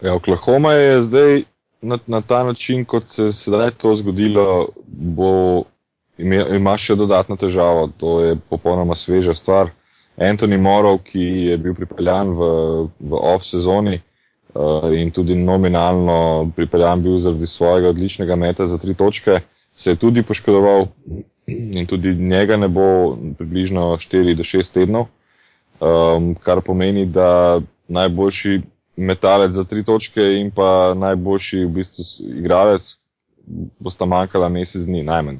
Ja, 0.00 0.14
Oklahoma 0.14 0.72
je 0.72 1.02
zdaj 1.02 1.42
na, 1.82 1.98
na 2.06 2.20
ta 2.20 2.44
način, 2.44 2.84
kot 2.84 3.08
se 3.08 3.24
je 3.24 3.32
sedaj 3.32 3.70
to 3.70 3.94
zgodilo, 3.96 4.68
bo 4.86 5.62
ime, 6.18 6.44
ima 6.56 6.74
še 6.78 6.96
dodatno 6.98 7.36
težavo. 7.36 7.86
To 8.02 8.20
je 8.20 8.36
popolnoma 8.50 8.94
sveža 8.98 9.34
stvar. 9.34 9.70
Anthony 10.18 10.58
Morov, 10.58 10.98
ki 11.06 11.22
je 11.22 11.58
bil 11.58 11.74
pripeljan 11.74 12.34
v, 12.34 12.48
v 12.98 13.20
off 13.34 13.46
sezoni, 13.46 14.00
uh, 14.54 14.90
in 14.90 15.14
tudi 15.14 15.38
nominalno 15.38 16.50
pripeljan 16.56 17.02
bil 17.02 17.20
zaradi 17.22 17.46
svojega 17.46 17.94
odličnega 17.94 18.36
meta 18.36 18.66
za 18.66 18.78
tri 18.78 18.94
točke, 18.94 19.38
se 19.74 19.94
je 19.94 19.96
tudi 19.96 20.22
poškodoval 20.22 20.88
in 21.46 21.86
tudi 21.86 22.14
njega 22.14 22.56
ne 22.56 22.68
bo 22.68 23.16
približno 23.38 23.80
4 23.96 24.34
do 24.34 24.42
6 24.42 24.72
tednov, 24.74 25.06
um, 25.80 26.34
kar 26.34 26.60
pomeni, 26.60 27.06
da 27.06 27.60
najboljši 27.88 28.60
metalec 28.96 29.52
za 29.52 29.64
tri 29.64 29.84
točke 29.84 30.22
in 30.40 30.50
pa 30.50 30.94
najboljši 30.94 31.64
v 31.64 31.68
bistvu 31.68 32.04
igralec 32.38 32.96
bosta 33.78 34.06
manjkala 34.06 34.48
mesec 34.48 34.84
dni 34.86 35.02
najmanj. 35.02 35.38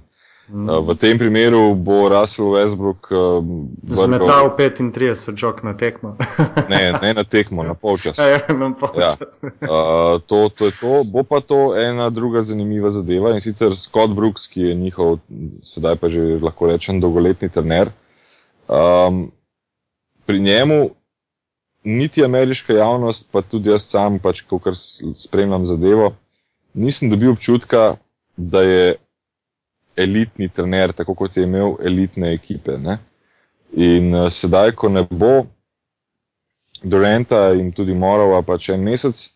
Mm. 0.49 0.87
V 0.87 0.95
tem 0.99 1.19
primeru 1.19 1.75
bo 1.75 2.09
Russell 2.09 2.51
Westbrook 2.53 3.09
uh, 3.11 3.45
zmetal 3.87 4.51
35 4.59 5.39
jok 5.39 5.63
na 5.63 5.73
tekmo. 5.75 6.17
ne, 6.73 6.93
ne 6.93 7.15
na 7.15 7.25
tekmo, 7.25 7.63
na 7.63 7.75
polčas. 7.75 8.19
Ja, 8.19 8.43
na 8.51 8.75
polčas. 8.75 9.39
Ja. 9.39 9.49
Uh, 9.63 10.21
to, 10.27 10.51
to 10.51 10.67
je 10.67 10.73
to. 10.81 11.05
Bo 11.07 11.23
pa 11.23 11.41
to 11.41 11.79
ena 11.79 12.11
druga 12.11 12.43
zanimiva 12.43 12.91
zadeva 12.91 13.33
in 13.35 13.41
sicer 13.41 13.77
Scott 13.79 14.11
Brooks, 14.11 14.51
ki 14.51 14.61
je 14.61 14.75
njihov, 14.75 15.23
sedaj 15.63 15.97
pa 15.97 16.11
že 16.11 16.43
lahko 16.43 16.67
rečem, 16.67 17.01
dolgoletni 17.01 17.49
trener. 17.49 17.95
Um, 18.67 19.31
pri 20.27 20.41
njemu 20.41 20.91
niti 21.85 22.25
ameriška 22.25 22.75
javnost, 22.75 23.29
pa 23.31 23.43
tudi 23.43 23.71
jaz 23.71 23.87
sam, 23.87 24.19
pač, 24.19 24.43
ko 24.43 24.59
kar 24.59 24.75
spremljam 25.15 25.67
zadevo, 25.67 26.13
nisem 26.75 27.11
dobil 27.11 27.33
občutka, 27.33 27.97
da 28.37 28.63
je 28.63 28.95
elitni 29.97 30.49
trener, 30.49 30.93
tako 30.93 31.15
kot 31.15 31.37
je 31.37 31.43
imel 31.43 31.77
elitne 31.85 32.33
ekipe. 32.35 32.79
Ne? 32.79 32.99
In 33.73 34.15
uh, 34.15 34.29
sedaj, 34.33 34.73
ko 34.73 34.89
ne 34.89 35.07
bo 35.11 35.47
Durenta 36.83 37.53
in 37.55 37.71
tudi 37.73 37.95
Morova 37.95 38.43
pač 38.43 38.69
en 38.75 38.83
mesec, 38.83 39.29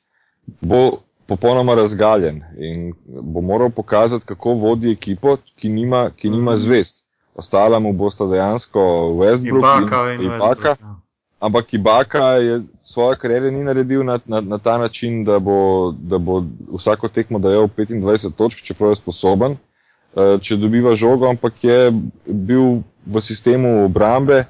bo 0.60 0.98
popolnoma 1.26 1.74
razgaljen 1.74 2.40
in 2.58 2.92
bo 3.06 3.40
moral 3.40 3.70
pokazati, 3.70 4.26
kako 4.26 4.54
vodi 4.54 4.90
ekipo, 4.90 5.36
ki 5.56 5.68
nima, 5.68 6.10
ki 6.10 6.30
nima 6.30 6.52
-hmm. 6.52 6.56
zvest. 6.56 7.06
Ostala 7.34 7.78
mu 7.78 7.92
bosta 7.92 8.26
dejansko 8.26 8.80
Westbrook 9.20 9.58
Ibaka 9.58 10.12
in, 10.12 10.20
in 10.20 10.26
Ibaka. 10.26 10.68
Ja. 10.68 10.94
Ampak 11.40 11.74
Ibaka 11.74 12.24
je 12.24 12.62
svojo 12.80 13.16
kariero 13.16 13.50
ni 13.50 13.64
naredil 13.64 14.04
na, 14.04 14.18
na, 14.26 14.40
na 14.40 14.58
ta 14.58 14.78
način, 14.78 15.24
da 15.24 15.38
bo, 15.38 15.92
da 15.98 16.18
bo 16.18 16.42
vsako 16.72 17.08
tekmo 17.08 17.38
dajal 17.38 17.68
25 17.68 18.32
točk, 18.32 18.62
čeprav 18.62 18.90
je 18.90 18.96
sposoben. 18.96 19.52
Eh, 19.52 19.75
če 20.16 20.56
dobiva 20.56 20.94
žogo, 20.96 21.28
ampak 21.28 21.64
je 21.64 21.92
bil 22.24 22.80
v 23.06 23.20
sistemu 23.20 23.84
obrambe 23.84 24.44
eh, 24.44 24.46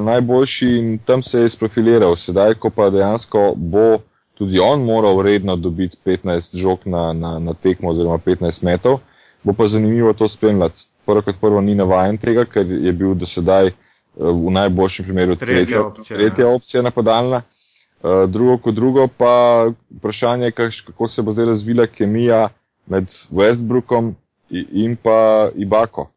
najboljši 0.00 0.68
in 0.78 0.98
tam 0.98 1.22
se 1.22 1.40
je 1.40 1.48
sprofiliral. 1.48 2.16
Sedaj, 2.16 2.54
ko 2.54 2.70
pa 2.70 2.90
dejansko 2.90 3.52
bo 3.56 3.98
tudi 4.38 4.58
on 4.58 4.82
moral 4.84 5.22
redno 5.22 5.56
dobiti 5.56 5.98
15 6.04 6.56
žog 6.58 6.86
na, 6.86 7.12
na, 7.12 7.38
na 7.38 7.54
tekmo 7.54 7.90
oziroma 7.90 8.18
15 8.18 8.64
metrov, 8.64 8.98
bo 9.42 9.52
pa 9.52 9.68
zanimivo 9.68 10.12
to 10.12 10.28
spremljati. 10.28 10.86
Prvo 11.06 11.22
kot 11.22 11.36
prvo 11.40 11.60
ni 11.60 11.74
navajen 11.74 12.16
tega, 12.18 12.44
ker 12.44 12.66
je 12.66 12.92
bil 12.92 13.14
do 13.14 13.26
sedaj 13.26 13.66
eh, 13.66 13.74
v 14.16 14.54
najboljšem 14.54 15.04
primeru 15.10 15.36
tretja, 15.36 15.64
tretja 15.64 15.86
opcija, 15.86 16.18
tretja 16.18 16.46
ja. 16.46 16.54
opcija 16.54 16.82
napadalna. 16.82 17.42
Drugo 18.28 18.58
kot 18.60 18.74
drugo 18.76 19.06
pa 19.08 19.64
vprašanje, 19.96 20.50
kako 20.50 21.08
se 21.08 21.22
bo 21.22 21.32
zdaj 21.32 21.46
razvila 21.46 21.86
kemija 21.86 22.48
med 22.86 23.08
Westbrookom 23.32 24.12
in 24.72 24.96
pa 24.96 25.50
Ibako. 25.54 26.08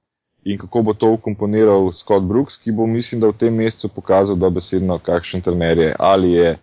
In 0.46 0.58
kako 0.58 0.82
bo 0.82 0.94
to 0.94 1.12
ukomponiral 1.12 1.92
Scott 1.92 2.24
Brooks, 2.24 2.58
ki 2.58 2.72
bo, 2.72 2.86
mislim, 2.88 3.22
da 3.22 3.28
v 3.28 3.36
tem 3.38 3.56
mesecu 3.56 3.90
pokazal 3.90 4.36
dobesedno, 4.36 5.00
kakšen 5.00 5.42
trener 5.42 5.78
je. 5.78 5.96
Ali 6.00 6.32
je 6.32 6.58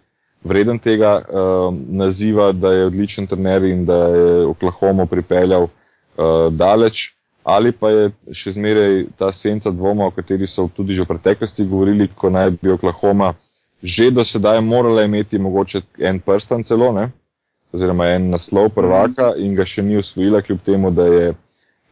vreden 0.44 0.78
tega 0.78 1.18
uh, 1.20 1.74
naziva, 1.88 2.52
da 2.52 2.72
je 2.72 2.86
odličen 2.86 3.26
trener 3.26 3.64
in 3.64 3.84
da 3.84 3.98
je 4.08 4.46
Oklahoma 4.46 5.06
pripeljal 5.06 5.62
uh, 5.62 6.52
daleč, 6.52 7.12
ali 7.44 7.72
pa 7.72 7.90
je 7.90 8.10
še 8.32 8.54
zmeraj 8.56 9.04
ta 9.18 9.32
senca 9.32 9.70
dvoma, 9.70 10.06
o 10.06 10.14
kateri 10.16 10.46
so 10.46 10.68
tudi 10.68 10.94
že 10.94 11.04
v 11.04 11.12
preteklosti 11.12 11.66
govorili, 11.68 12.08
ko 12.08 12.30
naj 12.30 12.56
bi 12.62 12.72
Oklahoma 12.72 13.34
že 13.84 14.08
do 14.10 14.24
sedaj 14.24 14.62
morala 14.64 15.02
imeti 15.04 15.38
mogoče 15.38 15.82
en 15.98 16.20
prstan 16.20 16.62
celo, 16.64 16.92
ne? 16.92 17.10
oziroma 17.72 18.06
en 18.14 18.30
naslov 18.30 18.70
prvaka 18.72 19.34
in 19.36 19.52
ga 19.54 19.66
še 19.66 19.82
ni 19.82 19.98
usvojila, 19.98 20.40
kljub 20.40 20.62
temu, 20.64 20.90
da 20.90 21.04
je 21.04 21.34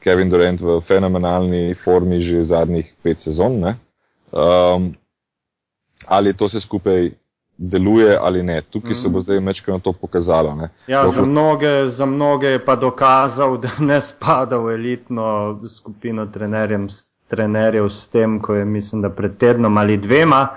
Kevin 0.03 0.31
Durant 0.31 0.61
v 0.61 0.81
fenomenalni 0.81 1.75
formi 1.75 2.21
že 2.21 2.45
zadnjih 2.45 2.93
pet 3.03 3.21
sezon. 3.21 3.63
Um, 4.33 4.95
ali 6.07 6.35
to 6.35 6.49
se 6.49 6.61
skupaj 6.61 7.11
deluje 7.57 8.19
ali 8.19 8.43
ne. 8.43 8.63
Tukaj 8.63 8.95
se 8.95 9.09
bo 9.09 9.19
mm. 9.19 9.23
zdaj 9.23 9.41
mečkano 9.41 9.79
to 9.79 9.93
pokazalo. 9.93 10.55
Ne. 10.55 10.71
Ja, 10.87 11.09
za, 11.09 11.23
mnoge, 11.23 11.87
za 11.87 12.07
mnoge 12.07 12.47
je 12.47 12.65
pa 12.65 12.77
dokazal, 12.77 13.57
da 13.63 13.71
ne 13.79 14.01
spada 14.01 14.59
v 14.59 14.75
elitno 14.75 15.61
skupino 15.67 16.27
trenerjev 17.29 17.89
s 17.89 18.09
tem, 18.09 18.41
ko 18.41 18.55
je 18.55 18.65
mislim, 18.65 19.03
da 19.03 19.11
pred 19.11 19.37
tednom 19.37 19.79
ali 19.79 19.97
dvema. 19.97 20.49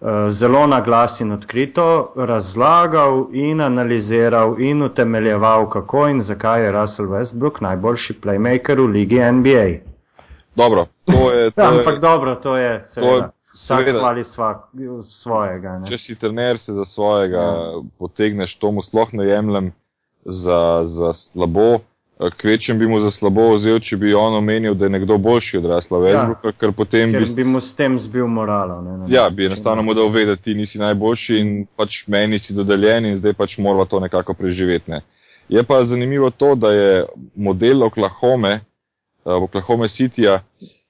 Eh, 0.00 0.30
zelo 0.30 0.66
na 0.66 0.80
glas 0.80 1.20
in 1.20 1.32
odkrito 1.32 2.12
razlagal 2.16 3.26
in 3.32 3.60
analiziral 3.60 4.60
in 4.60 4.82
utemeljeval, 4.82 5.68
kako 5.68 6.08
in 6.08 6.20
zakaj 6.20 6.64
je 6.64 6.72
Russell 6.72 7.08
Westbrook 7.08 7.60
najboljši 7.60 8.14
playmaker 8.22 8.78
v 8.78 8.86
ligi 8.86 9.18
NBA. 9.32 9.66
Dobro, 10.60 10.86
to 11.04 11.32
je. 11.32 11.50
To 11.50 11.62
Ampak 11.62 11.94
je, 11.94 12.00
dobro, 12.00 12.34
to 12.34 12.56
je 12.56 12.80
seveda. 12.84 13.30
Vsak 13.54 13.88
hvali 13.98 14.24
svojega. 15.02 15.78
Ne? 15.78 15.86
Če 15.86 15.98
si 15.98 16.14
trener, 16.14 16.58
se 16.58 16.72
za 16.72 16.84
svojega 16.84 17.36
ja. 17.36 17.82
potegneš, 17.98 18.54
to 18.56 18.70
mu 18.70 18.82
sploh 18.82 19.08
ne 19.12 19.26
jemljem 19.26 19.72
za, 20.24 20.82
za 20.84 21.12
slabo. 21.12 21.80
Kvečem 22.18 22.78
bi 22.78 22.86
mu 22.86 22.98
za 23.00 23.10
slabo 23.10 23.52
vzel, 23.54 23.78
če 23.78 23.96
bi 23.96 24.14
on 24.14 24.34
omenil, 24.34 24.74
da 24.74 24.88
je 24.88 24.90
nekdo 24.90 25.18
boljši 25.22 25.60
od 25.60 25.68
Rasla 25.70 25.98
Westbrooka, 26.02 26.50
ja, 26.50 26.56
ker 26.58 26.72
potem 26.74 27.12
ker 27.14 27.22
bi, 27.22 27.34
bi 27.36 27.44
mu 27.46 27.60
s 27.62 27.76
tem 27.78 27.94
zbil 27.98 28.26
moralo. 28.26 28.80
Ne, 28.82 28.96
ne, 28.98 29.06
ja, 29.12 29.28
bi 29.30 29.46
enostavno 29.46 29.84
mu 29.86 29.94
dal 29.94 30.10
vedeti, 30.10 30.42
ti 30.48 30.54
nisi 30.58 30.80
najboljši 30.82 31.38
in 31.38 31.52
pač 31.78 32.00
meni 32.10 32.40
si 32.42 32.56
dodeljen 32.58 33.06
in 33.06 33.20
zdaj 33.20 33.36
pač 33.38 33.54
mora 33.62 33.86
to 33.86 34.00
nekako 34.02 34.34
preživeti. 34.34 34.90
Ne. 34.90 35.00
Je 35.48 35.62
pa 35.62 35.78
zanimivo 35.84 36.30
to, 36.30 36.56
da 36.58 36.72
je 36.74 37.06
model 37.34 37.86
Oklahome, 37.86 38.58
uh, 39.22 39.38
Oklahome 39.46 39.86
Cityja, 39.88 40.40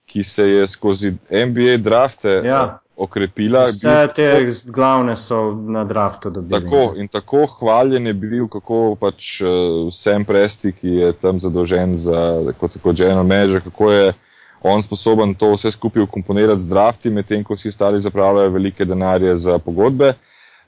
ki 0.08 0.24
se 0.24 0.48
je 0.48 0.66
skozi 0.66 1.12
NBA 1.28 1.76
drafte 1.84 2.40
ja. 2.44 2.78
Uh, 2.99 3.05
okrepila. 3.05 3.64
Vse 3.64 4.09
te 4.14 4.26
tako, 4.32 4.72
glavne 4.72 5.16
so 5.16 5.53
na 5.53 5.84
draftu 5.84 6.30
dobili. 6.30 6.61
Tako 6.61 6.94
in 6.96 7.09
tako 7.09 7.46
hvaljen 7.46 8.07
je 8.07 8.12
bil, 8.12 8.49
kako 8.49 8.96
pač 9.01 9.40
uh, 9.40 9.49
Sam 9.92 10.24
Presti, 10.24 10.72
ki 10.72 10.88
je 10.88 11.12
tam 11.12 11.40
zadolžen 11.40 11.96
za 11.96 12.53
kot, 12.61 12.78
kot 12.82 12.96
general 12.96 13.24
manager, 13.24 13.61
kako 13.61 13.92
je 13.92 14.12
on 14.62 14.82
sposoben 14.82 15.34
to 15.34 15.53
vse 15.55 15.70
skupaj 15.70 16.03
ukomponirati 16.03 16.61
z 16.61 16.68
drafti, 16.68 17.11
medtem 17.11 17.44
ko 17.44 17.55
vsi 17.55 17.68
ostali 17.68 18.01
zapravljajo 18.01 18.51
velike 18.51 18.84
denarje 18.84 19.36
za 19.36 19.59
pogodbe. 19.59 20.14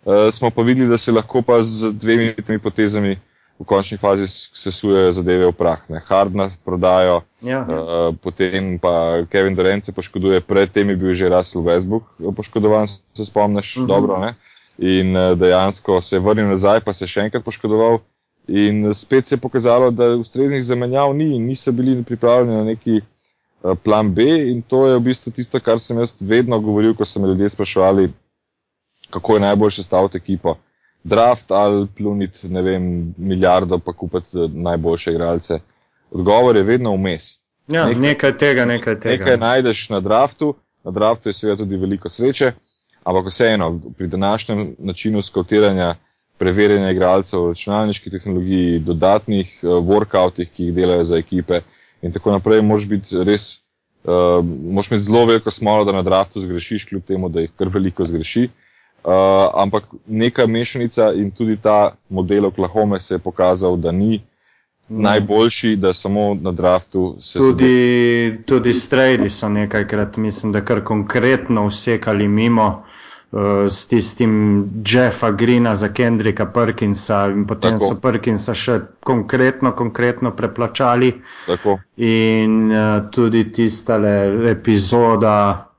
Uh, 0.05 0.31
smo 0.33 0.51
pa 0.51 0.63
videli, 0.63 0.89
da 0.89 0.99
se 0.99 1.13
lahko 1.13 1.43
pa 1.43 1.63
z 1.63 1.93
dvemi 1.93 2.35
temi 2.47 2.59
potezami 2.59 3.19
v 3.61 3.65
končni 3.69 4.01
fazi 4.01 4.25
sesujejo 4.57 5.13
zadeve 5.13 5.45
v 5.51 5.53
prah. 5.53 5.85
Ne. 5.93 6.01
Hardna 6.01 6.49
prodajo, 6.65 7.21
ja. 7.45 7.61
uh, 7.61 8.09
potem 8.17 8.81
pa 8.81 9.21
Kevin 9.29 9.55
Durant 9.55 9.85
se 9.85 9.93
poškoduje, 9.93 10.41
predtem 10.41 10.89
je 10.89 10.97
bil 10.97 11.13
že 11.13 11.29
Russell 11.29 11.65
Westbrook 11.65 12.09
poškodovan, 12.33 12.89
se 12.89 13.25
spomniš 13.25 13.77
uh 13.77 13.83
mhm. 13.83 13.85
-huh. 13.85 13.95
dobro. 13.95 14.19
Ne. 14.19 14.35
In 14.79 15.17
uh, 15.17 15.37
dejansko 15.37 16.01
se 16.01 16.17
je 16.17 16.21
vrnil 16.21 16.49
nazaj, 16.49 16.81
pa 16.81 16.93
se 16.93 17.05
je 17.05 17.09
še 17.09 17.21
enkrat 17.21 17.45
poškodoval. 17.45 18.01
In 18.49 18.95
spet 18.95 19.27
se 19.27 19.35
je 19.35 19.39
pokazalo, 19.39 19.91
da 19.91 20.17
ustreznih 20.17 20.65
zamenjav 20.65 21.15
ni 21.15 21.37
in 21.37 21.47
niso 21.47 21.73
bili 21.73 22.03
pripravljeni 22.03 22.57
na 22.57 22.65
neki 22.65 23.01
uh, 23.01 23.77
plan 23.85 24.15
B. 24.15 24.23
In 24.25 24.63
to 24.63 24.87
je 24.87 24.97
v 24.97 25.01
bistvu 25.01 25.33
tisto, 25.33 25.61
kar 25.61 25.79
sem 25.79 25.99
jaz 25.99 26.17
vedno 26.21 26.61
govoril, 26.61 26.97
ko 26.97 27.05
so 27.05 27.21
me 27.21 27.29
ljudje 27.29 27.49
spraševali, 27.49 28.09
kako 29.11 29.35
je 29.35 29.41
najboljše 29.41 29.83
staviti 29.83 30.17
ekipo 30.17 30.57
draft 31.05 31.51
ali 31.51 31.87
pluniti, 31.97 32.49
ne 32.49 32.63
vem, 32.63 33.15
milijardo 33.19 33.79
pa 33.79 33.93
kupiti 33.93 34.39
eh, 34.39 34.49
najboljše 34.53 35.11
igralce. 35.11 35.61
Odgovor 36.11 36.57
je 36.57 36.63
vedno 36.63 36.95
vmes. 36.97 37.39
Ja, 37.69 37.87
nekaj, 37.87 38.01
nekaj 38.01 38.37
tega, 38.39 38.65
nekaj 38.65 39.01
tega. 39.01 39.25
Nekaj 39.25 39.37
najdeš 39.37 39.89
na 39.91 40.01
draftu, 40.01 40.55
na 40.85 40.91
draftu 40.91 41.29
je 41.29 41.33
seveda 41.33 41.63
tudi 41.63 41.77
veliko 41.77 42.09
sreče, 42.09 42.53
ampak 43.05 43.27
vseeno, 43.27 43.81
pri 43.97 44.07
današnjem 44.07 44.75
načinu 44.79 45.23
skautiranja, 45.23 45.95
preverjanja 46.39 46.91
igralcev, 46.91 47.49
računalniški 47.49 48.11
tehnologiji, 48.11 48.79
dodatnih 48.79 49.59
uh, 49.63 49.71
workoutih, 49.71 50.49
ki 50.49 50.65
jih 50.65 50.75
delajo 50.75 51.05
za 51.05 51.19
ekipe 51.21 51.61
in 52.03 52.13
tako 52.13 52.33
naprej, 52.33 52.63
moraš 52.65 52.87
biti 52.89 53.25
res, 53.25 53.61
uh, 54.05 54.41
moraš 54.45 54.91
imeti 54.91 55.05
zelo 55.05 55.27
veliko 55.29 55.51
smolo, 55.51 55.85
da 55.85 55.93
na 55.93 56.03
draftu 56.03 56.41
zgrešiš, 56.41 56.89
kljub 56.89 57.05
temu, 57.07 57.29
da 57.29 57.45
jih 57.45 57.53
kar 57.57 57.69
veliko 57.69 58.05
zgreši. 58.05 58.49
Uh, 59.05 59.13
ampak 59.55 59.85
neka 60.07 60.47
mešanica 60.47 61.13
in 61.13 61.31
tudi 61.31 61.57
ta 61.57 61.93
model 62.09 62.47
Oklahoma 62.47 62.99
se 62.99 63.15
je 63.15 63.19
pokazal, 63.19 63.77
da 63.77 63.93
ni 63.93 64.21
mm. 64.89 65.03
najboljši, 65.03 65.77
da 65.77 65.95
samo 65.95 66.35
na 66.35 66.53
draftu 66.53 67.17
se. 67.21 67.39
Tudi, 67.39 68.39
tudi 68.47 68.73
strejdi 68.73 69.31
so 69.31 69.49
nekajkrat, 69.49 70.17
mislim, 70.17 70.53
da 70.53 70.61
kar 70.61 70.85
konkretno 70.85 71.67
usekali 71.67 72.29
mimo. 72.29 72.83
uh, 73.31 73.67
s 73.69 73.87
tistim 73.87 74.65
Jeffa 74.87 75.31
Greena 75.31 75.75
za 75.75 75.89
Kendrika 75.89 76.47
Perkinsa 76.47 77.27
in 77.27 77.47
potem 77.47 77.79
Tako. 77.79 77.85
so 77.85 78.01
Perkinsa 78.01 78.55
še 78.55 78.81
konkretno, 79.05 79.73
konkretno 79.77 80.33
preplačali. 80.37 81.13
Tako. 81.47 81.79
In 81.97 82.71
uh, 82.73 83.11
tudi 83.11 83.45
tistale 83.53 84.51
epizoda 84.51 85.70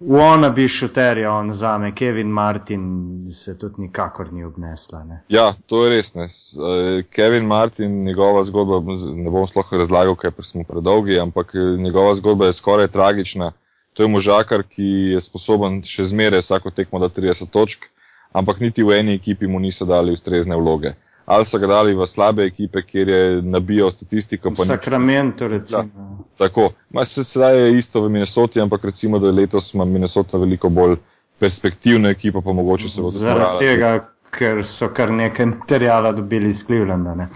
Wannabe 0.00 0.68
šuterja, 0.68 1.30
on 1.32 1.52
zame, 1.52 1.94
Kevin 1.94 2.28
Martin, 2.28 2.82
se 3.30 3.58
tudi 3.58 3.74
nikakor 3.78 4.32
ni 4.32 4.44
obnesla. 4.44 5.04
Ne? 5.04 5.22
Ja, 5.28 5.54
to 5.66 5.84
je 5.84 5.90
res. 5.90 6.14
Ne. 6.14 6.24
Eh, 6.24 7.02
Kevin 7.10 7.46
Martin, 7.46 8.04
njegova 8.04 8.44
zgodba, 8.44 8.82
ne 9.14 9.30
bom 9.30 9.46
sploh 9.48 9.72
razlagal, 9.72 10.16
ker 10.20 10.32
smo 10.44 10.66
predolgi, 10.68 11.16
ampak 11.20 11.54
eh, 11.54 11.78
njegova 11.80 12.14
zgodba 12.14 12.46
je 12.46 12.58
skoraj 12.60 12.88
tragična. 12.92 13.52
To 13.96 14.02
je 14.02 14.08
možakar, 14.08 14.62
ki 14.68 14.84
je 15.16 15.20
sposoben 15.24 15.80
še 15.82 16.04
zmeraj 16.12 16.44
vsako 16.44 16.70
tekmo 16.70 17.00
da 17.00 17.08
30 17.08 17.48
točk, 17.48 17.88
ampak 18.36 18.60
niti 18.60 18.84
v 18.84 18.98
eni 19.00 19.16
ekipi 19.16 19.48
mu 19.48 19.60
niso 19.60 19.88
dali 19.88 20.12
ustrezne 20.12 20.56
vloge. 20.60 20.92
Ali 21.26 21.44
so 21.44 21.58
ga 21.58 21.66
dali 21.66 21.94
v 21.94 22.06
slabe 22.06 22.44
ekipe, 22.46 22.82
kjer 22.86 23.08
je 23.08 23.42
nabijal 23.42 23.90
statistiko, 23.90 24.50
pa 24.50 24.62
V 24.62 24.66
ni 24.66 24.66
Sakramentu, 24.66 25.48
recimo. 25.48 26.22
tako. 26.38 26.70
Ma, 26.90 27.04
se, 27.04 27.24
sedaj 27.24 27.58
je 27.58 27.78
isto 27.78 28.00
v 28.02 28.10
Minnesoti, 28.10 28.60
ampak 28.60 28.84
recimo, 28.84 29.18
da 29.18 29.30
letos 29.30 29.74
ima 29.74 29.84
Minnesota 29.84 30.38
veliko 30.38 30.68
bolj 30.68 30.96
perspektivna 31.38 32.08
ekipa, 32.14 32.40
pa 32.40 32.52
mogoče 32.52 32.88
se 32.88 33.02
bo 33.02 33.10
tudi 33.10 33.18
Zaradi 33.18 33.58
tega, 33.58 33.90
ker 34.30 34.62
so 34.64 34.88
kar 34.94 35.10
nekaj 35.10 35.46
materijala 35.46 36.12
dobili 36.12 36.48
iz 36.48 36.62
Clevelanda. 36.66 37.14
Ne? 37.14 37.28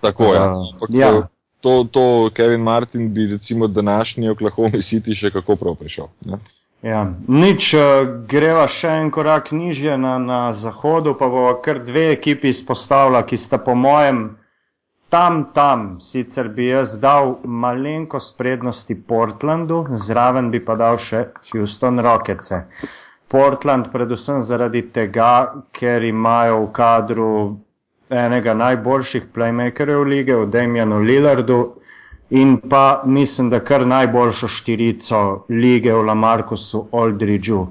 Tako 0.00 0.24
je. 0.34 0.40
Uh, 0.40 0.70
Ampak, 0.72 0.90
ja. 0.90 1.28
To, 1.60 1.84
to 1.84 2.30
Kevin 2.34 2.60
Martin 2.60 3.14
bi 3.14 3.26
recimo 3.26 3.66
današnji 3.66 4.28
Oklahoma 4.28 4.78
City 4.78 5.14
še 5.14 5.30
kako 5.30 5.56
prav 5.56 5.74
prišel. 5.74 6.06
Ne? 6.30 6.38
Ja. 6.82 7.04
Nič, 7.28 7.74
eh, 7.76 8.06
greva 8.24 8.64
še 8.64 8.88
en 9.02 9.10
korak 9.12 9.50
nižje 9.52 9.98
na, 10.00 10.16
na 10.18 10.40
zahodu, 10.56 11.12
pa 11.12 11.28
bo 11.28 11.42
kar 11.60 11.82
dve 11.84 12.06
ekipi 12.14 12.48
izpostavila, 12.48 13.20
ki 13.28 13.36
sta 13.36 13.58
po 13.60 13.74
mojem 13.76 14.22
tam, 15.12 15.52
tam. 15.52 16.00
Sicer 16.00 16.48
bi 16.48 16.70
jaz 16.70 16.96
dal 17.02 17.36
malenkost 17.44 18.38
prednosti 18.38 18.96
Portlandu, 18.96 19.84
zraven 19.92 20.48
bi 20.50 20.64
pa 20.64 20.78
dal 20.80 20.96
še 20.96 21.26
Houston 21.52 22.00
Rockets. 22.00 22.54
Portland 23.28 23.92
predvsem 23.92 24.40
zaradi 24.40 24.86
tega, 24.90 25.60
ker 25.76 26.02
imajo 26.02 26.64
v 26.64 26.72
kadru 26.72 27.34
enega 28.10 28.56
najboljših 28.56 29.28
playmakerjev 29.34 30.08
lige, 30.08 30.34
v 30.34 30.48
Damienu 30.50 31.04
Lillardu, 31.04 31.60
in 32.30 32.56
pa 32.68 33.02
mislim, 33.06 33.50
da 33.50 33.60
kar 33.64 33.86
najboljšo 33.86 34.48
štirico 34.48 35.44
lige 35.48 35.92
v 35.94 36.02
Lamarkusu 36.02 36.86
Aldridgeu. 36.92 37.66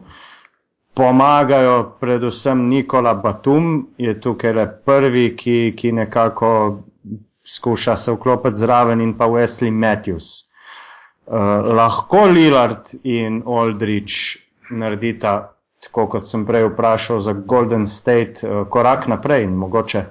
Pomagajo 0.93 1.95
predvsem 1.99 2.68
Nikola 2.68 3.14
Batum, 3.14 3.88
je 3.97 4.22
tukaj 4.22 4.53
le 4.53 4.66
prvi, 4.86 5.36
ki, 5.36 5.74
ki 5.78 5.91
nekako 5.91 6.51
skuša 7.45 7.95
se 7.95 8.12
vklopiti 8.12 8.60
zraven, 8.60 9.01
in 9.01 9.14
pa 9.18 9.28
Wesley 9.28 9.72
Matthews. 9.72 10.49
Uh, 11.26 11.38
lahko 11.76 12.26
Lillard 12.26 12.91
in 13.03 13.43
Aldridge 13.47 14.41
naredita, 14.70 15.53
tako 15.80 16.07
kot 16.07 16.28
sem 16.28 16.43
prej 16.45 16.68
vprašal, 16.68 17.20
za 17.20 17.34
Golden 17.34 17.88
State 17.88 18.43
uh, 18.43 18.68
korak 18.68 19.07
naprej 19.07 19.43
in 19.47 19.55
mogoče 19.55 20.03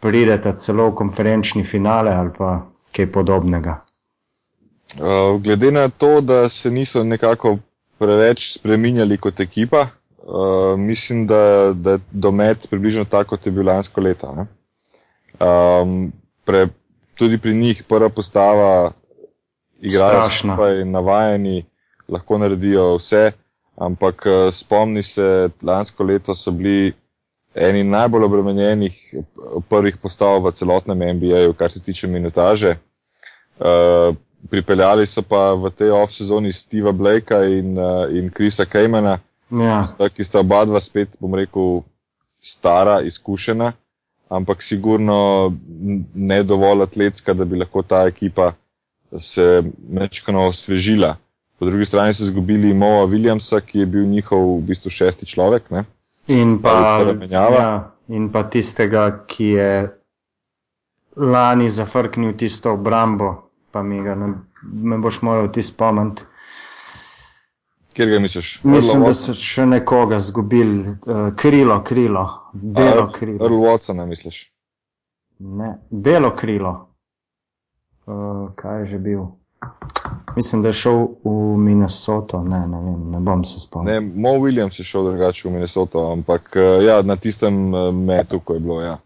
prideta 0.00 0.52
celo 0.52 0.88
v 0.90 0.94
konferenčni 0.94 1.64
finale 1.64 2.14
ali 2.14 2.30
pa 2.38 2.60
kaj 2.96 3.12
podobnega. 3.12 3.80
Uh, 4.96 5.36
glede 5.42 5.70
na 5.70 5.88
to, 5.88 6.20
da 6.20 6.48
se 6.48 6.70
niso 6.70 7.04
nekako 7.04 7.58
preveč 7.98 8.52
spreminjali 8.54 9.18
kot 9.18 9.40
ekipa, 9.40 9.86
uh, 10.22 10.78
mislim, 10.78 11.26
da, 11.26 11.72
da 11.74 11.90
je 11.90 11.98
domet 12.10 12.66
približno 12.70 13.04
tako, 13.04 13.36
kot 13.36 13.46
je 13.46 13.52
bil 13.52 13.66
lansko 13.66 14.00
leto. 14.00 14.32
ne. 14.34 14.46
Um, 15.40 16.12
pre, 16.44 16.68
tudi 17.14 17.38
pri 17.38 17.54
njih 17.54 17.82
prva 17.88 18.08
postava 18.08 18.92
igrajo 19.80 20.30
skupaj, 20.30 20.84
navajeni, 20.84 21.64
lahko 22.08 22.38
naredijo 22.38 22.96
vse, 22.96 23.32
ampak 23.76 24.26
uh, 24.26 24.54
spomni 24.54 25.02
se, 25.02 25.50
lansko 25.62 26.04
leto 26.04 26.34
so 26.34 26.50
bili 26.50 26.92
eni 27.60 27.84
najbolj 27.84 28.24
obremenjenih 28.24 29.14
prvih 29.68 29.96
postav 29.96 30.42
v 30.44 30.52
celotnem 30.52 30.98
NBA-ju, 31.16 31.54
kar 31.58 31.70
se 31.70 31.82
tiče 31.82 32.06
minutaže. 32.06 32.76
Uh, 33.58 34.14
pripeljali 34.50 35.06
so 35.06 35.22
pa 35.22 35.54
v 35.58 35.70
tej 35.74 35.90
off-sezoni 35.90 36.52
Steva 36.52 36.92
Blakea 36.92 37.42
in, 37.50 37.74
uh, 37.78 38.06
in 38.14 38.30
Krisa 38.30 38.64
Kejmana, 38.64 39.18
Ja, 39.50 39.86
sta, 39.88 40.08
ki 40.12 40.24
sta 40.24 40.42
oba 40.44 40.64
dva 40.68 40.80
spet, 40.84 41.16
bom 41.20 41.32
rekel, 41.34 41.80
stara, 42.44 43.00
izkušena, 43.08 43.72
ampak 44.28 44.62
sigurno 44.62 45.52
ne 46.14 46.42
dovolj 46.44 46.84
atletska, 46.84 47.34
da 47.34 47.46
bi 47.48 47.56
lahko 47.56 47.82
ta 47.82 48.04
ekipa 48.08 48.52
se 49.16 49.62
mečkano 49.88 50.44
osvežila. 50.50 51.16
Po 51.58 51.66
drugi 51.66 51.88
strani 51.88 52.14
so 52.14 52.26
izgubili 52.28 52.74
Moa 52.74 53.06
Williamsa, 53.08 53.62
ki 53.64 53.80
je 53.80 53.86
bil 53.86 54.04
njihov 54.06 54.44
v 54.58 54.66
bistvu 54.68 54.92
šesti 54.92 55.26
človek. 55.26 55.70
Ne? 55.72 55.84
In 56.28 56.58
pa, 56.62 57.00
ja, 57.30 57.92
in 58.08 58.28
pa 58.32 58.42
tistega, 58.50 59.24
ki 59.26 59.48
je 59.56 59.70
lani 61.16 61.68
zafrknil 61.70 62.36
tisto 62.36 62.72
obrambo, 62.72 63.50
pa 63.70 63.82
mi 63.82 64.02
ga 64.02 64.14
ne, 64.14 64.32
me 64.62 64.98
boš 64.98 65.22
moral 65.22 65.50
ti 65.52 65.62
spomniti. 65.62 66.22
Kjer 67.92 68.10
ga 68.10 68.18
misliš? 68.22 68.60
Mislim, 68.64 69.02
da 69.02 69.14
so 69.14 69.34
še 69.34 69.64
nekoga 69.66 70.20
zgubili, 70.22 70.92
uh, 71.06 71.32
krilo, 71.36 71.80
krilo, 71.84 72.24
belo 72.52 73.08
Watson- 73.08 73.12
krilo. 73.16 73.44
Earl 73.44 73.58
Watsona 73.64 74.06
misliš? 74.06 74.44
Ne, 75.38 75.72
belo 75.90 76.30
krilo. 76.36 76.74
Uh, 78.06 78.48
kaj 78.56 78.78
je 78.80 78.86
že 78.94 78.98
bil? 78.98 79.26
Mislim, 80.36 80.62
da 80.62 80.68
je 80.68 80.72
šel 80.72 81.06
v 81.24 81.56
Minnesoto, 81.58 82.42
ne, 82.42 82.60
ne 82.60 82.80
vem, 82.80 83.10
ne 83.10 83.20
bom 83.20 83.44
se 83.44 83.60
spomnil. 83.60 83.94
Ne, 83.94 84.00
Mo 84.00 84.28
Williams 84.28 84.80
je 84.80 84.84
šel 84.84 85.04
drugače 85.04 85.48
v 85.48 85.52
Minnesota, 85.52 85.98
ampak 86.12 86.56
eh, 86.56 86.84
ja, 86.84 87.02
na 87.02 87.16
tistem 87.16 87.74
eh, 87.74 87.92
metu, 87.92 88.40
ko 88.40 88.54
je 88.54 88.60
bilo. 88.60 88.80
Ja. 88.82 88.98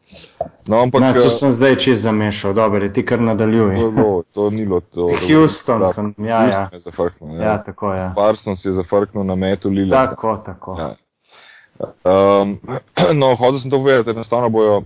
No, 0.67 0.83
ampak 0.83 1.03
eh, 1.03 1.21
to 1.21 1.31
sem 1.31 1.53
zdaj 1.53 1.77
čist 1.77 2.03
zamešal, 2.03 2.53
dobro, 2.55 2.89
ti 2.89 3.07
kar 3.07 3.19
to, 3.19 3.25
nadaljuj. 3.25 3.75
je 3.75 3.91
bilo, 3.97 4.23
to 4.33 4.51
ni 4.51 4.67
bilo 4.67 4.81
to. 4.81 5.09
Houston 5.29 5.81
da- 5.81 5.89
sem, 5.89 6.15
ja, 6.19 6.27
ja. 6.27 6.43
Houston 6.43 6.69
je 6.73 6.81
zafrknil. 6.81 7.35
Ja. 7.37 7.43
Ja, 7.43 7.65
tako 7.65 7.95
je. 7.95 8.13
Parsons 8.17 8.65
je 8.65 8.73
zafrknil 8.73 9.25
na 9.25 9.35
metu 9.35 9.71
Lila. 9.71 10.07
Tako, 10.07 10.37
tako. 10.37 10.77
Ja. 10.79 10.95
Um, 12.05 12.59
no, 13.21 13.35
hodil 13.35 13.59
sem 13.59 13.71
to 13.71 13.79
povedati, 13.79 14.11
enostavno 14.11 14.49
bojo 14.49 14.83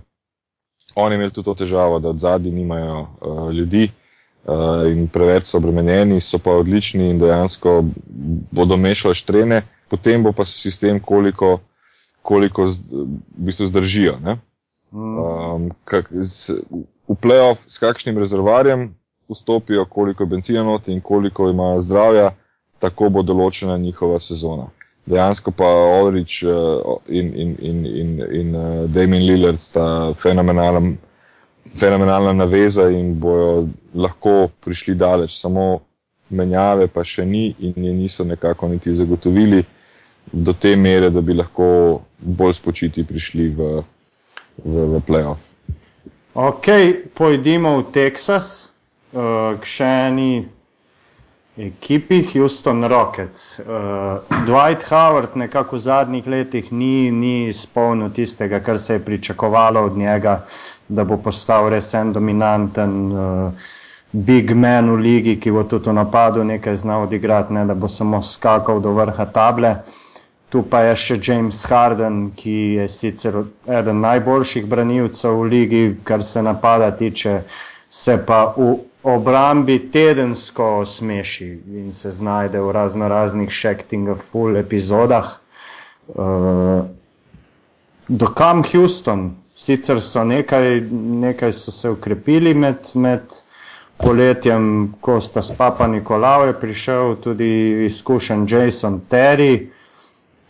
oni 0.95 1.15
imeli 1.15 1.31
tudi 1.31 1.45
to 1.45 1.53
težavo, 1.53 1.99
da 1.99 2.09
od 2.09 2.19
zadnji 2.19 2.51
nimajo 2.51 3.01
uh, 3.01 3.51
ljudi 3.51 3.83
uh, 3.83 4.06
in 4.87 5.07
preveč 5.07 5.45
so 5.45 5.57
obremenjeni, 5.57 6.21
so 6.21 6.39
pa 6.39 6.55
odlični 6.55 7.09
in 7.09 7.19
dejansko 7.19 7.83
bodo 8.51 8.77
mešali 8.77 9.15
štrene, 9.15 9.61
potem 9.89 10.23
bo 10.23 10.31
pa 10.31 10.45
sistem, 10.45 10.99
koliko, 10.99 11.59
koliko 12.21 12.67
z, 12.71 12.91
v 12.91 13.47
bistvu 13.49 13.67
zdržijo. 13.67 14.17
Ne? 14.23 14.37
Mm, 14.91 15.17
Um, 15.19 15.71
kak, 15.83 16.07
z, 16.11 16.63
v 17.07 17.15
playoff 17.19 17.59
s 17.67 17.79
kakšnim 17.79 18.17
rezervarjem 18.17 18.95
vstopijo, 19.27 19.85
koliko 19.85 20.23
je 20.23 20.27
benzina 20.27 20.63
noti 20.63 20.93
in 20.93 21.01
koliko 21.01 21.49
imajo 21.49 21.81
zdravja, 21.81 22.31
tako 22.79 23.09
bo 23.09 23.23
določena 23.23 23.77
njihova 23.77 24.19
sezona. 24.19 24.69
Dejansko 25.07 25.51
pa 25.51 25.67
uh, 25.67 26.15
in, 27.07 27.33
in, 27.35 27.55
in, 27.59 27.85
in, 27.85 28.09
in 28.31 28.55
uh, 28.55 28.89
Damien 28.91 29.23
Lillard 29.23 29.59
sta 29.59 30.13
fenomenalen, 30.13 30.97
fenomenalna 31.75 32.33
naveza 32.33 32.89
in 32.89 33.19
bojo 33.19 33.67
lahko 33.95 34.49
prišli 34.63 34.95
daleč, 34.95 35.35
samo 35.39 35.79
menjave 36.29 36.87
pa 36.87 37.03
še 37.03 37.25
ni 37.25 37.55
in 37.59 37.83
je 37.83 37.93
niso 37.93 38.23
nekako 38.23 38.67
niti 38.67 38.93
zagotovili 38.93 39.63
do 40.31 40.53
te 40.53 40.75
mere, 40.75 41.09
da 41.09 41.21
bi 41.21 41.33
lahko 41.33 42.01
bolj 42.19 42.53
spočiti 42.53 43.03
prišli 43.07 43.49
v, 43.55 43.69
v, 44.65 44.87
v 44.95 45.01
playoff. 45.07 45.39
Ok, 46.37 46.67
pojdimo 47.17 47.77
v 47.79 47.87
Teksas, 47.95 48.69
uh, 49.15 49.55
k 49.57 49.65
še 49.65 49.87
eni 50.11 50.31
ekipi 51.57 52.21
Houston 52.33 52.85
Rockets. 52.85 53.57
Uh, 53.59 54.21
Dwight 54.45 54.85
Howard 54.91 55.33
nekako 55.33 55.79
v 55.79 55.81
zadnjih 55.81 56.27
letih 56.27 56.69
ni, 56.71 57.09
ni 57.11 57.47
izpolnil 57.47 58.11
tistega, 58.13 58.59
kar 58.59 58.77
se 58.79 58.99
je 58.99 59.05
pričakovalo 59.05 59.81
od 59.89 59.97
njega, 59.97 60.43
da 60.87 61.03
bo 61.03 61.17
postal 61.17 61.69
res 61.69 61.93
en 61.93 62.13
dominanten 62.13 63.11
uh, 63.11 63.69
big 64.11 64.51
man 64.55 64.89
v 64.91 64.99
ligi, 65.01 65.35
ki 65.39 65.51
bo 65.51 65.63
tudi 65.63 65.89
v 65.89 65.93
napadu 65.99 66.43
nekaj 66.43 66.75
znal 66.75 67.07
odigrati, 67.07 67.53
ne 67.53 67.65
da 67.65 67.73
bo 67.73 67.87
samo 67.87 68.21
skakal 68.23 68.79
do 68.81 68.95
vrha 68.95 69.25
table. 69.25 69.75
Tu 70.49 70.63
pa 70.63 70.81
je 70.87 70.95
še 70.95 71.15
James 71.19 71.59
Harden, 71.67 72.31
ki 72.31 72.79
je 72.79 72.87
sicer 72.87 73.41
eden 73.67 73.99
najboljših 73.99 74.65
branilcev 74.65 75.35
v 75.41 75.49
ligi, 75.51 75.81
kar 76.07 76.23
se 76.23 76.41
napada 76.41 76.91
tiče, 76.95 77.41
se 77.89 78.15
pa 78.25 78.53
v 78.55 78.77
obrambi 79.03 79.79
tedensko 79.91 80.85
smeši 80.85 81.49
in 81.81 81.91
se 81.91 82.11
znajde 82.11 82.59
v 82.59 82.71
razno 82.71 83.07
raznih 83.07 83.51
Shacking 83.51 84.09
of 84.09 84.23
Full 84.31 84.57
epizodah. 84.57 85.35
Uh, 86.07 86.87
do 88.07 88.27
kam 88.31 88.63
Houston, 88.63 89.35
sicer 89.57 90.01
so 90.01 90.23
nekaj, 90.23 90.81
nekaj 91.25 91.53
so 91.53 91.71
se 91.71 91.89
ukrepili 91.89 92.53
med, 92.53 92.91
med 92.93 93.21
poletjem, 93.97 94.67
ko 95.01 95.17
sta 95.21 95.41
s 95.41 95.55
Papa 95.57 95.87
Nikolao 95.87 96.45
je 96.45 96.53
prišel 96.53 97.15
tudi 97.15 97.49
izkušen 97.85 98.45
Jason 98.49 99.01
Terry, 99.09 99.67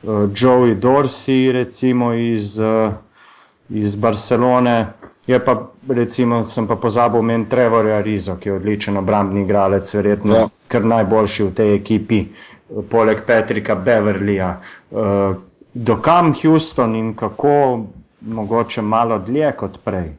uh, 0.03 0.10
Joey 0.36 0.76
Dorsey 0.76 1.51
recimo 1.51 2.14
iz, 2.14 2.60
uh, 2.60 2.93
iz 3.70 3.95
Barcelone. 3.95 4.88
Je 5.28 5.39
pa, 5.45 5.55
recimo, 5.89 6.45
sem 6.47 6.68
pa 6.68 6.76
pozabil 6.76 7.22
men 7.22 7.45
Trevorja 7.45 8.01
Rizo, 8.01 8.36
ki 8.36 8.49
je 8.49 8.53
odličen 8.55 8.97
obrambni 8.97 9.41
igralec, 9.43 9.93
verjetno 9.93 10.36
ja. 10.36 10.45
kar 10.68 10.86
najboljši 10.86 11.43
v 11.43 11.53
tej 11.53 11.74
ekipi, 11.76 12.22
poleg 12.89 13.26
Petrika 13.28 13.76
Beverlyja. 13.76 14.53
Dokam 15.74 16.32
Houston 16.41 16.95
in 16.95 17.12
kako 17.14 17.51
mogoče 18.28 18.82
malo 18.82 19.20
dlje 19.20 19.52
kot 19.58 19.80
prej? 19.84 20.12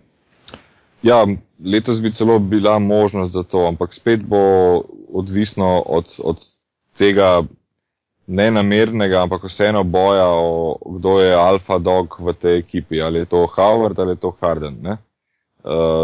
Ja, 1.02 1.26
letos 1.64 2.02
bi 2.02 2.12
celo 2.12 2.38
bila 2.38 2.78
možnost 2.78 3.32
za 3.32 3.42
to, 3.42 3.66
ampak 3.68 3.94
spet 3.94 4.24
bo 4.24 4.82
odvisno 5.12 5.82
od, 5.86 6.14
od 6.24 6.36
tega 6.98 7.42
nenamernega, 8.26 9.22
ampak 9.22 9.44
vseeno 9.44 9.84
boja, 9.84 10.26
o, 10.28 10.76
kdo 10.98 11.20
je 11.20 11.34
alfa 11.34 11.78
dog 11.78 12.16
v 12.18 12.34
tej 12.34 12.58
ekipi, 12.58 13.02
ali 13.02 13.18
je 13.18 13.24
to 13.24 13.46
Howard 13.46 13.98
ali 13.98 14.12
je 14.12 14.16
to 14.16 14.30
Harden. 14.40 14.76
Uh, 14.84 14.98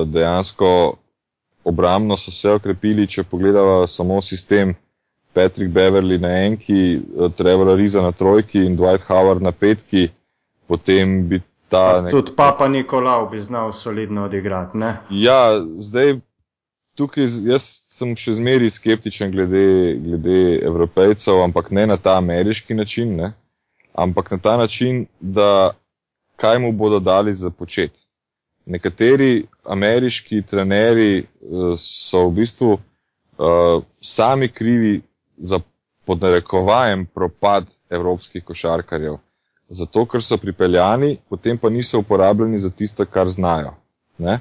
dejansko 0.07 0.97
obramno 1.65 2.17
so 2.17 2.31
se 2.31 2.51
okrepili, 2.51 3.07
če 3.07 3.25
pogledamo 3.25 3.87
samo 3.87 4.23
sistem 4.23 4.75
Patrick 5.35 5.73
Beverly 5.73 6.19
na 6.21 6.29
enki, 6.45 6.97
eh, 6.97 7.29
Trevor 7.37 7.77
Riza 7.77 8.03
na 8.03 8.13
trojki 8.13 8.65
in 8.65 8.77
Dwight 8.77 9.03
Howard 9.09 9.43
na 9.43 9.53
petki, 9.53 10.09
potem 10.69 11.29
bi 11.29 11.41
ta. 11.69 12.01
Nek... 12.03 12.11
Tudi 12.11 12.33
Papa 12.37 12.69
Nikolao 12.69 13.27
bi 13.27 13.41
znal 13.41 13.73
solidno 13.73 14.25
odigrati. 14.25 14.79
Ne? 14.79 14.97
Ja, 15.11 15.61
zdaj 15.79 16.19
tukaj 16.95 17.27
jaz 17.47 17.67
sem 17.91 18.15
še 18.17 18.37
zmeri 18.39 18.71
skeptičen 18.71 19.33
glede, 19.35 19.97
glede 20.05 20.59
evropejcev, 20.63 21.43
ampak 21.43 21.71
ne 21.71 21.87
na 21.91 21.97
ta 21.97 22.19
ameriški 22.19 22.75
način, 22.75 23.17
ne? 23.17 23.33
ampak 23.95 24.31
na 24.31 24.39
ta 24.39 24.57
način, 24.57 25.07
da 25.21 25.71
kaj 26.37 26.59
mu 26.59 26.73
bodo 26.73 26.99
dali 26.99 27.35
za 27.35 27.51
počet. 27.51 28.01
Nekateri 28.67 29.45
ameriški 29.65 30.43
trenerji 30.43 31.21
uh, 31.21 31.75
so 31.79 32.25
v 32.29 32.33
bistvu 32.41 32.71
uh, 32.75 33.83
sami 34.01 34.49
krivi 34.49 35.03
za 35.37 35.61
podnarekovajem 36.07 37.07
propad 37.07 37.69
evropskih 37.91 38.45
košarkarjev. 38.45 39.19
Zato, 39.69 40.05
ker 40.07 40.23
so 40.23 40.37
pripeljani, 40.37 41.17
potem 41.29 41.59
pa 41.59 41.71
niso 41.71 41.99
uporabljeni 41.99 42.59
za 42.59 42.71
tisto, 42.71 43.05
kar 43.07 43.29
znajo. 43.29 43.73
Ne? 44.19 44.39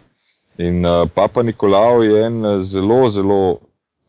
In 0.57 0.85
uh, 0.85 1.09
Papa 1.13 1.43
Nikolao 1.43 2.03
je 2.03 2.25
en 2.25 2.45
uh, 2.45 2.61
zelo, 2.61 3.09
zelo 3.09 3.59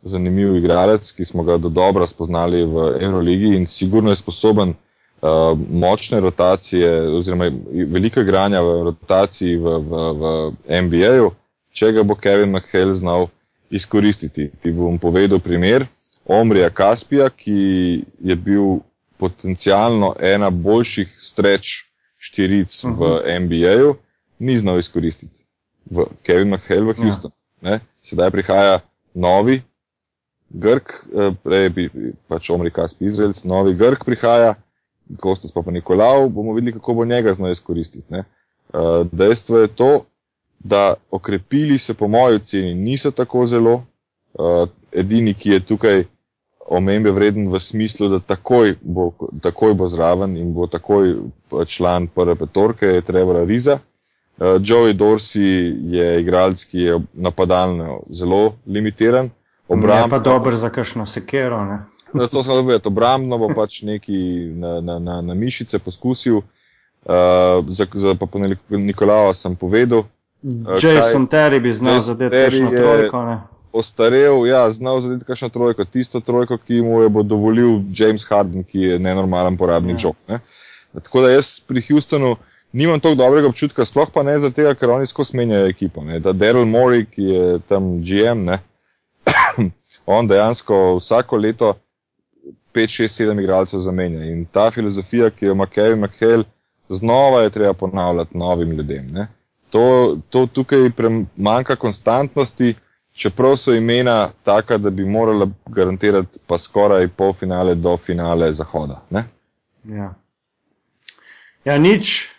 zanimiv 0.02 0.56
igralec, 0.56 1.12
ki 1.12 1.24
smo 1.24 1.42
ga 1.42 1.56
do 1.56 1.68
dobra 1.68 2.06
spoznali 2.06 2.64
v 2.64 2.88
Euroligi 3.00 3.54
in 3.56 3.66
sigurno 3.66 4.10
je 4.10 4.16
sposoben 4.16 4.74
uh, 4.74 5.58
močne 5.70 6.20
rotacije 6.20 6.90
oziroma 7.08 7.48
veliko 7.72 8.20
igranja 8.20 8.60
v 8.60 8.82
rotaciji 8.90 9.56
v, 9.56 9.78
v, 9.78 10.02
v 10.20 10.82
NBA-ju, 10.82 11.30
če 11.72 11.92
ga 11.92 12.02
bo 12.02 12.14
Kevin 12.14 12.52
McHale 12.52 12.94
znal 12.94 13.28
izkoristiti. 13.70 14.50
Ti 14.60 14.72
bom 14.72 14.98
povedal 14.98 15.40
primer. 15.40 15.86
Omrija 16.24 16.70
Kaspija, 16.70 17.28
ki 17.30 18.04
je 18.20 18.36
bil 18.36 18.80
potencialno 19.18 20.14
ena 20.20 20.50
boljših 20.50 21.16
streč 21.20 21.84
štiric 22.18 22.84
uh 22.84 22.90
-huh. 22.90 22.96
v 22.98 23.20
mhm. 23.20 23.44
NBA-ju, 23.44 23.94
ni 24.38 24.58
znal 24.58 24.78
izkoristiti. 24.78 25.40
V 25.90 26.04
Kevin 26.22 26.54
McHale 26.54 26.80
v. 26.80 26.94
Houston. 26.96 27.30
Ja. 27.62 27.80
Sedaj 28.02 28.30
prihaja 28.30 28.80
novi 29.14 29.62
Grk, 30.48 30.92
eh, 30.92 31.32
prej 31.42 31.68
bi 31.68 31.90
pač 32.28 32.50
Omri 32.50 32.70
Kaspi 32.70 33.04
Izraelc, 33.04 33.44
novi 33.44 33.74
Grk 33.74 34.04
prihaja, 34.04 34.54
Kostas 35.20 35.52
pa 35.52 35.62
pa 35.62 35.70
Nikolao, 35.70 36.28
bomo 36.28 36.52
videli, 36.54 36.72
kako 36.72 36.94
bo 36.94 37.04
njega 37.04 37.34
znal 37.34 37.52
izkoristiti. 37.52 38.06
Ne? 38.08 38.18
Eh, 38.18 39.04
dejstvo 39.12 39.58
je 39.58 39.68
to, 39.68 40.04
da 40.58 40.94
okrepili 41.10 41.78
se 41.78 41.94
po 41.94 42.08
moji 42.08 42.36
oceni 42.36 42.74
niso 42.74 43.10
tako 43.10 43.46
zelo. 43.46 43.84
Uh, 44.34 44.68
edini, 44.92 45.34
ki 45.34 45.50
je 45.50 45.60
tukaj 45.60 46.04
omembe 46.68 47.10
vreden 47.10 47.48
v 47.52 47.60
smislu, 47.60 48.08
da 48.08 48.18
takoj 48.20 48.74
bo, 48.82 49.12
takoj 49.42 49.74
bo 49.74 49.88
zraven 49.88 50.36
in 50.36 50.54
bo 50.54 50.66
takoj 50.66 51.14
član 51.66 52.06
prve 52.06 52.34
petorke, 52.34 52.86
je 52.86 53.00
Trevor 53.00 53.46
Riza. 53.46 53.78
Uh, 54.38 54.46
Joey 54.60 54.92
Dorsey 54.92 55.74
je 55.94 56.20
igralec, 56.20 56.64
ki 56.64 56.78
je 56.78 57.00
napadalno 57.12 58.00
zelo 58.10 58.54
limitiran. 58.66 59.30
Obrambno 59.68 60.08
pa 60.10 60.18
dober 60.18 60.54
za 60.54 60.70
kakšno 60.70 61.06
sekero. 61.06 61.60
To 62.32 62.42
smo 62.42 62.54
dobili, 62.54 62.78
obrambno 62.84 63.38
bo 63.38 63.48
pač 63.56 63.82
neki 63.82 64.18
na, 64.54 64.80
na, 64.80 64.98
na, 64.98 65.20
na 65.20 65.34
mišice 65.34 65.78
poskusil. 65.78 66.36
Uh, 66.36 67.66
za 67.68 67.86
za 67.94 68.14
pa 68.14 68.26
Nikolava 68.68 69.34
sem 69.34 69.56
povedal. 69.56 70.04
Uh, 70.42 70.78
Jason 70.82 71.26
Terry 71.26 71.60
bi 71.60 71.72
znal 71.72 72.00
zadeti 72.00 72.36
kakšno 72.36 72.70
trojko. 72.70 73.24
Ne? 73.24 73.53
Ostarel, 73.74 74.46
ja, 74.46 74.70
znal 74.70 75.00
zadeti 75.00 75.26
kakšno 75.26 75.48
trojko, 75.48 75.84
tisto 75.84 76.20
trojko, 76.20 76.58
ki 76.58 76.82
mu 76.82 77.02
je 77.02 77.08
bo 77.08 77.22
dovolil 77.26 77.80
James 77.90 78.24
Harden, 78.28 78.64
ki 78.64 78.78
je 78.78 78.98
nenormalen 78.98 79.56
porabnik 79.58 79.98
ja. 79.98 80.08
žog. 80.08 80.16
Ne. 80.28 80.38
Tako 80.94 81.24
da 81.24 81.32
jaz 81.32 81.58
pri 81.66 81.82
Houstonu 81.88 82.36
nimam 82.72 83.00
tako 83.00 83.18
dobrega 83.18 83.48
občutka, 83.48 83.84
sploh 83.84 84.10
pa 84.14 84.22
ne 84.22 84.38
zato, 84.38 84.66
ker 84.78 84.90
oni 84.90 85.06
skozi 85.06 85.36
menjajo 85.36 85.66
ekipo. 85.70 86.04
Ne. 86.06 86.20
Da 86.22 86.32
Daryl 86.32 86.68
Morey, 86.70 87.06
ki 87.10 87.22
je 87.22 87.58
tam 87.68 87.96
GM, 88.02 88.46
ne, 88.46 88.60
on 90.06 90.30
dejansko 90.30 90.96
vsako 91.00 91.42
leto 91.42 91.74
5, 92.74 92.94
6, 93.02 93.22
7 93.26 93.42
igralcev 93.42 93.82
zamenja. 93.82 94.24
In 94.30 94.46
ta 94.46 94.70
filozofija, 94.70 95.30
ki 95.30 95.46
jo 95.46 95.58
ima 95.58 95.66
Kevin 95.66 96.04
McHale, 96.04 96.44
znova 96.88 97.42
je 97.42 97.50
treba 97.50 97.72
ponavljati 97.72 98.38
novim 98.38 98.70
ljudem. 98.70 99.06
Ne. 99.12 99.28
To, 99.70 100.16
to 100.30 100.46
tukaj 100.46 100.90
manjka 101.36 101.76
konstantnosti, 101.76 102.74
čeprav 103.14 103.56
so 103.56 103.74
imena 103.74 104.30
taka, 104.42 104.78
da 104.78 104.90
bi 104.90 105.04
morala 105.04 105.48
garantirati 105.66 106.38
pa 106.46 106.58
skoraj 106.58 107.08
pol 107.08 107.32
finale 107.32 107.74
do 107.74 107.96
finale 107.96 108.52
Zahoda. 108.52 109.00
Ja. 109.84 110.14
ja, 111.64 111.78
nič. 111.78 112.30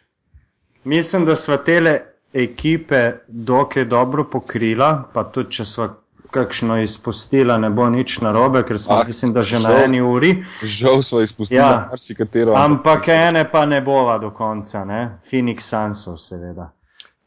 Mislim, 0.83 1.25
da 1.25 1.35
sva 1.35 1.57
tele 1.57 1.99
ekipe 2.33 3.11
dokaj 3.27 3.85
dobro 3.85 4.29
pokrila, 4.29 5.03
pa 5.13 5.23
tudi 5.23 5.51
če 5.51 5.65
sva 5.65 5.87
kakšno 6.35 6.77
izpustila, 6.83 7.57
ne 7.57 7.69
bo 7.69 7.87
nič 7.89 8.19
narobe, 8.21 8.63
ker 8.67 8.79
smo, 8.79 8.99
ah, 8.99 9.07
mislim, 9.07 9.33
da 9.33 9.43
že 9.43 9.59
žal, 9.59 9.71
na 9.71 9.83
eni 9.85 10.01
uri. 10.01 10.33
Žal 10.61 11.01
sva 11.01 11.23
izpustila 11.23 11.61
ja, 11.61 11.87
marsikatero. 11.91 12.53
Ampak 12.59 13.07
ene 13.07 13.45
pa 13.51 13.65
ne 13.65 13.79
bova 13.81 14.17
do 14.19 14.33
konca, 14.35 14.83
ne? 14.85 15.01
Phoenix 15.31 15.69
Sunsov, 15.71 16.17
seveda. 16.19 16.73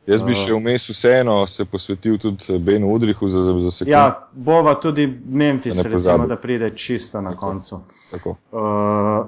Jaz 0.09 0.23
bi 0.25 0.35
še 0.37 0.55
vmes 0.57 0.87
vseeno 0.89 1.43
se 1.47 1.67
posvetil 1.69 2.17
tudi 2.19 2.59
Benu 2.65 2.89
Udrihu 2.95 3.29
za, 3.29 3.43
za 3.67 3.71
sekund. 3.71 3.93
Ja, 3.93 4.05
bova 4.33 4.75
tudi 4.81 5.05
Memphis, 5.27 5.83
da, 5.83 5.89
recimo, 5.91 6.27
da 6.27 6.39
pride 6.41 6.71
čisto 6.77 7.21
na 7.21 7.35
tako, 7.35 7.47
koncu. 7.47 7.81
Tako. 8.11 8.37
Uh, 8.53 9.27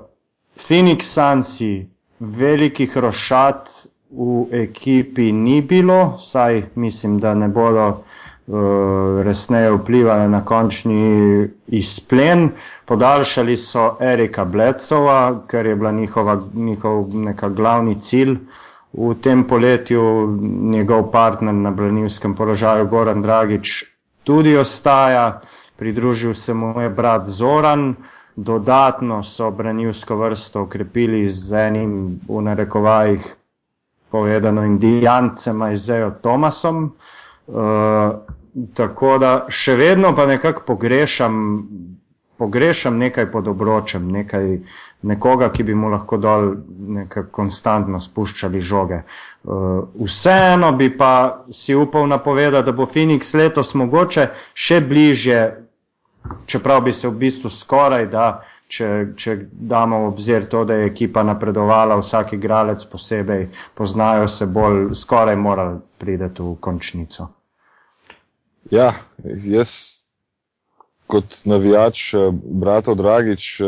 Phoenix 0.56 1.12
Sunsi, 1.12 1.86
velikih 2.20 2.96
rošat 2.96 3.68
v 4.10 4.46
ekipi 4.62 5.32
ni 5.32 5.60
bilo, 5.62 6.16
saj 6.18 6.62
mislim, 6.74 7.18
da 7.20 7.34
ne 7.34 7.48
bodo 7.48 7.86
uh, 7.90 9.20
resneje 9.26 9.76
vplivali 9.76 10.28
na 10.32 10.40
končni 10.44 11.48
izplen. 11.66 12.48
Podaljšali 12.88 13.56
so 13.56 13.94
Erika 14.00 14.44
Blecova, 14.44 15.42
ker 15.46 15.66
je 15.66 15.76
bila 15.76 15.92
njihova, 15.92 16.40
njihov 16.54 17.14
neka 17.14 17.48
glavni 17.48 18.00
cilj. 18.00 18.38
V 18.92 19.14
tem 19.22 19.44
poletju 19.46 20.02
njegov 20.72 21.10
partner 21.12 21.54
na 21.54 21.70
branilskem 21.70 22.34
položaju 22.34 22.88
Goran 22.88 23.22
Dragič 23.22 23.84
tudi 24.24 24.56
ostaja, 24.56 25.40
pridružil 25.76 26.34
se 26.34 26.54
mu 26.54 26.80
je 26.80 26.88
brat 26.88 27.26
Zoran, 27.26 27.94
dodatno 28.36 29.22
so 29.22 29.50
branilsko 29.50 30.16
vrsto 30.16 30.62
ukrepili 30.62 31.28
z 31.28 31.66
enim 31.68 32.20
v 32.28 32.42
narekovajih 32.42 33.34
povedano 34.10 34.64
indijancem 34.64 35.62
Aizejo 35.62 36.10
Tomasom. 36.22 36.92
Uh, 37.46 37.56
tako 38.74 39.18
da 39.18 39.30
še 39.48 39.74
vedno 39.76 40.14
pa 40.14 40.26
nekako 40.26 40.62
pogrešam 40.66 41.36
pogrešam 42.40 42.96
nekaj 42.98 43.26
pod 43.32 43.48
obročem, 43.52 44.06
nekaj, 44.12 44.46
nekoga, 45.12 45.50
ki 45.52 45.66
bi 45.68 45.74
mu 45.76 45.90
lahko 45.92 46.16
dol 46.16 46.54
nekaj 46.96 47.26
konstantno 47.36 48.00
spuščali 48.00 48.62
žoge. 48.64 49.02
Uh, 49.44 49.82
vseeno 50.00 50.72
bi 50.72 50.88
pa 50.96 51.12
si 51.52 51.76
upal 51.76 52.08
napovedati, 52.08 52.64
da 52.70 52.72
bo 52.72 52.88
Phoenix 52.88 53.34
letos 53.36 53.74
mogoče 53.76 54.30
še 54.56 54.80
bližje, 54.80 55.42
čeprav 56.48 56.80
bi 56.88 56.96
se 56.96 57.08
v 57.08 57.18
bistvu 57.26 57.52
skoraj 57.52 58.08
da 58.08 58.26
če, 58.72 58.90
če 59.20 59.36
damo 59.52 60.04
v 60.06 60.10
obzir 60.14 60.48
to, 60.48 60.64
da 60.64 60.80
je 60.80 60.90
ekipa 60.94 61.24
napredovala, 61.26 62.00
vsak 62.00 62.38
igralec 62.40 62.88
posebej, 62.88 63.48
poznajo 63.76 64.28
se 64.32 64.48
bolj, 64.48 64.94
skoraj 64.96 65.36
morali 65.36 65.80
priti 66.00 66.40
v 66.40 66.56
končnico. 66.60 67.28
Ja, 68.72 68.94
jaz 69.24 69.99
kot 71.10 71.40
navijač, 71.44 72.14
eh, 72.14 72.30
bratov 72.32 72.96
Dragič, 72.96 73.60
eh, 73.60 73.66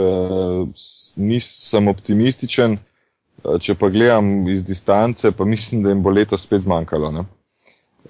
nisem 1.16 1.88
optimističen. 1.88 2.78
Eh, 2.78 3.58
če 3.58 3.74
pa 3.74 3.88
gledam 3.90 4.48
iz 4.48 4.64
distance, 4.64 5.32
pa 5.32 5.44
mislim, 5.44 5.82
da 5.82 5.90
jim 5.90 6.02
bo 6.02 6.10
leto 6.10 6.38
spet 6.38 6.62
zmanjkalo. 6.62 7.10
Ne? 7.10 7.24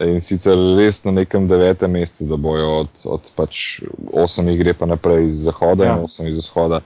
In 0.01 0.21
sicer 0.25 0.57
res 0.77 1.03
na 1.05 1.13
nekem 1.13 1.49
devetem 1.49 1.93
mestu, 1.93 2.25
da 2.25 2.37
bojo 2.37 2.69
od, 2.85 3.05
od 3.05 3.31
pač 3.37 3.83
osem 4.13 4.49
igre 4.49 4.73
pa 4.75 4.87
naprej 4.89 5.27
iz 5.27 5.45
zahoda 5.45 5.85
ja. 5.85 5.97
in 5.97 6.05
osem 6.05 6.27
iz 6.31 6.39
vzhoda. 6.39 6.81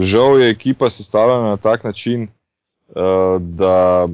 Žal 0.00 0.40
je 0.40 0.50
ekipa 0.50 0.90
sestavljena 0.90 1.52
na 1.52 1.56
tak 1.56 1.84
način, 1.84 2.26
da 3.40 4.08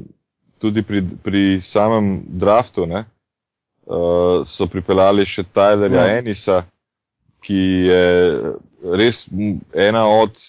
tudi 0.59 0.83
pri, 0.83 1.01
pri 1.23 1.61
samem 1.63 2.21
draftu 2.27 2.85
ne, 2.85 3.05
so 4.45 4.67
pripeljali 4.67 5.25
še 5.25 5.47
Tylerja 5.55 6.05
ja. 6.05 6.17
Enisa, 6.19 6.61
ki 7.41 7.61
je 7.87 8.03
res 8.83 9.27
ena 9.73 10.07
od 10.07 10.39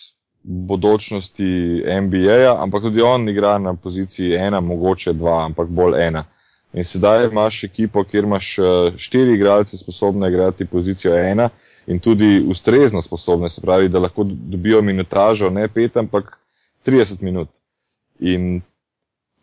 bodočnosti 0.42 1.82
NBA-ja, 1.84 2.56
ampak 2.62 2.82
tudi 2.82 3.02
on 3.02 3.28
igra 3.28 3.58
na 3.58 3.74
poziciji 3.74 4.34
ena, 4.34 4.60
mogoče 4.60 5.12
dva, 5.12 5.44
ampak 5.44 5.68
bolj 5.68 6.00
ena. 6.06 6.24
In 6.72 6.84
sedaj 6.84 7.26
imaš 7.28 7.64
ekipo, 7.64 8.04
kjer 8.04 8.24
imaš 8.24 8.58
eh, 8.58 8.64
štiri 8.96 9.34
igralce 9.34 9.76
sposobne 9.76 10.28
igrati 10.28 10.66
pozicijo 10.66 11.14
ena 11.16 11.48
in 11.86 11.98
tudi 11.98 12.44
ustrezno 12.48 13.02
sposobne, 13.02 13.48
se 13.48 13.60
pravi, 13.60 13.88
da 13.88 13.98
lahko 13.98 14.24
dobijo 14.24 14.82
minutažo 14.82 15.50
ne 15.50 15.68
pet, 15.68 15.96
ampak 15.96 16.38
30 16.86 17.22
minut. 17.22 17.48
In 18.20 18.60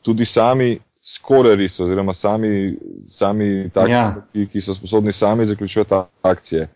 tudi 0.02 0.26
sami 0.26 0.78
skoreri 1.02 1.70
so, 1.70 1.86
oziroma 1.86 2.14
sami, 2.14 2.78
sami 3.10 3.70
taki, 3.74 3.92
ja. 3.92 4.06
ki, 4.34 4.48
ki 4.48 4.62
so 4.62 4.74
sposobni 4.74 5.14
sami 5.14 5.46
zaključovati 5.46 5.96
akcije. 6.22 6.68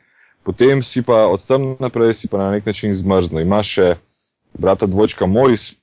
Potem 0.43 0.83
si 0.83 1.03
pa 1.03 1.27
od 1.27 1.43
tam 1.45 1.75
naprej 1.79 2.13
si 2.13 2.27
pa 2.27 2.37
na 2.37 2.51
nek 2.51 2.65
način 2.65 2.95
zmrzno. 2.95 3.39
Imaš 3.39 3.73
še 3.73 3.95
brata 4.53 4.85
dvojčka 4.85 5.27
Morris, 5.27 5.73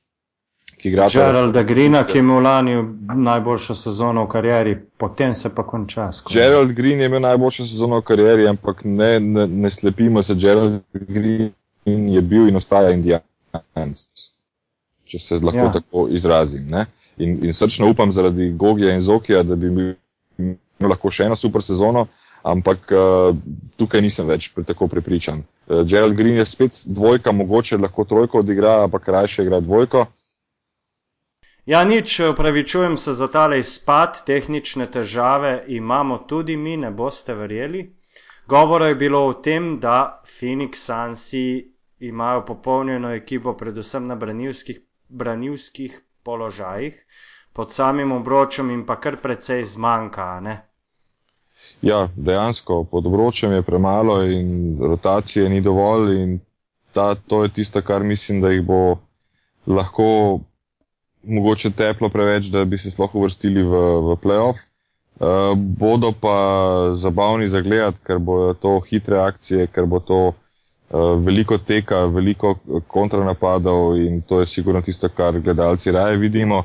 ki 0.76 0.88
igra. 0.88 1.08
Geralda 1.12 1.62
Greena, 1.62 2.04
ki 2.04 2.18
je 2.18 2.20
imel 2.20 2.42
lani 2.42 2.76
najboljšo 3.14 3.74
sezono 3.74 4.24
v 4.24 4.28
karieri, 4.28 4.76
potem 4.96 5.34
se 5.34 5.54
pa 5.54 5.62
konča. 5.66 6.10
Gerald 6.32 6.72
Green 6.72 7.00
je 7.00 7.06
imel 7.06 7.20
najboljšo 7.20 7.66
sezono 7.66 8.00
v 8.00 8.02
karieri, 8.02 8.48
ampak 8.48 8.84
ne, 8.84 9.20
ne, 9.20 9.46
ne 9.46 9.70
slepimo 9.70 10.22
se, 10.22 10.34
Gerald 10.34 10.80
Green 10.92 11.52
je 11.84 12.20
bil 12.20 12.48
in 12.48 12.56
ostaja 12.56 12.90
Indijanec, 12.90 14.04
če 15.04 15.18
se 15.18 15.40
lahko 15.42 15.68
ja. 15.68 15.72
tako 15.72 16.08
izrazim. 16.10 16.66
Ne? 16.70 16.86
In, 17.16 17.38
in 17.44 17.54
srčno 17.54 17.90
upam 17.90 18.12
zaradi 18.12 18.50
Gogija 18.52 18.94
in 18.94 19.00
Zokija, 19.00 19.42
da 19.42 19.56
bi 19.56 19.70
imel 19.70 19.94
lahko 20.80 21.10
še 21.10 21.30
eno 21.30 21.36
super 21.36 21.62
sezono. 21.62 22.06
Ampak 22.46 22.92
uh, 22.94 23.34
tukaj 23.76 24.02
nisem 24.04 24.28
več 24.30 24.52
tako 24.66 24.86
prepričan. 24.92 25.42
Uh, 25.66 25.82
Gerald 25.82 26.14
Green 26.14 26.38
je 26.38 26.46
spet 26.46 26.82
dvojka, 26.86 27.32
mogoče 27.32 27.78
lahko 27.82 28.04
trojko 28.04 28.44
odigra, 28.44 28.76
ampak 28.84 29.08
raje 29.08 29.42
igra 29.42 29.60
dvojko. 29.60 30.06
Ja, 31.66 31.84
nič, 31.84 32.20
upravičujem 32.20 32.94
se 32.96 33.12
za 33.12 33.26
tale 33.26 33.58
izpad, 33.58 34.20
tehnične 34.26 34.86
težave 34.86 35.64
imamo 35.66 36.18
tudi 36.30 36.56
mi, 36.56 36.76
ne 36.76 36.90
boste 36.90 37.34
verjeli. 37.34 37.80
Govora 38.46 38.86
je 38.86 38.94
bilo 38.94 39.24
o 39.26 39.32
tem, 39.32 39.80
da 39.80 40.22
Phoenix 40.24 40.84
Sunsi 40.86 41.72
imajo 41.98 42.44
popolnjeno 42.46 43.10
ekipo, 43.14 43.56
predvsem 43.56 44.06
na 44.06 44.14
branilskih, 44.14 44.78
branilskih 45.08 45.98
položajih, 46.22 46.94
pod 47.52 47.72
samim 47.72 48.12
obročem 48.12 48.70
in 48.70 48.86
pa 48.86 49.00
kar 49.00 49.16
precej 49.22 49.64
zmanjka. 49.64 50.28
Ne? 50.40 50.56
Ja, 51.82 52.08
dejansko 52.16 52.84
pod 52.84 53.06
obročem 53.06 53.52
je 53.52 53.62
premalo 53.62 54.22
in 54.24 54.78
rotacije 54.80 55.48
ni 55.48 55.60
dovolj 55.60 56.22
in 56.22 56.38
ta, 56.92 57.14
to 57.14 57.42
je 57.42 57.48
tisto, 57.48 57.82
kar 57.82 58.04
mislim, 58.04 58.40
da 58.40 58.50
jih 58.50 58.62
bo 58.62 58.96
lahko 59.66 60.40
mogoče 61.22 61.70
teplo 61.70 62.08
preveč, 62.08 62.46
da 62.46 62.64
bi 62.64 62.78
se 62.78 62.90
sploh 62.90 63.14
uvrstili 63.14 63.62
v, 63.62 63.82
v 64.08 64.16
playoff. 64.22 64.64
Uh, 65.16 65.56
bodo 65.56 66.12
pa 66.20 66.36
zabavni 66.92 67.48
za 67.48 67.60
gledati, 67.60 68.00
ker 68.04 68.18
bo 68.18 68.52
to 68.54 68.80
hitre 68.80 69.18
akcije, 69.18 69.66
ker 69.66 69.86
bo 69.86 70.00
to 70.00 70.18
uh, 70.28 70.34
veliko 71.24 71.58
teka, 71.58 72.04
veliko 72.06 72.54
kontranapadov 72.86 73.96
in 73.96 74.20
to 74.22 74.40
je 74.40 74.46
sigurno 74.46 74.82
tisto, 74.82 75.08
kar 75.08 75.40
gledalci 75.40 75.92
raje 75.92 76.16
vidimo. 76.16 76.64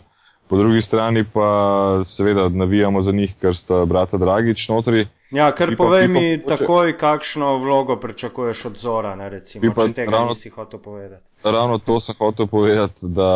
Po 0.52 0.58
drugi 0.58 0.82
strani 0.82 1.24
pa 1.34 2.02
seveda 2.06 2.50
navijamo 2.50 3.02
za 3.02 3.12
njih, 3.12 3.36
ker 3.42 3.56
sta 3.56 3.86
brata 3.86 4.18
Dragič 4.18 4.70
notri. 4.70 5.06
Ja, 5.32 5.46
ker 5.56 5.78
povej 5.78 6.08
mi 6.08 6.42
poče... 6.44 6.56
takoj, 6.56 6.98
kakšno 6.98 7.58
vlogo 7.58 7.96
pričakuješ 7.96 8.66
od 8.66 8.76
Zora, 8.78 9.16
ne 9.16 9.30
recimo, 9.30 9.72
pa, 9.76 9.88
če 9.88 9.94
tega 9.94 10.12
ravno, 10.12 10.34
nisi 10.36 10.50
hotel 10.50 10.80
povedati. 10.80 11.24
Ravno 11.44 11.78
to 11.78 12.00
sem 12.00 12.16
hotel 12.20 12.48
povedati, 12.52 13.00
da 13.02 13.30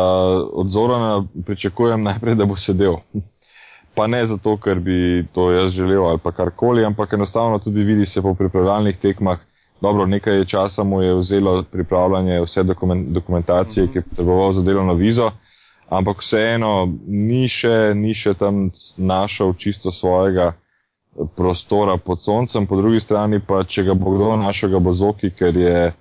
od 0.52 0.68
Zora 0.68 1.22
pričakujem 1.46 2.02
najprej, 2.02 2.34
da 2.34 2.44
bo 2.44 2.56
sedel. 2.56 3.00
pa 3.94 4.06
ne 4.06 4.26
zato, 4.26 4.58
ker 4.60 4.84
bi 4.84 5.24
to 5.32 5.50
jaz 5.50 5.72
želel 5.72 6.04
ali 6.04 6.18
pa 6.18 6.32
karkoli, 6.32 6.84
ampak 6.84 7.12
enostavno 7.12 7.58
tudi 7.58 7.84
vidi 7.84 8.06
se 8.06 8.22
po 8.22 8.34
pripravljalnih 8.34 8.96
tekmah. 8.96 9.38
Dobro, 9.80 10.06
nekaj 10.06 10.44
časa 10.44 10.84
mu 10.84 11.02
je 11.02 11.14
vzelo 11.14 11.62
pripravljanje 11.62 12.40
vse 12.44 12.62
dokument, 12.62 13.08
dokumentacije, 13.08 13.84
mm 13.84 13.88
-hmm. 13.88 13.92
ki 13.92 13.98
je 13.98 14.02
potreboval 14.02 14.52
za 14.52 14.62
delovno 14.62 14.94
vizo 14.94 15.30
ampak 15.88 16.22
vseeno 16.22 16.88
ni 17.06 17.46
še, 17.48 17.94
ni 17.94 18.14
še 18.14 18.34
tam 18.34 18.70
našel 18.98 19.54
čisto 19.54 19.90
svojega 19.90 20.54
prostora 21.36 21.96
pod 21.96 22.20
soncem, 22.22 22.66
po 22.66 22.76
drugi 22.76 23.00
strani 23.00 23.40
pa, 23.40 23.64
če 23.64 23.86
ga 23.88 23.94
bo 23.94 24.16
kdo 24.16 24.36
našel, 24.36 24.74
ga 24.76 24.80
bo 24.82 24.92
zoki, 24.92 25.30
ker 25.30 25.56
je 25.56 25.92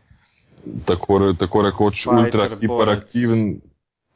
tako, 0.85 1.33
tako 1.39 1.61
rekoč 1.69 2.05
ultra 2.11 2.49
hiperaktiven, 2.51 3.61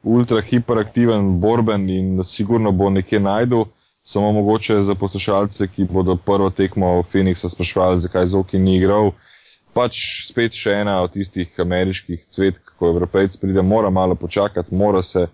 ultra 0.02 0.42
hiperaktiven, 0.44 1.38
borben 1.40 1.88
in 1.88 2.24
sigurno 2.24 2.72
bo 2.72 2.90
nekje 2.90 3.20
najdu. 3.20 3.66
Samo 4.02 4.32
mogoče 4.32 4.82
za 4.82 4.94
poslušalce, 4.96 5.66
ki 5.68 5.84
bodo 5.84 6.16
prvo 6.16 6.48
tekmo 6.50 7.02
Phoenixa 7.04 7.50
sprašvali, 7.52 8.00
zakaj 8.00 8.26
Zoki 8.32 8.58
ni 8.58 8.78
igral. 8.78 9.12
Pač 9.76 9.98
spet 10.26 10.56
še 10.56 10.80
ena 10.82 10.96
od 11.04 11.12
tistih 11.14 11.52
ameriških 11.60 12.24
cvetk, 12.26 12.72
ko 12.80 12.88
evropejci 12.90 13.38
pride, 13.38 13.62
mora 13.62 13.90
malo 13.92 14.16
počakati, 14.16 14.74
mora 14.74 15.02
se 15.04 15.26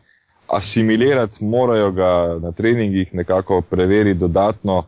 asimilirati, 0.49 1.44
morajo 1.44 1.90
ga 1.92 2.38
na 2.42 2.53
treningih 2.53 3.14
nekako 3.14 3.61
preveriti 3.61 4.20
dodatno, 4.20 4.84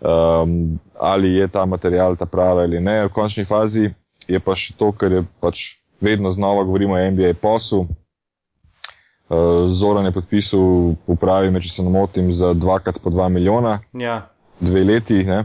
um, 0.00 0.78
ali 0.98 1.34
je 1.34 1.48
ta 1.48 1.66
material 1.66 2.16
ta 2.16 2.26
pravi 2.26 2.60
ali 2.60 2.80
ne. 2.80 3.04
V 3.06 3.12
končni 3.12 3.44
fazi 3.44 3.90
je 4.28 4.40
pa 4.40 4.54
še 4.54 4.74
to, 4.78 4.92
kar 4.92 5.12
je 5.12 5.24
pač 5.40 5.80
vedno 6.00 6.32
znova 6.32 6.64
govorimo 6.64 6.94
o 6.94 7.10
NBA 7.10 7.34
poslu. 7.42 7.86
Uh, 9.30 9.68
Zoran 9.68 10.06
je 10.06 10.12
podpisal, 10.12 10.94
popravi 11.06 11.50
me, 11.50 11.60
če 11.60 11.70
se 11.70 11.82
ne 11.86 11.90
motim, 11.90 12.32
za 12.34 12.52
dvakrat 12.54 12.98
po 13.02 13.10
dva 13.10 13.28
milijona. 13.28 13.78
Ja. 13.92 14.30
Dve 14.60 14.84
leti, 14.84 15.24
ne? 15.24 15.44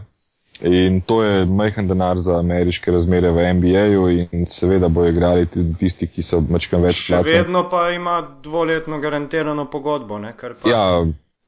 In 0.61 1.01
to 1.01 1.23
je 1.23 1.45
majhen 1.45 1.87
denar 1.87 2.17
za 2.17 2.39
ameriške 2.39 2.91
razmere 2.91 3.31
v 3.31 3.53
NBA-ju 3.53 4.09
in 4.31 4.45
seveda 4.47 4.87
bojo 4.87 5.09
igrali 5.09 5.45
tudi 5.45 5.73
tisti, 5.79 6.07
ki 6.07 6.23
so 6.23 6.39
mačkam 6.39 6.81
več 6.81 7.01
plačani. 7.07 7.27
Še 7.27 7.41
vedno 7.41 7.65
pa 7.69 7.89
ima 7.91 8.21
dvoletno 8.43 8.99
garantirano 9.03 9.65
pogodbo, 9.71 10.19
ne? 10.19 10.31
Pa... 10.39 10.69
Ja, 10.69 11.03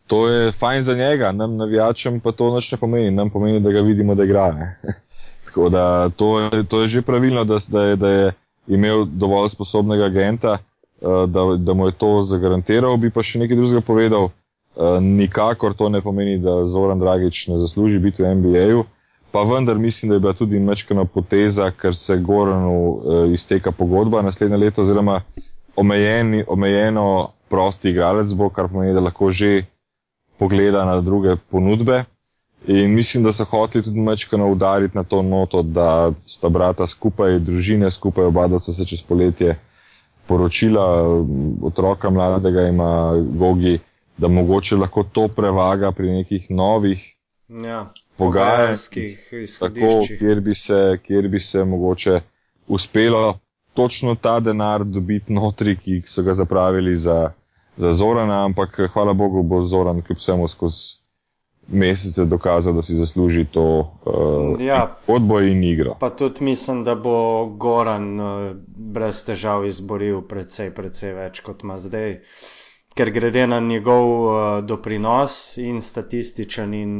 to 0.07 0.27
je 0.27 0.51
fajn 0.51 0.83
za 0.83 0.95
njega, 0.95 1.31
nam 1.31 1.55
navijačem 1.55 2.19
pa 2.19 2.31
to 2.31 2.49
noč 2.51 2.71
ne 2.71 2.77
pomeni, 2.77 3.11
nam 3.11 3.29
pomeni, 3.29 3.61
da 3.63 3.71
ga 3.71 3.81
vidimo, 3.81 4.15
da 4.15 4.27
igra. 4.27 4.49
Tako 5.47 5.69
da 5.69 6.09
to 6.09 6.39
je, 6.39 6.63
to 6.63 6.81
je 6.81 6.87
že 6.87 7.01
pravilno, 7.01 7.45
da, 7.47 7.61
da, 7.67 7.83
je, 7.83 7.95
da 7.95 8.09
je 8.09 8.33
imel 8.67 9.05
dovolj 9.05 9.49
sposobnega 9.55 10.11
agenta, 10.11 10.57
eh, 10.57 11.23
da, 11.27 11.45
da 11.57 11.73
mu 11.73 11.87
je 11.87 11.95
to 11.95 12.11
zagarantiral, 12.27 12.97
bi 12.97 13.09
pa 13.09 13.23
še 13.23 13.39
nekaj 13.39 13.55
drugega 13.55 13.81
povedal. 13.81 14.29
Uh, 14.77 14.99
nikakor 15.01 15.73
to 15.73 15.87
ne 15.89 16.03
pomeni, 16.05 16.35
da 16.37 16.59
Zoran 16.69 16.99
Dragič 17.01 17.47
ne 17.49 17.55
zasluži 17.57 17.97
biti 17.99 18.21
v 18.21 18.35
NBA-ju 18.37 18.83
pa 19.37 19.43
vendar 19.43 19.77
mislim, 19.77 20.09
da 20.09 20.15
je 20.15 20.19
bila 20.19 20.33
tudi 20.33 20.59
mečkana 20.59 21.05
poteza, 21.05 21.71
ker 21.71 21.95
se 21.95 22.17
Goranu 22.17 22.77
uh, 22.89 23.33
izteka 23.33 23.71
pogodba 23.71 24.21
naslednje 24.21 24.57
leto, 24.57 24.81
oziroma 24.81 25.21
omejeni, 25.75 26.43
omejeno 26.47 27.29
prosti 27.49 27.89
igralec 27.89 28.33
bo, 28.33 28.49
kar 28.49 28.67
pomeni, 28.67 28.93
da 28.93 29.03
lahko 29.05 29.29
že 29.31 29.65
pogleda 30.39 30.85
na 30.85 31.01
druge 31.01 31.35
ponudbe. 31.51 32.03
In 32.67 32.95
mislim, 32.95 33.23
da 33.23 33.31
so 33.31 33.45
hoteli 33.45 33.83
tudi 33.83 33.99
mečkano 33.99 34.49
udariti 34.51 34.97
na 34.97 35.03
to 35.03 35.21
noto, 35.21 35.61
da 35.61 36.11
sta 36.25 36.49
brata 36.49 36.87
skupaj, 36.87 37.37
družine 37.39 37.91
skupaj, 37.91 38.25
oba 38.31 38.47
da 38.47 38.59
so 38.59 38.73
se 38.73 38.85
čez 38.85 39.05
poletje 39.05 39.59
poročila, 40.27 40.87
otroka 41.61 42.09
mladega 42.09 42.65
ima 42.71 43.13
Gogi, 43.37 43.77
da 44.17 44.27
mogoče 44.27 44.81
lahko 44.81 45.03
to 45.03 45.27
prevaga 45.27 45.91
pri 45.91 46.11
nekih 46.17 46.49
novih. 46.49 47.05
Ja 47.49 47.85
pogajanjskih 48.17 49.33
izhodiščih, 49.43 50.19
kjer, 50.19 50.41
kjer 51.03 51.27
bi 51.27 51.39
se 51.39 51.65
mogoče 51.65 52.19
uspelo 52.67 53.39
točno 53.73 54.15
ta 54.15 54.39
denar 54.39 54.83
dobiti 54.83 55.33
notri, 55.33 55.75
ki 55.75 56.01
so 56.05 56.23
ga 56.23 56.33
zapravili 56.33 56.95
za, 56.95 57.31
za 57.77 57.93
Zorana, 57.93 58.43
ampak 58.45 58.79
hvala 58.93 59.13
Bogu 59.13 59.43
bo 59.43 59.61
Zoran 59.61 60.01
kljub 60.01 60.17
vsemu 60.17 60.47
skozi 60.47 61.07
mesece 61.67 62.25
dokazal, 62.25 62.73
da 62.73 62.81
si 62.81 62.95
zasluži 62.95 63.45
to 63.45 63.63
uh, 64.05 64.61
ja, 64.61 64.97
odboj 65.07 65.51
in 65.51 65.63
igro. 65.63 65.95
Pa 65.99 66.09
tudi 66.09 66.43
mislim, 66.43 66.83
da 66.83 66.95
bo 66.95 67.45
Goran 67.45 68.19
uh, 68.19 68.55
brez 68.67 69.23
težav 69.25 69.65
izboril 69.65 70.21
precej, 70.21 70.71
precej 70.71 71.13
več 71.13 71.43
kot 71.43 71.63
ima 71.63 71.77
zdaj. 71.77 72.21
Ker 72.97 73.11
glede 73.13 73.47
na 73.47 73.59
njegov 73.59 74.07
uh, 74.09 74.65
doprinos 74.65 75.57
in 75.61 75.81
statističen 75.81 76.73
in 76.73 76.93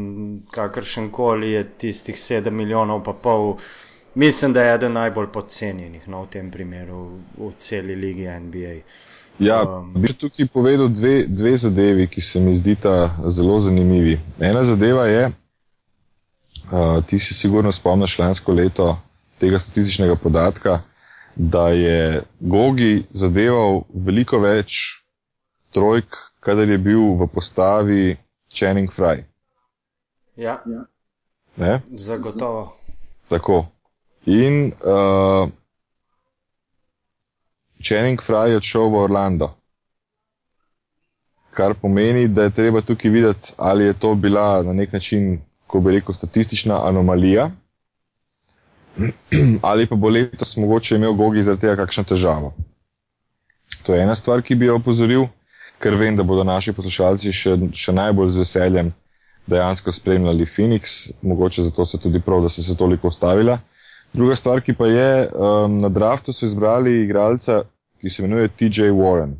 kakršen 0.52 1.10
koli 1.12 1.52
je 1.52 1.64
tistih 1.84 2.16
7 2.16 2.50
milijonov 2.50 3.04
pa 3.04 3.14
pol, 3.14 3.56
mislim, 4.16 4.54
da 4.54 4.64
je 4.64 4.76
eden 4.76 4.94
najbolj 4.94 5.32
podcenjenih 5.34 6.08
no, 6.08 6.22
v 6.24 6.30
tem 6.36 6.52
primeru 6.52 7.00
v 7.38 7.50
celi 7.58 7.96
ligi 7.96 8.28
NBA. 8.30 8.76
Ja, 9.40 9.64
um, 9.64 9.90
bi 9.94 10.14
tukaj 10.14 10.48
povedal 10.54 10.88
dve, 10.90 11.26
dve 11.28 11.58
zadevi, 11.58 12.08
ki 12.08 12.22
se 12.22 12.40
mi 12.40 12.56
zdita 12.56 12.94
zelo 13.26 13.60
zanimivi. 13.60 14.20
Ena 14.42 14.64
zadeva 14.64 15.06
je, 15.06 15.32
uh, 16.72 17.06
ti 17.06 17.20
si 17.20 17.34
sigurno 17.34 17.72
spomniš 17.72 18.20
lansko 18.20 18.54
leto 18.54 19.00
tega 19.38 19.60
statističnega 19.60 20.16
podatka, 20.16 20.82
da 21.36 21.70
je 21.70 22.22
Gogi 22.40 23.04
zadeval 23.10 23.84
veliko 23.94 24.40
več 24.40 25.02
trojk, 25.72 26.18
kadar 26.40 26.70
je 26.70 26.78
bil 26.78 27.16
v 27.20 27.28
postavi 27.28 28.18
Channing 28.54 28.92
Fry. 28.94 29.24
Ja, 30.36 30.62
ja. 31.58 31.82
zagotovo. 31.90 32.78
Tako. 33.30 33.66
In 34.26 34.74
uh, 34.84 35.50
Channing 37.82 38.22
Fry 38.22 38.50
je 38.50 38.58
odšel 38.58 38.90
v 38.90 38.96
Orlando. 38.96 39.50
Kar 41.52 41.74
pomeni, 41.74 42.28
da 42.28 42.44
je 42.44 42.54
treba 42.54 42.82
tukaj 42.82 43.12
videti, 43.12 43.54
ali 43.58 43.86
je 43.90 43.94
to 43.94 44.16
bila 44.16 44.64
na 44.64 44.74
nek 44.74 44.94
način, 44.94 45.42
ko 45.68 45.80
bi 45.80 45.92
rekel, 45.92 46.14
statistična 46.14 46.88
anomalija, 46.88 47.52
ali 49.70 49.88
pa 49.88 49.96
bo 49.96 50.10
letos 50.10 50.58
mogoče 50.58 50.96
imel 50.96 51.14
Gogi 51.14 51.44
zaradi 51.44 51.62
tega 51.62 51.76
kakšno 51.76 52.04
težavo. 52.04 52.54
To 53.84 53.96
je 53.96 54.04
ena 54.04 54.16
stvar, 54.16 54.42
ki 54.42 54.56
bi 54.56 54.66
jo 54.66 54.76
opozoril, 54.76 55.28
ker 55.80 55.96
vem, 55.96 56.16
da 56.16 56.24
bodo 56.24 56.44
naši 56.44 56.74
poslušalci 56.74 57.32
še, 57.34 57.56
še 57.74 57.94
najbolj 57.94 58.34
z 58.36 58.44
veseljem 58.44 58.94
dejansko 59.48 59.92
spremljali 59.92 60.46
Phoenix, 60.46 61.10
mogoče 61.22 61.64
zato 61.70 61.86
se 61.86 62.00
tudi 62.04 62.20
prav, 62.20 62.42
da 62.44 62.50
se 62.50 62.78
toliko 62.78 63.08
ustavila. 63.08 63.60
Druga 64.14 64.36
stvar, 64.36 64.62
ki 64.62 64.74
pa 64.74 64.88
je, 64.88 65.28
um, 65.28 65.80
na 65.82 65.90
draftu 65.90 66.34
so 66.34 66.46
izbrali 66.46 67.04
igralca, 67.04 67.62
ki 68.02 68.10
se 68.10 68.24
imenuje 68.24 68.50
TJ 68.50 68.92
Warren. 68.96 69.38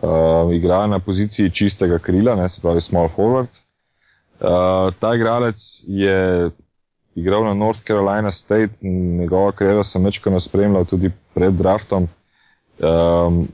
Uh, 0.00 0.52
igra 0.54 0.86
na 0.86 0.98
poziciji 0.98 1.50
čistega 1.50 1.98
krila, 1.98 2.34
ne, 2.36 2.48
se 2.48 2.60
pravi 2.60 2.80
small 2.80 3.08
forward. 3.08 3.60
Uh, 4.40 4.92
ta 4.98 5.14
igralec 5.14 5.60
je 5.86 6.50
igral 7.14 7.44
na 7.44 7.54
North 7.54 7.82
Carolina 7.84 8.30
State 8.32 8.86
njegova 8.88 9.52
karijera 9.52 9.84
sem 9.84 10.04
večkrat 10.04 10.42
spremljal 10.42 10.84
tudi 10.84 11.10
pred 11.34 11.54
draftom. 11.54 12.08
Um, 12.78 13.48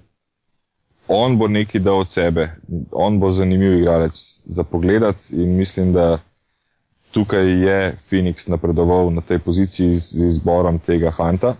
on 1.08 1.38
bo 1.38 1.48
nekaj 1.48 1.80
dal 1.80 1.98
od 1.98 2.08
sebe, 2.08 2.48
on 2.92 3.20
bo 3.20 3.30
zanimiv 3.32 3.78
igralec 3.78 4.42
za 4.44 4.64
pogled 4.64 5.02
in 5.32 5.56
mislim, 5.56 5.92
da 5.92 6.18
tukaj 7.10 7.46
je 7.66 7.94
Phoenix 7.96 8.48
napredoval 8.48 9.10
na 9.14 9.20
tej 9.20 9.38
poziciji 9.38 9.98
z 9.98 10.26
izborom 10.28 10.78
tega 10.78 11.10
fanta. 11.10 11.54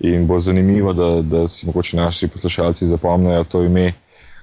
In 0.00 0.26
bo 0.26 0.40
zanimivo, 0.40 0.92
da, 0.92 1.22
da 1.22 1.48
si 1.48 1.66
mogoče 1.66 1.96
naši 1.96 2.28
poslušalci 2.28 2.86
zapomnijo 2.86 3.44
to 3.44 3.62
ime, 3.64 3.92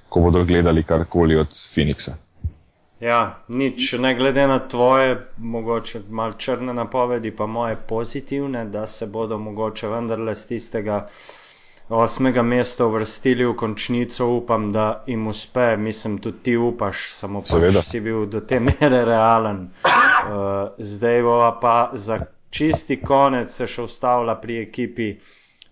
ko 0.10 0.19
bodo 0.19 0.44
gledali 0.45 0.84
karkoli 0.84 1.36
od 1.36 1.48
Phoenixa. 1.48 2.14
Ja, 2.99 3.44
nič, 3.48 3.94
ne 3.99 4.15
glede 4.15 4.48
na 4.48 4.60
tvoje, 4.60 5.18
mogoče 5.38 6.02
malo 6.10 6.34
črne 6.34 6.74
napovedi, 6.74 7.32
pa 7.36 7.45
moje 7.45 7.76
pozitivne, 7.88 8.65
da 8.65 8.88
se 8.88 9.06
bodo 9.06 9.38
mogoče 9.38 9.88
vendarle 9.88 10.36
z 10.36 10.45
tistega 10.48 11.07
osmega 11.89 12.43
mesta 12.43 12.85
uvrstili 12.85 13.45
v 13.45 13.55
končnico, 13.55 14.27
upam, 14.27 14.72
da 14.72 15.03
jim 15.07 15.27
uspe, 15.27 15.77
mislim, 15.77 16.18
tudi 16.18 16.38
ti 16.43 16.57
upaš, 16.57 17.11
samo 17.14 17.41
pa 17.41 17.59
pač 17.59 17.85
si 17.88 18.01
bil 18.01 18.26
do 18.26 18.41
te 18.41 18.59
mere 18.59 19.05
realen. 19.05 19.69
Uh, 19.84 20.69
zdaj 20.91 21.22
bova 21.23 21.51
pa 21.59 21.76
za 21.93 22.18
čisti 22.49 22.99
konec 23.01 23.51
se 23.51 23.68
še 23.68 23.85
ustavila 23.88 24.35
pri 24.41 24.61
ekipi 24.65 25.14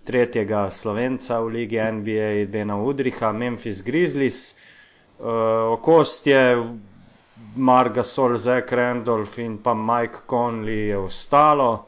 tretjega 0.05 0.69
slovenca 0.71 1.39
v 1.41 1.51
ligi 1.57 1.81
NBA, 1.81 2.45
Dena 2.51 2.77
Udriha, 2.77 3.31
Memphis 3.31 3.81
Grizzlies. 3.83 4.55
Uh, 5.19 5.73
okost 5.75 6.27
je 6.27 6.41
Marga 7.55 8.03
Sol, 8.03 8.37
Zek 8.37 8.71
Randolph 8.71 9.39
in 9.39 9.57
pa 9.57 9.73
Mike 9.73 10.23
Conley 10.29 10.87
je 10.91 10.97
ostalo. 10.97 11.87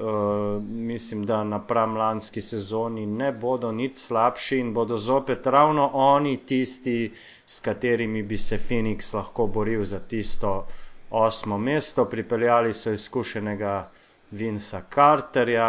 Eh, 0.00 0.60
mislim, 0.62 1.26
da 1.26 1.44
napram 1.44 1.96
lanski 1.96 2.40
sezoni 2.40 3.02
ne 3.06 3.32
bodo 3.32 3.72
nič 3.72 3.98
slabši 3.98 4.58
in 4.58 4.70
bodo 4.74 4.96
zopet 4.96 5.46
ravno 5.46 5.90
oni 5.92 6.36
tisti, 6.36 7.12
s 7.46 7.60
katerimi 7.60 8.22
bi 8.22 8.38
se 8.38 8.56
Phoenix 8.58 9.12
lahko 9.14 9.46
boril 9.46 9.84
za 9.84 9.98
tisto 10.00 10.66
osmo 11.10 11.58
mesto. 11.58 12.04
Pripeljali 12.04 12.72
so 12.72 12.92
izkušenega 12.92 13.90
Vinca 14.30 14.80
Carterja. 14.94 15.68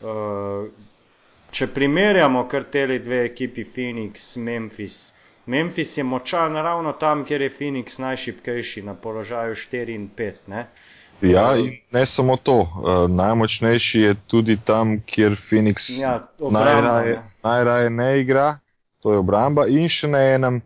Uh, 0.00 0.66
če 1.52 1.66
primerjamo 1.66 2.42
kar 2.48 2.64
te 2.64 2.98
dve 2.98 3.20
ekipi, 3.24 3.64
Phoenix, 3.76 4.24
Memphis. 4.36 5.14
Memphis 5.46 5.94
je 5.98 6.04
močan 6.04 6.56
ravno 6.56 6.92
tam, 6.92 7.22
kjer 7.24 7.46
je 7.46 7.54
Phoenix 7.60 7.98
najšipkejši, 7.98 8.82
na 8.82 8.94
položaju 8.94 9.54
4 9.54 9.94
in 9.94 10.10
5. 10.16 10.42
Uh, 10.48 10.66
Ja, 11.22 11.56
in 11.56 11.76
ne 11.92 12.06
samo 12.06 12.36
to. 12.36 12.60
Uh, 12.60 13.10
najmočnejši 13.10 14.00
je 14.00 14.14
tudi 14.26 14.56
tam, 14.64 15.00
kjer 15.06 15.36
Phoenix 15.50 16.00
ja, 16.00 16.28
najraje, 16.50 17.18
najraje 17.42 17.90
ne 17.90 18.20
igra, 18.20 18.58
to 19.00 19.12
je 19.12 19.18
obramba. 19.18 19.66
In 19.66 19.88
še 19.88 20.10
na 20.10 20.22
enem, 20.34 20.60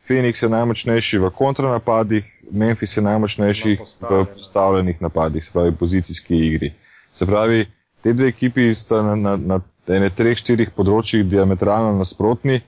Phoenix 0.00 0.42
je 0.42 0.48
najmočnejši 0.48 1.18
v 1.18 1.30
kontranapadih, 1.34 2.24
Memphis 2.50 2.96
je 2.96 3.02
najmočnejši 3.02 3.76
v 4.00 4.24
postavljenih 4.34 5.02
napadih, 5.02 5.44
se 5.44 5.52
pravi 5.52 5.74
pozicijski 5.76 6.36
igri. 6.46 6.72
Se 7.12 7.26
pravi, 7.26 7.66
te 8.00 8.12
dve 8.12 8.28
ekipi 8.28 8.74
sta 8.74 9.02
na, 9.02 9.16
na, 9.16 9.36
na 9.36 9.60
ene 9.88 10.10
treh, 10.10 10.38
štirih 10.38 10.70
področjih 10.76 11.26
diametralno 11.26 11.96
nasprotni. 11.98 12.60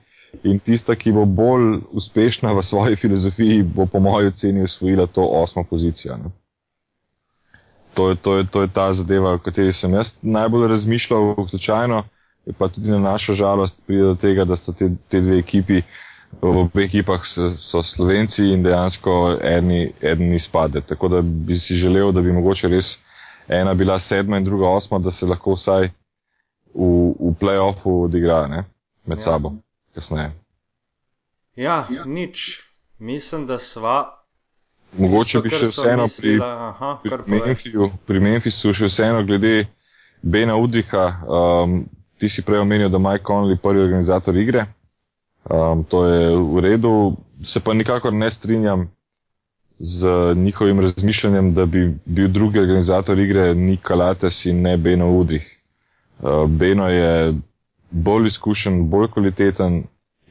In 0.47 0.61
tista, 0.63 0.95
ki 0.95 1.11
bo 1.11 1.25
bolj 1.25 1.81
uspešna 1.97 2.53
v 2.55 2.63
svoji 2.63 2.95
filozofiji, 2.95 3.63
bo 3.63 3.85
po 3.85 3.99
mojem 3.99 4.31
oceni 4.31 4.63
osvojila 4.63 5.07
to 5.07 5.25
osmo 5.41 5.63
pozicijo. 5.67 6.17
Ne? 6.17 6.31
To 7.93 8.09
je, 8.09 8.15
to, 8.15 8.37
je, 8.37 8.45
to 8.47 8.61
je 8.61 8.67
ta 8.67 8.93
zadeva, 8.93 9.33
o 9.33 9.39
kateri 9.39 9.73
sem 9.73 9.93
jaz 9.93 10.17
najbolj 10.21 10.67
razmišljal, 10.67 11.35
slučajno, 11.47 12.03
pa 12.57 12.67
tudi 12.67 12.91
na 12.91 12.99
našo 12.99 13.33
žalost 13.33 13.83
pride 13.87 14.03
do 14.03 14.15
tega, 14.15 14.45
da 14.45 14.55
so 14.55 14.73
te, 14.73 14.89
te 15.09 15.21
dve 15.21 15.39
ekipi, 15.39 15.81
v 16.41 16.57
obeh 16.63 16.87
ekipah 16.87 17.25
so, 17.27 17.49
so 17.51 17.83
slovenci 17.83 18.53
in 18.53 18.63
dejansko 18.63 19.37
eni, 19.43 19.91
eni 20.01 20.35
izpade. 20.35 20.81
Tako 20.81 21.07
da 21.07 21.21
bi 21.21 21.59
si 21.59 21.75
želel, 21.75 22.11
da 22.11 22.21
bi 22.21 22.31
mogoče 22.31 22.67
res 22.71 22.99
ena 23.47 23.73
bila 23.73 23.99
sedma 23.99 24.37
in 24.37 24.43
druga 24.43 24.69
osma, 24.69 24.99
da 24.99 25.11
se 25.11 25.25
lahko 25.25 25.53
vsaj 25.53 25.89
v, 26.73 26.87
v 27.19 27.33
playoffu 27.39 28.03
odigra 28.05 28.47
ne, 28.47 28.63
med 29.05 29.17
ja. 29.17 29.23
sabo 29.23 29.53
kasneje. 29.95 30.31
Ja, 31.55 31.87
nič. 32.05 32.63
Mislim, 32.97 33.47
da 33.47 33.57
sva 33.59 34.20
Mogoče 34.97 35.39
bi 35.41 35.49
še 35.49 35.69
vseeno 35.71 36.05
pri, 36.11 36.33
pri, 37.03 37.19
Memphisu, 37.31 37.87
pri 38.05 38.19
Memphisu 38.19 38.73
še 38.75 38.89
vseeno 38.89 39.21
glede 39.23 39.67
Bena 40.21 40.57
Udriha. 40.59 41.05
Um, 41.23 41.77
ti 42.19 42.29
si 42.29 42.43
prej 42.45 42.61
omenil, 42.61 42.89
da 42.89 42.99
je 42.99 43.05
Mike 43.05 43.25
Conley 43.25 43.57
prvi 43.57 43.81
organizator 43.81 44.35
igre. 44.37 44.65
Um, 45.49 45.83
to 45.83 46.03
je 46.05 46.25
v 46.35 46.59
redu. 46.61 46.95
Se 47.41 47.59
pa 47.59 47.73
nikakor 47.73 48.13
ne 48.13 48.29
strinjam 48.29 48.89
z 49.79 50.11
njihovim 50.35 50.79
razmišljanjem, 50.79 51.53
da 51.53 51.65
bi 51.65 51.87
bil 52.05 52.27
drugi 52.29 52.59
organizator 52.59 53.19
igre 53.19 53.55
Nika 53.55 53.95
Lates 53.95 54.45
in 54.45 54.61
ne 54.61 54.75
Beno 54.77 55.09
Udrih. 55.17 55.47
Uh, 56.19 56.45
Beno 56.49 56.85
je 56.89 57.33
bolj 57.91 58.27
izkušen, 58.27 58.89
bolj 58.89 59.07
kvaliteten, 59.11 59.83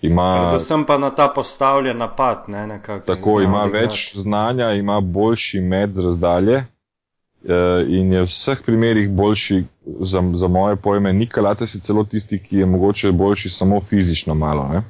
Ima, 0.03 0.49
Predvsem 0.51 0.85
pa 0.85 0.99
na 0.99 1.11
ta 1.11 1.29
postavljen 1.29 1.99
napad. 1.99 2.45
Ne, 2.49 2.67
nekak, 2.67 3.05
tako 3.05 3.41
ima 3.41 3.65
več 3.65 4.17
znanja, 4.17 4.73
ima 4.73 5.01
boljši 5.01 5.61
med 5.61 5.97
razdalje 5.97 6.57
eh, 6.57 7.85
in 7.89 8.13
je 8.13 8.23
v 8.23 8.29
vseh 8.29 8.63
primerih 8.67 9.11
boljši 9.11 9.65
za, 10.01 10.23
za 10.35 10.49
moje 10.49 10.77
pojme. 10.77 11.13
Nikolate 11.13 11.67
si 11.67 11.81
celo 11.81 12.05
tisti, 12.05 12.39
ki 12.39 12.63
je 12.63 12.67
mogoče 12.67 13.13
boljši 13.13 13.51
samo 13.51 13.81
fizično 13.81 14.35
malo. 14.35 14.83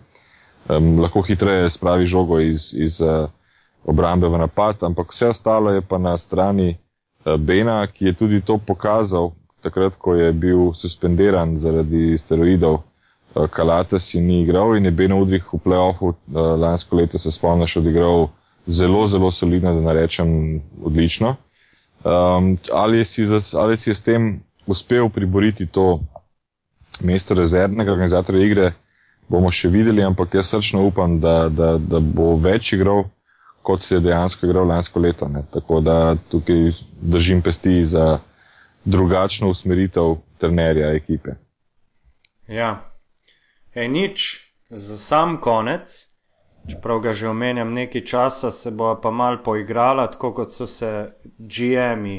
Um, 0.69 1.01
lahko 1.01 1.23
hitreje 1.23 1.70
spravi 1.70 2.07
žogo 2.07 2.39
iz, 2.41 2.74
iz 2.74 3.01
uh, 3.01 3.31
obrambe 3.85 4.28
v 4.28 4.39
napad, 4.39 4.82
ampak 4.82 5.11
vse 5.11 5.28
ostalo 5.28 5.70
je 5.70 5.82
pa 5.82 5.99
na 5.99 6.19
strani 6.19 6.77
uh, 6.77 7.35
Bena, 7.37 7.87
ki 7.87 8.07
je 8.07 8.12
tudi 8.12 8.41
to 8.41 8.59
pokazal, 8.59 9.32
takrat, 9.62 9.97
ko 9.99 10.15
je 10.15 10.32
bil 10.32 10.70
suspendiran 10.73 11.57
zaradi 11.59 12.19
steroidov, 12.19 12.82
uh, 13.35 13.47
Kalates 13.51 14.15
in 14.15 14.27
ni 14.27 14.43
igral 14.43 14.77
in 14.77 14.85
je 14.85 14.90
Ben 14.90 15.12
Udrih 15.12 15.44
v 15.52 15.59
playoffu 15.59 16.09
uh, 16.09 16.15
lansko 16.61 16.97
leto 16.97 17.19
se 17.19 17.32
spomniš 17.32 17.77
odigral 17.77 18.28
zelo, 18.66 19.07
zelo 19.07 19.31
solidno, 19.31 19.74
da 19.74 19.81
ne 19.81 19.93
rečem 19.93 20.61
odlično. 20.82 21.36
Um, 22.05 22.59
ali, 22.73 23.05
si 23.05 23.27
za, 23.27 23.40
ali 23.61 23.77
si 23.77 23.90
je 23.90 23.94
s 23.94 24.02
tem 24.02 24.43
uspel 24.66 25.09
priboriti 25.09 25.66
to 25.66 26.01
mesto 27.01 27.35
rezervnega 27.35 27.93
organizatorja 27.93 28.44
igre, 28.44 28.73
bomo 29.28 29.51
še 29.51 29.69
videli, 29.69 30.02
ampak 30.02 30.35
jaz 30.35 30.51
srčno 30.51 30.85
upam, 30.86 31.20
da, 31.20 31.48
da, 31.48 31.77
da 31.78 32.01
bo 32.01 32.35
več 32.36 32.73
igral, 32.73 33.05
kot 33.62 33.85
je 33.90 34.01
dejansko 34.01 34.47
igral 34.47 34.66
lansko 34.69 35.01
leto. 35.01 35.28
Ne. 35.28 35.44
Tako 35.52 35.81
da 35.81 36.16
tukaj 36.31 36.73
držim 37.01 37.43
pesti 37.43 37.85
za 37.85 38.19
drugačno 38.85 39.51
usmeritev 39.52 40.16
trenerja 40.40 40.93
ekipe. 40.97 41.36
Ja, 42.48 42.89
Ej, 43.74 43.88
nič, 43.88 44.51
za 44.70 44.97
sam 44.98 45.36
konec, 45.40 46.06
čeprav 46.66 47.01
ga 47.01 47.12
že 47.12 47.28
omenjam 47.28 47.70
nekaj 47.74 48.02
časa, 48.02 48.51
se 48.51 48.70
bo 48.70 48.94
pa 49.02 49.10
mal 49.10 49.38
poigrala, 49.42 50.06
tako 50.10 50.32
kot 50.32 50.52
so 50.52 50.66
se 50.66 50.90
GM-i 51.38 52.18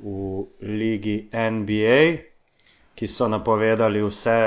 v 0.00 0.46
ligi 0.60 1.28
NBA, 1.32 2.00
ki 2.96 3.06
so 3.06 3.28
napovedali 3.28 4.00
vse, 4.00 4.38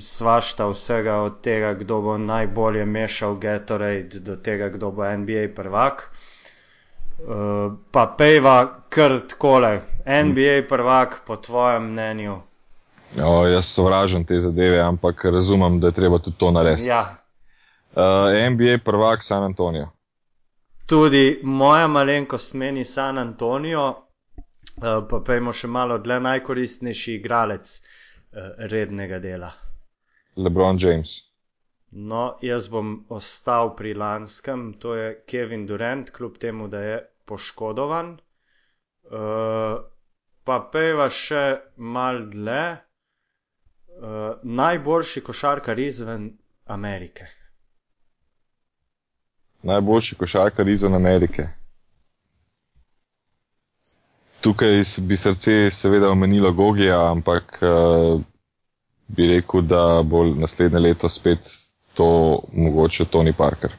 svašta 0.00 0.68
vsega 0.72 1.20
od 1.28 1.40
tega, 1.44 1.74
kdo 1.74 2.00
bo 2.00 2.18
najbolje 2.18 2.84
mešal 2.84 3.36
Gatorade, 3.36 4.20
do 4.20 4.36
tega, 4.36 4.68
kdo 4.68 4.90
bo 4.90 5.04
NBA 5.04 5.52
prvak. 5.54 6.08
Uh, 7.16 7.76
pa 7.92 8.06
pejva 8.18 8.84
kar 8.88 9.20
takole, 9.28 9.80
NBA 10.04 10.64
prvak, 10.68 11.20
po 11.26 11.36
tvojem 11.36 11.92
mnenju. 11.92 12.40
O, 13.24 13.46
jaz 13.46 13.64
sovražim 13.64 14.24
te 14.24 14.38
zadeve, 14.40 14.80
ampak 14.80 15.24
razumem, 15.24 15.80
da 15.80 15.86
je 15.86 15.92
treba 15.92 16.18
tudi 16.18 16.36
to 16.38 16.50
narediti. 16.50 16.88
Ja, 16.88 17.16
Uh, 17.96 18.02
NBA 18.52 18.78
prvak 18.84 19.22
San 19.22 19.42
Antonijo. 19.42 19.86
tudi 20.86 21.40
moja 21.42 21.86
malenkost 21.88 22.54
meni 22.54 22.84
San 22.84 23.18
Antonijo, 23.18 23.86
uh, 23.88 25.08
pa 25.10 25.20
pejmo 25.26 25.52
še 25.52 25.66
malo 25.68 25.98
dlje 25.98 26.20
najkoristnejši 26.20 27.14
igralec 27.14 27.72
uh, 27.72 27.86
rednega 28.58 29.18
dela. 29.18 29.50
LeBron 30.36 30.76
James. 30.78 31.14
No, 31.90 32.36
jaz 32.42 32.68
bom 32.68 33.06
ostal 33.08 33.76
pri 33.76 33.94
lanskem, 33.94 34.74
to 34.78 34.94
je 34.94 35.24
Kevin 35.26 35.66
Durant, 35.66 36.10
kljub 36.10 36.36
temu, 36.38 36.68
da 36.68 36.80
je 36.80 36.98
poškodovan. 37.24 38.18
Uh, 39.04 39.80
pa 40.44 40.60
pejva 40.72 41.08
še 41.10 41.44
mal 41.76 42.26
dlje. 42.30 42.62
Uh, 43.96 44.36
najboljši 44.42 45.20
košarkar 45.20 45.78
izven 45.78 46.32
Amerike. 46.66 47.24
Najboljši 49.62 50.14
košarkar 50.14 50.68
izven 50.68 50.94
Amerike. 50.94 51.42
Tukaj 54.40 54.82
bi 54.98 55.16
srce 55.16 55.70
seveda 55.70 56.10
omenilo 56.10 56.52
Gogija, 56.52 57.10
ampak 57.10 57.58
uh, 57.62 58.20
bi 59.08 59.26
rekel, 59.26 59.62
da 59.62 60.02
bo 60.04 60.24
naslednje 60.24 60.78
leto 60.78 61.08
spet 61.08 61.48
to 61.94 62.40
mogoče 62.52 63.04
Tony 63.04 63.32
Parker. 63.32 63.72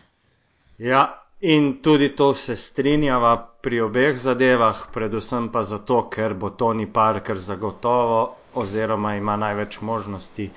Ja, 0.77 1.23
in 1.39 1.81
tudi 1.81 2.09
to 2.15 2.33
se 2.33 2.55
strinjava 2.55 3.35
pri 3.61 3.81
obeh 3.81 4.17
zadevah, 4.17 4.87
predvsem 4.93 5.51
pa 5.51 5.63
zato, 5.63 6.09
ker 6.09 6.33
bo 6.33 6.49
Tony 6.49 6.87
Parker 6.93 7.37
zagotovo, 7.37 8.35
oziroma 8.63 9.15
ima 9.15 9.35
največ 9.37 9.79
možnosti, 9.81 10.49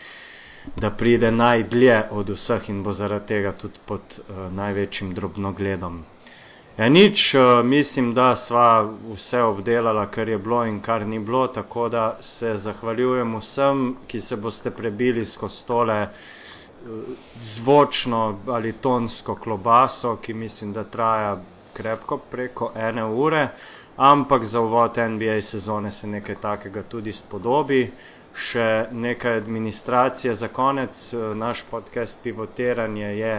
da 0.77 0.91
pride 0.91 1.31
najdlje 1.33 2.03
od 2.11 2.33
vseh 2.37 2.69
in 2.71 2.83
bo 2.83 2.93
zaradi 2.93 3.27
tega 3.27 3.53
tudi 3.53 3.81
pod 3.87 4.19
uh, 4.19 4.41
največjim 4.53 5.15
drobnogledom. 5.15 6.03
Ja, 6.79 6.89
nič, 6.89 7.25
uh, 7.35 7.65
mislim, 7.65 8.13
da 8.15 8.35
sva 8.37 8.67
vse 9.13 9.43
obdelala, 9.43 10.07
kar 10.07 10.29
je 10.29 10.39
bilo 10.39 10.65
in 10.67 10.81
kar 10.81 11.07
ni 11.07 11.19
bilo, 11.19 11.47
tako 11.49 11.89
da 11.89 12.05
se 12.21 12.57
zahvaljujem 12.57 13.37
vsem, 13.37 13.83
ki 14.07 14.21
se 14.21 14.37
boste 14.37 14.71
prebili 14.71 15.25
skozi 15.25 15.67
tole 15.67 16.01
zvočno 17.43 18.39
ali 18.47 18.73
tonsko 18.73 19.35
klobaso, 19.35 20.17
ki 20.17 20.35
mislim, 20.35 20.73
da 20.73 20.85
traja 20.85 21.43
krepko 21.73 22.19
preko 22.31 22.73
ene 22.77 23.05
ure, 23.05 23.49
ampak 23.97 24.45
za 24.45 24.61
uvod 24.61 24.99
NBA 24.99 25.43
sezone 25.43 25.91
se 25.91 26.07
nekaj 26.07 26.37
takega 26.37 26.83
tudi 26.85 27.13
spodobi. 27.13 27.81
Še 28.37 28.67
nekaj 28.95 29.37
administracije 29.37 30.35
za 30.35 30.49
konec. 30.51 31.01
Naš 31.37 31.63
podcast 31.65 32.23
Pivotiranje 32.23 33.09
je 33.15 33.33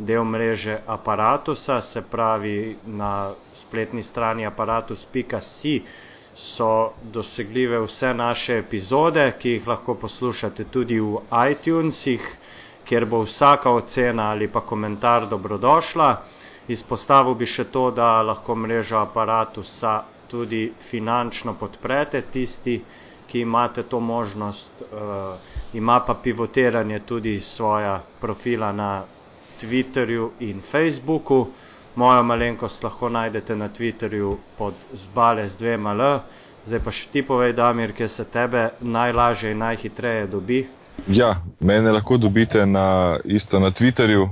del 0.00 0.24
mreže 0.26 0.78
aparatusa, 0.88 1.80
se 1.82 2.02
pravi 2.04 2.56
na 2.86 3.12
spletni 3.54 4.02
strani 4.02 4.46
aparatus.si 4.46 5.76
so 6.36 6.72
dosegljive 7.12 7.78
vse 7.80 8.14
naše 8.16 8.58
epizode, 8.58 9.32
ki 9.38 9.50
jih 9.50 9.68
lahko 9.68 9.94
poslušate 9.96 10.64
tudi 10.66 10.98
v 11.00 11.20
iTunesih 11.46 12.28
kjer 12.84 13.04
bo 13.06 13.22
vsaka 13.22 13.70
ocena 13.72 14.30
ali 14.30 14.48
pa 14.48 14.60
komentar 14.62 15.28
dobrodošla. 15.28 16.08
Izpostavil 16.68 17.34
bi 17.34 17.46
še 17.46 17.64
to, 17.66 17.90
da 17.92 18.22
lahko 18.22 18.54
mrežo 18.56 18.98
aparatusa 18.98 19.94
tudi 20.28 20.60
finančno 20.80 21.54
podprete, 21.54 22.22
tisti, 22.28 22.76
ki 23.26 23.40
imate 23.40 23.82
to 23.84 24.00
možnost. 24.02 24.82
Uh, 24.82 25.34
ima 25.74 26.00
pa 26.00 26.14
pivotiranje 26.16 27.00
tudi 27.02 27.40
svoja 27.42 27.92
profila 28.20 28.72
na 28.74 28.90
Twitterju 29.58 30.30
in 30.42 30.60
Facebooku. 30.62 31.46
Mojo 31.96 32.22
malenkost 32.24 32.84
lahko 32.84 33.08
najdete 33.10 33.56
na 33.56 33.68
Twitterju 33.70 34.30
pod 34.56 34.74
zbale 34.94 35.46
z 35.46 35.58
dvema 35.58 35.92
L. 35.94 36.04
Zdaj 36.64 36.80
pa 36.80 36.90
še 36.92 37.08
ti 37.08 37.22
povej, 37.24 37.52
Damir, 37.54 37.92
kje 37.92 38.08
se 38.10 38.24
tebe 38.26 38.62
najlažje 38.80 39.50
in 39.50 39.58
najhitreje 39.58 40.26
dobi. 40.28 40.62
Ja, 41.08 41.36
mene 41.60 41.92
lahko 41.92 42.16
dobite 42.16 42.66
na, 42.66 43.18
isto 43.24 43.60
na 43.60 43.70
Twitterju, 43.70 44.22
uh, 44.22 44.30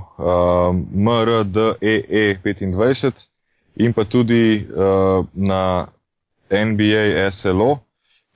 mrdee25 0.95 3.11
in 3.75 3.93
pa 3.93 4.03
tudi 4.03 4.67
uh, 4.75 5.25
na 5.33 5.87
NBA 6.51 7.31
SLO, 7.31 7.77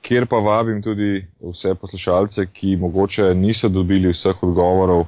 kjer 0.02 0.26
pa 0.26 0.36
vabim 0.36 0.84
tudi 0.84 1.28
vse 1.40 1.76
poslušalce, 1.76 2.45
ki 2.53 2.76
mogoče 2.76 3.36
niso 3.36 3.70
dobili 3.70 4.12
vseh 4.12 4.44
odgovorov 4.44 5.06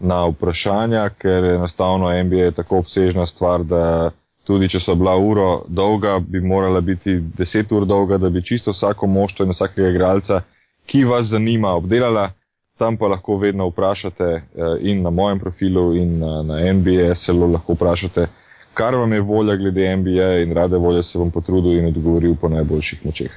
na 0.00 0.26
vprašanja, 0.26 1.08
ker 1.08 1.44
je 1.44 1.54
enostavno 1.54 2.22
NBA 2.22 2.50
tako 2.50 2.78
obsežna 2.78 3.26
stvar, 3.26 3.64
da 3.64 4.10
tudi 4.44 4.68
če 4.68 4.80
so 4.80 4.94
bila 4.94 5.16
uro 5.16 5.64
dolga, 5.68 6.18
bi 6.18 6.40
morala 6.40 6.80
biti 6.80 7.20
deset 7.20 7.72
ur 7.72 7.84
dolga, 7.84 8.18
da 8.18 8.30
bi 8.30 8.42
čisto 8.42 8.70
vsako 8.70 9.06
moštvo 9.06 9.44
in 9.44 9.50
vsakega 9.50 9.88
igralca, 9.88 10.42
ki 10.86 11.04
vas 11.04 11.26
zanima, 11.26 11.74
obdelala 11.74 12.30
tam 12.80 12.96
pa 12.96 13.10
lahko 13.12 13.36
vedno 13.36 13.68
vprašate 13.68 14.24
eh, 14.24 14.42
in 14.80 15.02
na 15.04 15.10
mojem 15.10 15.38
profilu, 15.38 15.94
in 15.96 16.18
na, 16.18 16.42
na 16.42 16.72
NBA 16.72 17.14
SLO 17.14 17.50
lahko 17.52 17.76
vprašate, 17.76 18.26
kar 18.74 18.96
vam 18.96 19.12
je 19.12 19.20
volja 19.20 19.56
glede 19.60 19.96
NBA, 19.96 20.30
in 20.44 20.54
rade 20.56 20.80
volje 20.80 21.02
se 21.02 21.18
bom 21.18 21.30
potrudil 21.30 21.78
in 21.78 21.90
odgovoril 21.90 22.36
po 22.40 22.48
najboljših 22.48 23.02
močeh. 23.06 23.34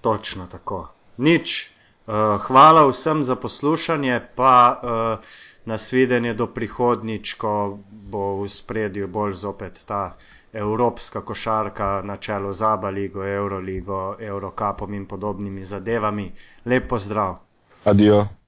Točno 0.00 0.46
tako. 0.46 0.86
Nič. 1.16 1.70
Uh, 2.06 2.36
hvala 2.46 2.84
vsem 2.86 3.24
za 3.24 3.34
poslušanje, 3.36 4.20
pa 4.36 4.54
uh, 4.76 5.34
nasvidenje 5.64 6.34
do 6.34 6.46
prihodnič, 6.46 7.34
ko 7.40 7.78
bo 7.90 8.42
v 8.42 8.48
spredju 8.52 9.08
bolj 9.08 9.32
zopet 9.40 9.82
ta 9.88 10.12
evropska 10.52 11.24
košarka 11.24 12.02
na 12.04 12.16
čelu 12.16 12.52
z 12.52 12.62
Aba 12.62 12.92
ligo, 12.92 13.24
Euroligo, 13.24 14.16
Eurocupom 14.20 14.94
in 14.94 15.06
podobnimi 15.06 15.64
zadevami. 15.64 16.30
Lep 16.64 16.88
pozdrav! 16.88 17.38
Adijo! 17.84 18.43